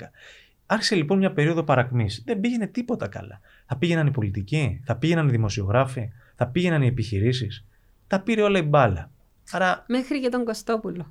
[0.66, 2.22] Άρχισε λοιπόν μια περίοδο παρακμής.
[2.26, 3.40] Δεν πήγαινε τίποτα καλά.
[3.66, 7.64] Θα πήγαιναν οι πολιτικοί, θα πήγαιναν οι δημοσιογράφοι, θα πήγαιναν οι επιχειρήσεις.
[8.06, 9.10] Τα πήρε όλα η μπάλα.
[9.52, 9.84] Άρα...
[9.88, 11.06] Μέχρι και τον Κωστόπουλο.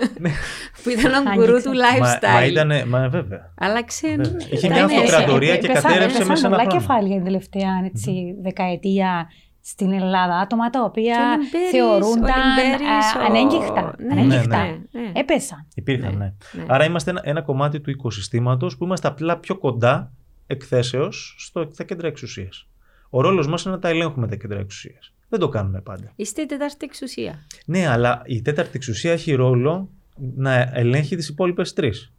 [0.82, 2.22] που ήταν ο γκουρού του lifestyle.
[2.22, 3.52] Μα, μα ήταν, μα βέβαια.
[3.58, 4.20] Άλλαξε.
[4.50, 6.56] Είχε μια αυτοκρατορία και κατέρευσε μέσα ένα χρόνο.
[6.56, 9.28] πολλά κεφάλια την τελευταία έτσι, δεκαετία
[9.70, 13.94] στην Ελλάδα, άτομα τα οποία Και ο Λιμπέρης, θεωρούνταν ο Λιμπέρης, α, ο- ανέγκυχτα.
[13.98, 14.64] Ναι, ανέγκυχτα.
[14.66, 15.12] ναι, ναι.
[15.14, 15.66] Έπεσαν.
[15.74, 16.34] Υπήρχαν, ναι.
[16.52, 16.64] Ναι.
[16.68, 20.12] Άρα είμαστε ένα, ένα κομμάτι του οικοσυστήματος που είμαστε απλά πιο κοντά
[20.46, 22.66] εκθέσεως στο, στα κέντρα εξουσίας.
[23.10, 25.12] Ο ρόλος μας είναι να τα ελέγχουμε τα κέντρα εξουσίας.
[25.28, 26.12] Δεν το κάνουμε πάντα.
[26.16, 27.38] Είστε η τέταρτη εξουσία.
[27.66, 29.88] Ναι, αλλά η τέταρτη εξουσία έχει ρόλο
[30.36, 32.12] να ελέγχει τις υπόλοιπες τρεις.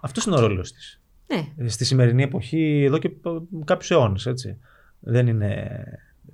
[0.00, 1.00] Αυτός είναι ο ρόλος της.
[1.26, 1.68] Ναι.
[1.68, 3.10] Στη σημερινή εποχή, εδώ και
[3.64, 4.58] κάποιους αιώνες, έτσι.
[5.00, 5.80] Δεν είναι...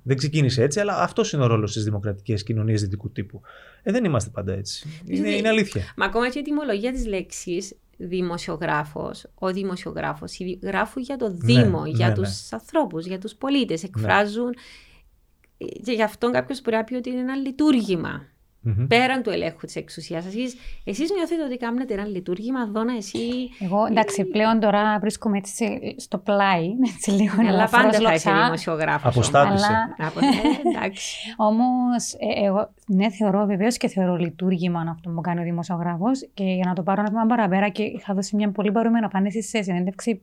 [0.03, 3.41] Δεν ξεκίνησε έτσι, αλλά αυτός είναι ο ρόλος της δημοκρατικής κοινωνίας δυτικού τύπου.
[3.83, 4.87] Ε, δεν είμαστε πάντα έτσι.
[5.05, 5.93] Είναι, Δηλαδή- είναι αλήθεια.
[5.97, 11.89] Μα ακόμα και η ετοιμολογία της λέξης δημοσιογράφος, ο δημοσιογράφος, γράφουν για το Δήμο, ναι,
[11.89, 12.13] για ναι.
[12.13, 13.83] τους ανθρώπους, για τους πολίτες.
[13.83, 14.53] Εκφράζουν.
[15.83, 18.25] Και γι' αυτό κάποιος μπορεί να πει ότι είναι ένα λειτουργήμα.
[18.65, 18.87] Μμμ.
[18.87, 20.25] Πέραν του ελέγχου της εξουσίας.
[20.25, 23.19] Εσείς, εσείς νιώθετε ότι κάνετε ένα λειτουργήμα, Δώνα, εσύ.
[23.59, 28.13] Εγώ εντάξει, πλέον τώρα βρίσκομαι έτσι σε- στο πλάι, έτσι λίγο Αλλά ελαφρώς πάντα θα
[28.13, 28.43] είσαι λοξά.
[28.45, 29.07] δημοσιογράφο.
[29.07, 29.65] Αποστάτησε.
[29.97, 30.11] Αλλά
[30.75, 31.17] εντάξει.
[31.49, 36.29] Όμως, εγώ ναι, θεωρώ βεβαίως και θεωρώ λειτουργήμα αυτό που κάνει ο δημοσιογράφος.
[36.33, 39.41] Και για να το πάρω ένα βήμα παραπέρα, και είχα δώσει μια πολύ παρόμοια απάντηση
[39.43, 40.21] σε συνέντευξη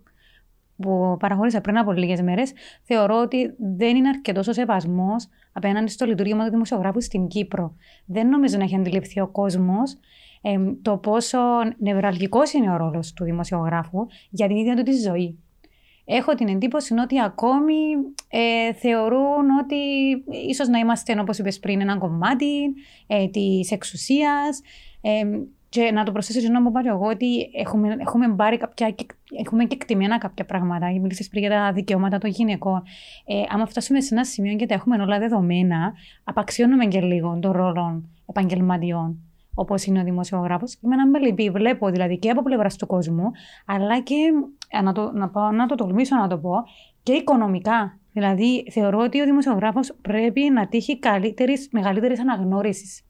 [0.82, 2.52] που παραχώρησα πριν από λίγες μέρες.
[2.82, 7.74] Θεωρώ ότι δεν είναι αρκετός ο σεβασμός απέναντι στο λειτουργήμα του δημοσιογράφου στην Κύπρο.
[8.06, 9.98] Δεν νομίζω να έχει αντιληφθεί ο κόσμος
[10.82, 11.38] το πόσο
[11.78, 15.38] νευραλγικός είναι ο ρόλος του δημοσιογράφου για την ίδια του τη ζωή.
[16.04, 17.74] Έχω την εντύπωση ότι ακόμη
[18.28, 19.76] ε, θεωρούν ότι
[20.48, 22.74] ίσως να είμαστε, όπως είπες πριν, ένα κομμάτι
[23.06, 24.60] ε, της εξουσίας.
[25.00, 25.22] Ε,
[25.70, 28.94] και να το προσθέσω και να μου πάρει εγώ ότι έχουμε, έχουμε, πάρει κάποια,
[29.38, 30.86] έχουμε και εκτιμένα κάποια πράγματα.
[30.86, 32.82] Μίλησες πριν για τα δικαιώματα των γυναικών.
[33.26, 35.92] Ε, άμα φτάσουμε σε ένα σημείο και τα έχουμε όλα δεδομένα,
[36.24, 39.18] απαξιώνουμε και λίγο τον ρόλο επαγγελματιών
[39.54, 40.76] όπως είναι ο δημοσιογράφος.
[40.76, 43.30] Και με έναν μελιπή βλέπω δηλαδή και από πλευράς του κόσμου,
[43.66, 44.16] αλλά και
[44.82, 46.52] να το, να, πάω, να το τολμήσω να το πω,
[47.02, 47.98] και οικονομικά.
[48.12, 50.98] Δηλαδή, θεωρώ ότι ο δημοσιογράφος πρέπει να τύχει
[51.70, 53.04] μεγαλύτερης αναγνώρισης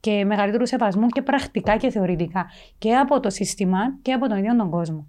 [0.00, 2.46] και μεγαλύτερου σεβασμού και πρακτικά και θεωρητικά.
[2.78, 5.06] Και από το σύστημα και από τον ίδιο τον κόσμο.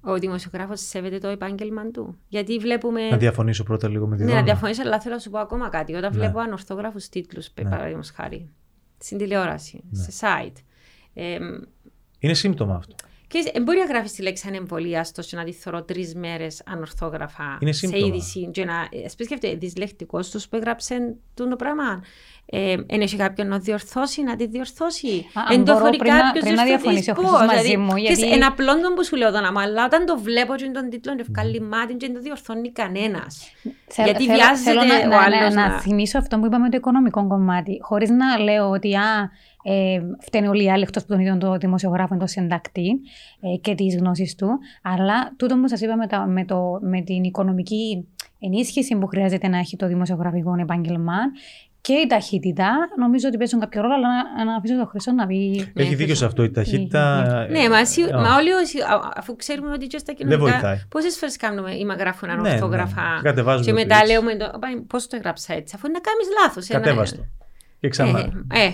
[0.00, 2.18] Ο δημοσιογράφος σέβεται το επάγγελμα του.
[2.28, 3.08] Γιατί βλέπουμε.
[3.08, 5.68] Να διαφωνήσω πρώτα λίγο με τη Ναι, να διαφωνήσω, αλλά θέλω να σου πω ακόμα
[5.68, 5.94] κάτι.
[5.94, 6.18] Όταν Ναι.
[6.18, 7.70] βλέπω ανορθόγραφους τίτλους, Ναι.
[7.70, 8.50] παραδείγματος χάρη,
[8.98, 10.02] στην τηλεόραση, Ναι.
[10.02, 10.56] σε site.
[11.14, 11.38] Ε,
[12.18, 12.94] Είναι σύμπτωμα αυτό.
[13.32, 16.62] Και ε, μπορεί να γράφεις τη λέξη ανεμβολία στο και να τη θωρώ τρεις μέρες
[16.66, 18.06] ανορθόγραφα Είναι σε σύμπτωμα.
[18.06, 18.50] είδηση.
[18.52, 18.72] Και να.
[19.04, 22.02] Ε, σκέφτεται, δυσλεκτικός του που έγραψε το πράγμα.
[22.52, 25.26] Ε, εν έχει κάποιον να διορθώσει, να τη διορθώσει.
[25.34, 27.24] Α, Εν αν το μπορώ θωρεί πριν να- κάποιος πριν να διορθωτής, διαφωνήσει ο πώς,
[27.24, 29.84] Χρήστος μαζί δηλαδή, μου, ξέρεις, γιατί- Εν απλό τον που σου λέω τον άμα, αλλά
[29.84, 33.52] όταν το βλέπω και τον τίτλο είναι ευκάλλει μάτι και δεν το διορθώνει κανένας.
[33.86, 36.46] Θέλ- Γιατί θέλω- βιάζεται θέλω να, ο να, άλλος να, να- να θυμίσω αυτό που
[36.46, 37.78] είπαμε το οικονομικό κομμάτι.
[37.82, 39.30] Χωρίς να λέω ότι α,
[39.62, 43.00] ε, φταίνε όλοι οι άλλοι εκτός από τον ίδιο τον δημοσιογράφο, τον συντακτή
[43.40, 44.48] ε, και τις γνώσεις του.
[44.82, 48.08] Αλλά τούτο που σας είπα με, τα- με, το, με την οικονομική
[48.38, 51.14] ενίσχυση που χρειάζεται να έχει το δημοσιογραφικό επάγγελμα
[51.82, 55.26] και η ταχύτητα, νομίζω ότι παίζουν κάποιο ρόλο, αλλά να, να αφήσω τον Χρυσό να
[55.26, 55.70] πει.
[55.74, 56.42] Έχει Ναι, δίκιο σε αυτό.
[56.42, 57.24] Η ταχύτητα.
[57.50, 60.40] Ναι, μα, εσύ- ε, μα όλοι όσοι, α- αφού ξέρουμε ότι και στα κοινωνικά.
[60.42, 60.76] βοηθάει.
[60.88, 63.02] Πόσες φορές κάνουμε ή μα γράφουν Ναι, ανορθόγραφα.
[63.14, 63.20] ναι.
[63.22, 64.06] Κατεβάζουμε Και μετά tweets.
[64.06, 64.32] λέμε,
[64.86, 66.66] πώς το έγραψα έτσι, αφού είναι να κάνεις λάθος.
[66.66, 67.24] Κατέβαστο.
[67.80, 68.18] Και ξανά.
[68.52, 68.70] Ε,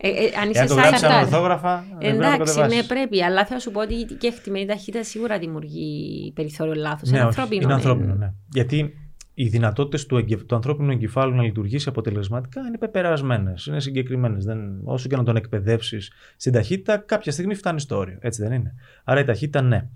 [0.00, 1.16] ε, ε, ε, αν είσαι Εάν το site, γράψει αυτά.
[1.16, 2.86] ανορθόγραφα, δεν πρέπει να το Εντάξει, ναι, κατεβάσεις.
[2.86, 3.22] πρέπει.
[3.22, 7.00] Αλλά θα σου πω ότι και η χτυμένη ταχύτητα σίγουρα δημιουργεί περιθώριο λάθο.
[7.04, 7.62] Ναι, είναι όχι, ανθρώπινο.
[7.62, 7.74] Είναι ε.
[7.74, 8.32] ανθρώπινο, ναι.
[8.52, 8.94] Γιατί
[9.34, 14.44] οι δυνατότητες του, εγκεφ- του ανθρώπινου εγκεφάλου να λειτουργήσει αποτελεσματικά είναι πεπερασμένες, είναι συγκεκριμένες.
[14.84, 18.18] Όσο και να τον εκπαιδεύσεις στην ταχύτητα, κάποια στιγμή φτάνει στο όριο.
[18.20, 18.74] Έτσι δεν είναι.
[19.04, 19.88] Άρα η ταχύτητα, ναι.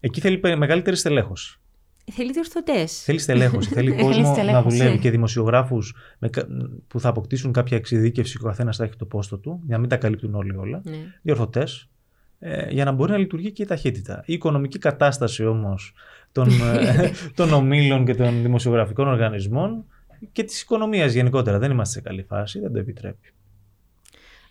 [0.00, 1.60] Εκεί θέλει πε- μεγαλύτερη στελέχωση.
[2.12, 3.02] Θέλει διορθωτές.
[3.02, 3.68] Θέλει στελέχωση.
[3.68, 4.76] θέλει Θέλει κόσμο να στελέχωση.
[4.76, 5.94] δουλεύει και δημοσιογράφους
[6.88, 9.80] που θα αποκτήσουν κάποια εξειδίκευση και ο καθένας θα έχει το πόστο του, για να
[9.80, 10.80] μην τα καλύπτουν όλοι όλα.
[10.84, 10.96] Ναι.
[11.22, 11.88] Διορθωτές,
[12.38, 14.22] ε, για να μπορεί να λειτουργεί και η ταχύτητα.
[14.26, 15.94] Η οικονομική κατάσταση όμως
[16.32, 19.84] των, ε, των ομίλων και των δημοσιογραφικών οργανισμών
[20.32, 23.32] και της οικονομίας γενικότερα δεν είμαστε σε καλή φάση, δεν το επιτρέπει.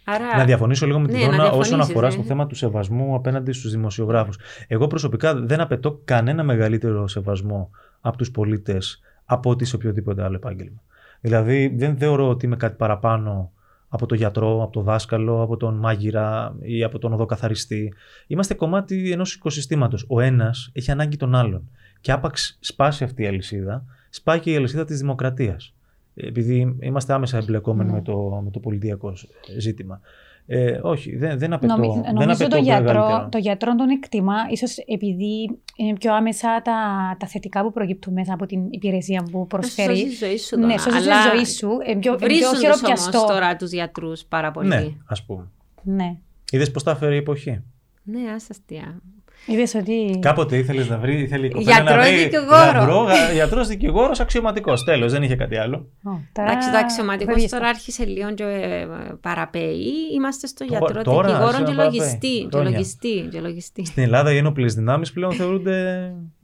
[0.05, 2.09] Άρα, Να διαφωνήσω λίγο με την Ναι, να Δόνα όσον διαφωνήσεις, αφορά ε.
[2.09, 4.37] στο θέμα του σεβασμού απέναντι στους δημοσιογράφους.
[4.67, 7.69] Εγώ προσωπικά δεν απαιτώ κανένα μεγαλύτερο σεβασμό
[8.01, 10.81] από τους πολίτες από ότι σε οποιοδήποτε άλλο επάγγελμα.
[11.21, 13.51] Δηλαδή δεν θεωρώ ότι είμαι κάτι παραπάνω
[13.87, 17.93] από τον γιατρό, από τον δάσκαλο, από τον μάγειρα ή από τον οδοκαθαριστή.
[18.27, 20.05] Είμαστε κομμάτι ενός οικοσυστήματος.
[20.07, 21.69] Ο ένας έχει ανάγκη τον άλλον.
[22.01, 25.74] Και άπαξ σπάσει αυτή η αλυσίδα, σπάει και η αλυσίδα της δημοκρατίας.
[26.15, 27.95] Επειδή είμαστε άμεσα εμπλεκόμενοι Ναι.
[27.95, 29.13] με, το, με το πολιτιακό
[29.59, 29.99] ζήτημα.
[30.47, 33.29] Ε, όχι, δεν, δεν απαιτώ, Νομι- δεν νομίζω απαιτώ το γιατρό, μεγαλύτερο.
[33.29, 36.73] το γιατρό τον εκτιμά, ίσως επειδή είναι πιο άμεσα τα,
[37.19, 39.87] τα θετικά που προκύπτουν μέσα από την υπηρεσία που προσφέρει.
[39.97, 40.55] Σώζει τη ζωή σου.
[40.59, 41.69] Ναι, Δώνα, σώζει τη αλλά ζωή σου.
[41.85, 43.17] ε, πιο, ε, πιο Βρίζουν τους χειροπιαστό.
[43.17, 44.67] όμως τώρα τους γιατρούς πάρα πολύ.
[44.67, 45.47] Ναι, ας πούμε.
[45.83, 46.15] Ναι.
[46.51, 47.61] Είδες πώ τα έφερε η εποχή;
[48.03, 49.01] Ναι, ας αστεία.
[49.45, 50.19] Είδες ότι...
[50.21, 52.55] Κάποτε ήθελες να βρει, ήθελε η κοπέλα Γιατρός να βρει δικηγόρο.
[52.79, 54.83] γαμπρό, γιατρός δικηγόρος, αξιωματικός.
[54.83, 55.77] Τέλος, δεν είχε κάτι άλλο.
[56.03, 58.87] Ω, τώρα Εντάξει, το αξιωματικός φεύγεις τώρα άρχισε λίγο και ε,
[59.21, 59.83] παραπέει.
[60.15, 61.99] Είμαστε στο Τώρα- γιατρό, τώρα δικηγόρο άρχισε και να παραπέει.
[61.99, 62.37] λογιστή.
[62.41, 62.69] Και Χρόνια.
[62.71, 63.27] λογιστή.
[63.31, 63.85] Και λογιστή.
[63.85, 65.79] Στην Ελλάδα οι ένοπλες δυνάμεις πλέον θεωρούνται.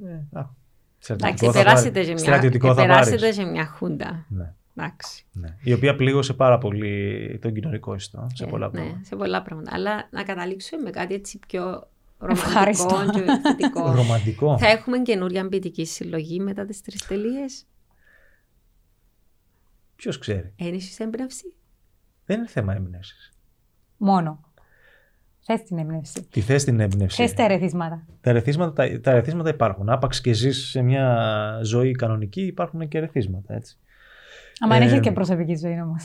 [0.05, 0.45] ε, α,
[1.07, 2.07] Εντάξει, στρατιωτικό θα περάσετε πάρεις.
[2.07, 3.37] και μια, Στρατιωτικό θα περάσετε πάρεις.
[3.37, 4.25] και μια χούντα.
[4.29, 5.25] Ναι, Εντάξει.
[5.31, 5.55] ναι.
[5.63, 8.99] Η οποία πλήγωσε πάρα πολύ τον κοινωνικό ιστό σε Ε, πολλά ναι, πράγματα.
[9.03, 9.71] σε πολλά πράγματα.
[9.73, 11.89] Αλλά να καταλήξουμε με κάτι έτσι πιο Ευχάριστο.
[12.21, 13.91] Ρομαντικό και θετικό.
[13.91, 14.57] Ρομαντικό.
[14.57, 17.65] Θα έχουμε καινούρια ποιητική συλλογή μετά τις τρεις τελείες;
[19.95, 20.53] Ποιος ξέρει.
[20.55, 21.53] Ένιωσε έμπνευση;
[22.25, 23.31] Δεν είναι θέμα έμπνευσης.
[23.97, 24.39] Μόνο.
[25.43, 26.23] Θες την έμπνευση.
[26.23, 28.05] Τι θες την έμπνευση; Θες τα ερεθίσματα.
[28.21, 29.89] Τα ερεθίσματα, τα, τα ερεθίσματα υπάρχουν.
[29.89, 33.53] Άπαξ και ζεις σε μια ζωή κανονική, υπάρχουν και ερεθίσματα.
[33.53, 33.77] Έτσι.
[34.63, 36.03] Άμα Ε, αν έχεις και προσωπική ζωή όμως.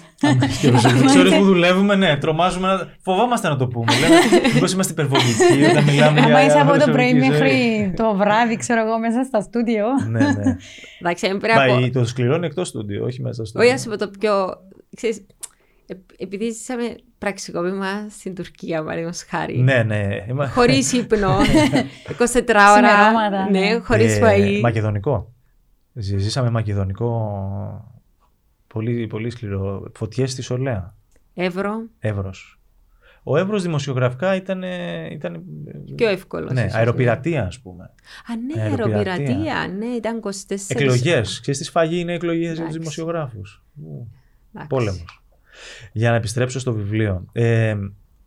[0.60, 2.66] και προσωπική σε ώρες που δουλεύουμε, ναι, τρομάζουμε.
[2.68, 3.92] να- Φοβόμαστε να το πούμε.
[4.00, 4.14] Λέμε,
[4.54, 7.28] μήπως είμαστε υπερβολικοί όταν μιλάμε για Άμα είσαι από το προσωπική πρωί ζωή.
[7.30, 9.86] μέχρι το βράδυ, ξέρω εγώ, μέσα στα στούντιο.
[10.08, 10.56] ναι, ναι.
[11.00, 11.84] Εντάξει, δεν πρέπει Μα από.
[11.84, 13.66] η- το σκληρό είναι εκτός στούντιο, όχι μέσα στο στούντιο.
[13.68, 14.32] Όχι, ας πούμε το πιο.
[14.96, 15.26] Ξέρεις,
[15.86, 19.58] ε, επειδή ζήσαμε πραξικόπημα στην Τουρκία, παραδείγματος χάρη.
[19.58, 20.06] Ναι, ναι.
[20.28, 21.36] Είμα- Χωρίς ύπνο.
[22.08, 22.88] 24 ώρα.
[22.88, 23.78] Ξημερώματα, Ναι, ναι.
[23.84, 24.60] χωρίς Ε, φαΐ.
[24.60, 25.32] Μακεδονικό.
[25.92, 27.40] Ζη- Ζήσαμε μακεδονικό.
[28.76, 29.90] Πολύ, πολύ σκληρό.
[29.94, 30.94] Φωτιές στη Σολέα.
[31.34, 32.60] Εύρο, Εύρος.
[33.22, 34.62] Ο Εύρος δημοσιογραφικά ήταν.
[35.10, 35.42] ήταν
[35.94, 36.52] πιο εύκολος.
[36.52, 36.74] ναι, ίσως.
[36.74, 37.84] αεροπειρατεία, ας πούμε.
[37.84, 39.12] Α, ναι, αεροπειρατεία.
[39.12, 39.74] αεροπειρατεία.
[39.78, 40.30] Ναι, ήταν 24.
[40.68, 41.40] Εκλογές.
[41.40, 42.78] Και στη σφαγή είναι εκλογές για τους Εντάξει.
[42.78, 44.08] δημοσιογράφους; Ου,
[44.50, 44.68] Εντάξει.
[44.68, 45.22] Πόλεμος.
[45.92, 47.24] Για να επιστρέψω στο βιβλίο.
[47.32, 47.76] Ε,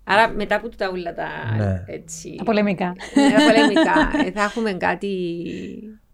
[0.04, 1.28] Άρα μετά από τα ούλα τα
[1.58, 1.84] Ναι.
[1.88, 2.36] έτσι.
[2.38, 2.96] Τα πολεμικά.
[3.16, 4.26] Ναι, τα πολεμικά.
[4.28, 5.36] ε, θα έχουμε κάτι.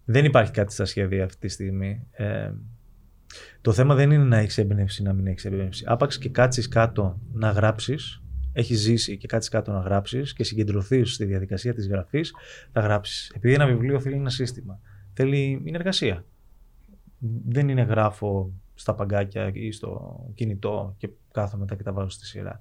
[0.05, 2.07] δεν υπάρχει κάτι στα σχέδια αυτή τη στιγμή.
[2.11, 2.51] Ε,
[3.65, 5.83] το θέμα δεν είναι να έχεις έμπνευση ή να μην έχεις έμπνευση.
[5.87, 11.13] Άπαξ και κάτσεις κάτω να γράψεις, έχεις ζήσει και κάτσεις κάτω να γράψεις και συγκεντρωθείς
[11.13, 12.33] στη διαδικασία της γραφής,
[12.71, 13.31] θα γράψεις.
[13.35, 14.79] Επειδή ένα βιβλίο θέλει ένα σύστημα.
[15.13, 16.25] Θέλει είναι εργασία.
[17.45, 22.25] Δεν είναι γράφω στα παγκάκια ή στο κινητό και κάθομαι μετά και τα βάζω στη
[22.25, 22.59] σειρά.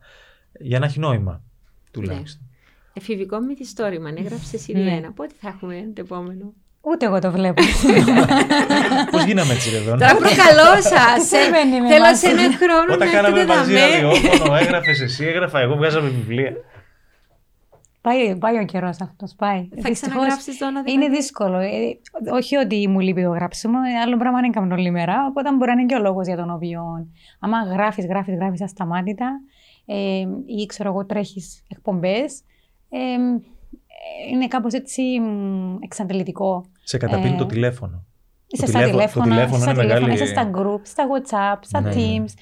[0.60, 1.44] Για να έχει νόημα,
[1.90, 2.48] τουλάχιστον.
[2.92, 4.08] Εφηβικό μυθιστόρημα.
[4.08, 4.90] Αν έγραψες ήδη Ναι.
[4.90, 6.54] ένα, πότε θα έχουμε το επόμενο;
[6.86, 7.62] Ούτε εγώ το βλέπω.
[9.10, 11.20] Πώς γίναμε έτσι, ρε Δόνα; Τώρα προκαλώ σα.
[11.36, 12.18] Συμβαίνει με Θέλω εμάς.
[12.18, 13.90] σε ένα χρόνο Όταν να κάναμε έρθετε μαζί δαμέ.
[13.90, 16.52] ραδιόφωνο, έγραφες εσύ, έγραφα εγώ, βγάζαμε βιβλία.
[18.00, 19.34] πάει, πάει ο καιρός αυτός.
[19.36, 19.68] Πάει.
[19.70, 21.58] Θα Δυστυχώς ξαναγράψεις το ένα Είναι δύσκολο.
[21.58, 21.68] Ε,
[22.32, 25.26] όχι ότι μου λείπει το γράψιμο, ε, άλλο πράγμα δεν κάνω όλη μέρα.
[25.28, 26.82] Οπότε μπορεί να είναι και ο λόγος για τον οποίο.
[27.40, 29.40] Άμα γράφεις, γράφεις, γράφεις ασταμάτητα
[29.86, 29.94] ε,
[30.60, 32.40] ή ξέρω εγώ τρέχεις εκπομπές,
[32.88, 32.98] ε,
[34.32, 36.64] είναι κάπως έτσι μ, εξαντλητικό.
[36.84, 38.04] Σε καταπίνει Ε, το τηλέφωνο.
[38.46, 40.80] Είσαι Το στα τηλέφωνο- το τηλέφωνα, τηλέφωνο είσαι στα είναι τηλέφωνα, μεγάλη- είσαι στα group,
[40.82, 41.94] στα WhatsApp, στα Ναι, ναι.
[41.96, 42.32] Teams.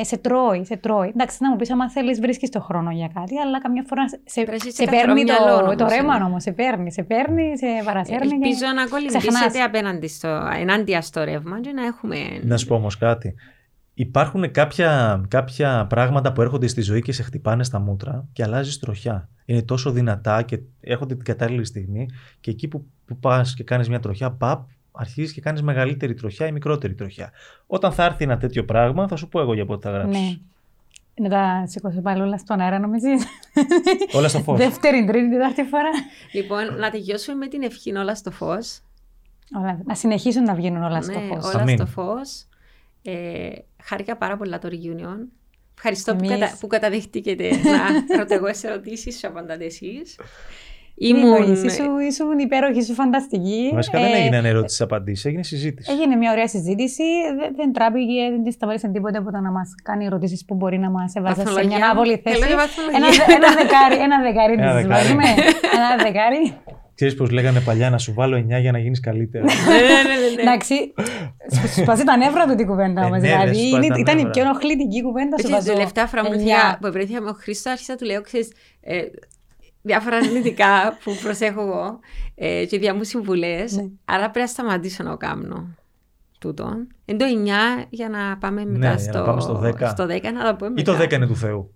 [0.00, 1.08] Ε, σε τρώει, σε τρώει.
[1.08, 4.20] Εντάξει, να μου πεις, άμα θέλεις, βρίσκεις το χρόνο για κάτι, αλλά καμιά φορά σε,
[4.34, 6.24] Πρέπει να έχεις σε καθαρό παίρνει μυαλό το, όμως, το ρέμα είναι.
[6.24, 6.42] όμως.
[6.42, 8.28] Σε παίρνει, σε παίρνει, σε παρασέρνει.
[8.28, 9.66] και Ελπίζω να κολυμπήσετε ξεχνάς.
[9.66, 12.16] απέναντι στο, ενάντια στο ρεύμα και να έχουμε.
[12.42, 13.34] Να σου πω όμως κάτι.
[13.94, 18.78] Υπάρχουν κάποια, κάποια πράγματα που έρχονται στη ζωή και σε χτυπάνε στα μούτρα και αλλάζει
[18.78, 19.28] τροχιά.
[19.44, 22.08] Είναι τόσο δυνατά και έρχονται την κατάλληλη στιγμή
[22.40, 26.46] και εκεί που, που πας και κάνεις μια τροχιά, παπ, αρχίζεις και κάνεις μεγαλύτερη τροχιά
[26.46, 27.30] ή μικρότερη τροχιά.
[27.66, 30.20] Όταν θα έρθει ένα τέτοιο πράγμα, θα σου πω εγώ για πότε θα γράψεις.
[30.20, 30.36] Ναι.
[31.16, 33.24] Να τα σηκώσω πάλι όλα στον αέρα, νομίζεις;
[34.12, 34.58] Όλα στο φως.
[34.58, 35.90] Δεύτερη, τρίτη, τετάρτη φορά.
[36.32, 38.80] Λοιπόν, να τελειώσουμε με την ευχή όλα στο φως.
[39.60, 41.44] Όλα, να συνεχίσουν να βγαίνουν όλα στο Ναι, φως.
[41.44, 41.76] όλα Αμήν.
[41.76, 42.46] στο φως.
[43.02, 43.50] Ε,
[43.84, 45.18] χάρηκα πάρα πολλά το reunion.
[45.76, 46.38] Ευχαριστώ που, Εμείς.
[46.38, 50.18] κατα, που καταδεχτήκετε να ρωτώ εγώ σε ερωτήσεις, σου απαντάτε εσείς.
[50.96, 51.22] Ήμουν.
[51.42, 51.64] Ήμουν.
[51.64, 53.70] Ήσουν, ήσουν υπέροχη, ήσουν φανταστική.
[53.74, 55.92] Βασικά δεν Ε, έγιναν ερώτηση-απαντήσει, έγινε συζήτηση.
[55.92, 57.02] Έγινε μια ωραία συζήτηση.
[57.38, 60.78] Δεν, δεν τράπηκε, δεν της σταμάτησε τίποτε από το να μας κάνει ερωτήσεις που μπορεί
[60.78, 61.76] να μας έβαζε σε Βαθμολογία.
[61.76, 62.36] μια άβολη θέση.
[62.38, 62.96] Θέλω και βαθμολογία.
[62.98, 64.88] Ένα, δε- ένα δεκάρι, ένα δεκάρι Ένα της δεκάρι.
[64.88, 65.24] βάζουμε.
[65.76, 66.56] Ένα δεκάρι.
[66.94, 69.44] Ξέρεις πώ λέγανε παλιά να σου βάλω 9 για να γίνεις καλύτερο.
[69.68, 70.42] ναι, ναι, ναι, ναι.
[70.42, 70.74] Εντάξει,
[71.54, 73.14] σου σπάζει τα νεύρα του την κουβέντα Ε, όμω.
[73.16, 74.30] ναι, ρε, Δηλαδή σου σπάζει είναι- τα ήταν η νεύρα.
[74.30, 75.36] πιο ενοχλητική κουβέντα.
[75.38, 76.44] Σου Έτσι, βάζω τελευταία φορά που εννιά.
[76.56, 78.48] βρέθηκα- που βρέθηκα με τον Χρήστο, άρχισα του λέω, ξέρεις,
[78.80, 79.00] ε,
[79.82, 81.98] διάφορα αρνητικά που προσέχω εγώ
[82.34, 83.72] ε, και διά μου συμβουλές.
[83.76, 83.84] Ναι.
[84.04, 85.68] Άρα πρέπει να σταματήσω να το κάνω
[86.38, 86.72] τούτο.
[87.04, 89.88] Εν το 9 για να πάμε μετά Ναι, για στο, να πάμε στο 10.
[89.88, 91.04] στο 10 να το πούμε Ή το μετά.
[91.04, 91.74] 10 είναι του Θεού.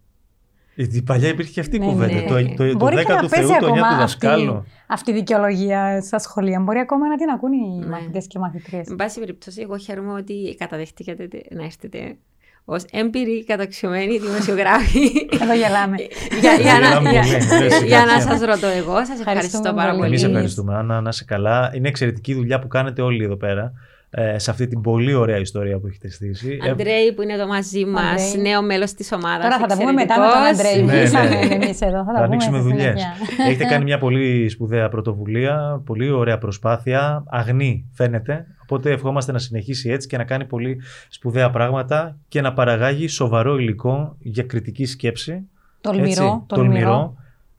[0.78, 2.14] Γιατί παλιά υπήρχε και αυτή η Ναι, κουβέντα.
[2.14, 2.20] ναι.
[2.20, 4.00] Το, το, το Μπορεί 10 και να του παίζει Θεού, το 9 ακόμα του αυτή,
[4.00, 4.64] δασκάλου.
[4.86, 6.60] αυτή η δικαιολογία στα σχολεία.
[6.60, 7.86] Μπορεί ακόμα να την ακούν οι Ναι.
[7.86, 8.86] μαθητές και μαθητρίες.
[8.88, 12.16] Εν πάση περιπτώσει, εγώ χαίρομαι ότι καταδεχτήκατε να έρθετε
[12.64, 15.00] ως έμπειροι καταξιωμένοι δημοσιογράφοι.
[15.42, 15.96] Εδώ γελάμε.
[16.40, 17.68] για, για, να, Γελάμε για, πολύ.
[17.68, 18.20] Ναι, για να σιγά.
[18.20, 19.98] σας ρωτώ εγώ, σας ευχαριστώ Ευχαριστούμε πάρα πολύ.
[19.98, 20.08] πολύ.
[20.08, 20.34] Εμείς Εμείς.
[20.34, 20.74] ευχαριστούμε.
[20.74, 21.70] Άννα, να είσαι καλά.
[21.74, 23.72] Είναι εξαιρετική δουλειά που κάνετε όλοι εδώ πέρα.
[24.10, 26.58] Ε, σε αυτή την πολύ ωραία ιστορία που έχετε στήσει.
[26.62, 28.42] Ε, Αντρέη που είναι εδώ μαζί μας, Αντρέη.
[28.42, 29.42] νέο μέλος της ομάδας.
[29.42, 30.82] Τώρα θα τα πούμε μετά με τον Αντρέη.
[30.84, 30.96] Ναι, ναι.
[30.98, 31.96] Μιλήσαμε εμείς εδώ.
[31.98, 32.84] Θα θα τα πούμε ανοίξουμε στη δουλειές.
[32.84, 33.12] συνέχεια.
[33.48, 38.46] Έχετε κάνει μια πολύ σπουδαία πρωτοβουλία, πολύ ωραία προσπάθεια, αγνή φαίνεται.
[38.62, 43.56] Οπότε ευχόμαστε να συνεχίσει έτσι και να κάνει πολύ σπουδαία πράγματα και να παραγάγει σοβαρό
[43.56, 45.48] υλικό για κριτική σκέψη.
[45.80, 46.08] Τολμηρό.
[46.08, 47.14] έτσι, τολμηρό.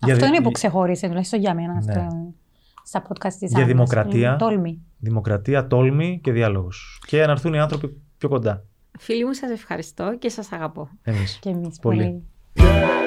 [0.05, 1.81] Για Αυτό δι- είναι που ξεχώρισε, τουλάχιστον για μένα, Ναι.
[1.81, 2.33] στο-
[2.89, 3.67] στα podcast της Για Άννας.
[3.71, 4.27] δημοκρατία.
[4.27, 4.81] Είναι Τόλμη.
[4.99, 7.01] Δημοκρατία, τόλμη και διάλογος.
[7.07, 8.63] Και να έρθουν οι άνθρωποι πιο κοντά.
[8.99, 10.89] Φίλοι μου, σας ευχαριστώ και σας αγαπώ.
[11.01, 11.37] Εμείς.
[11.41, 12.23] Και εμείς Πολύ.
[12.53, 12.98] πολύ.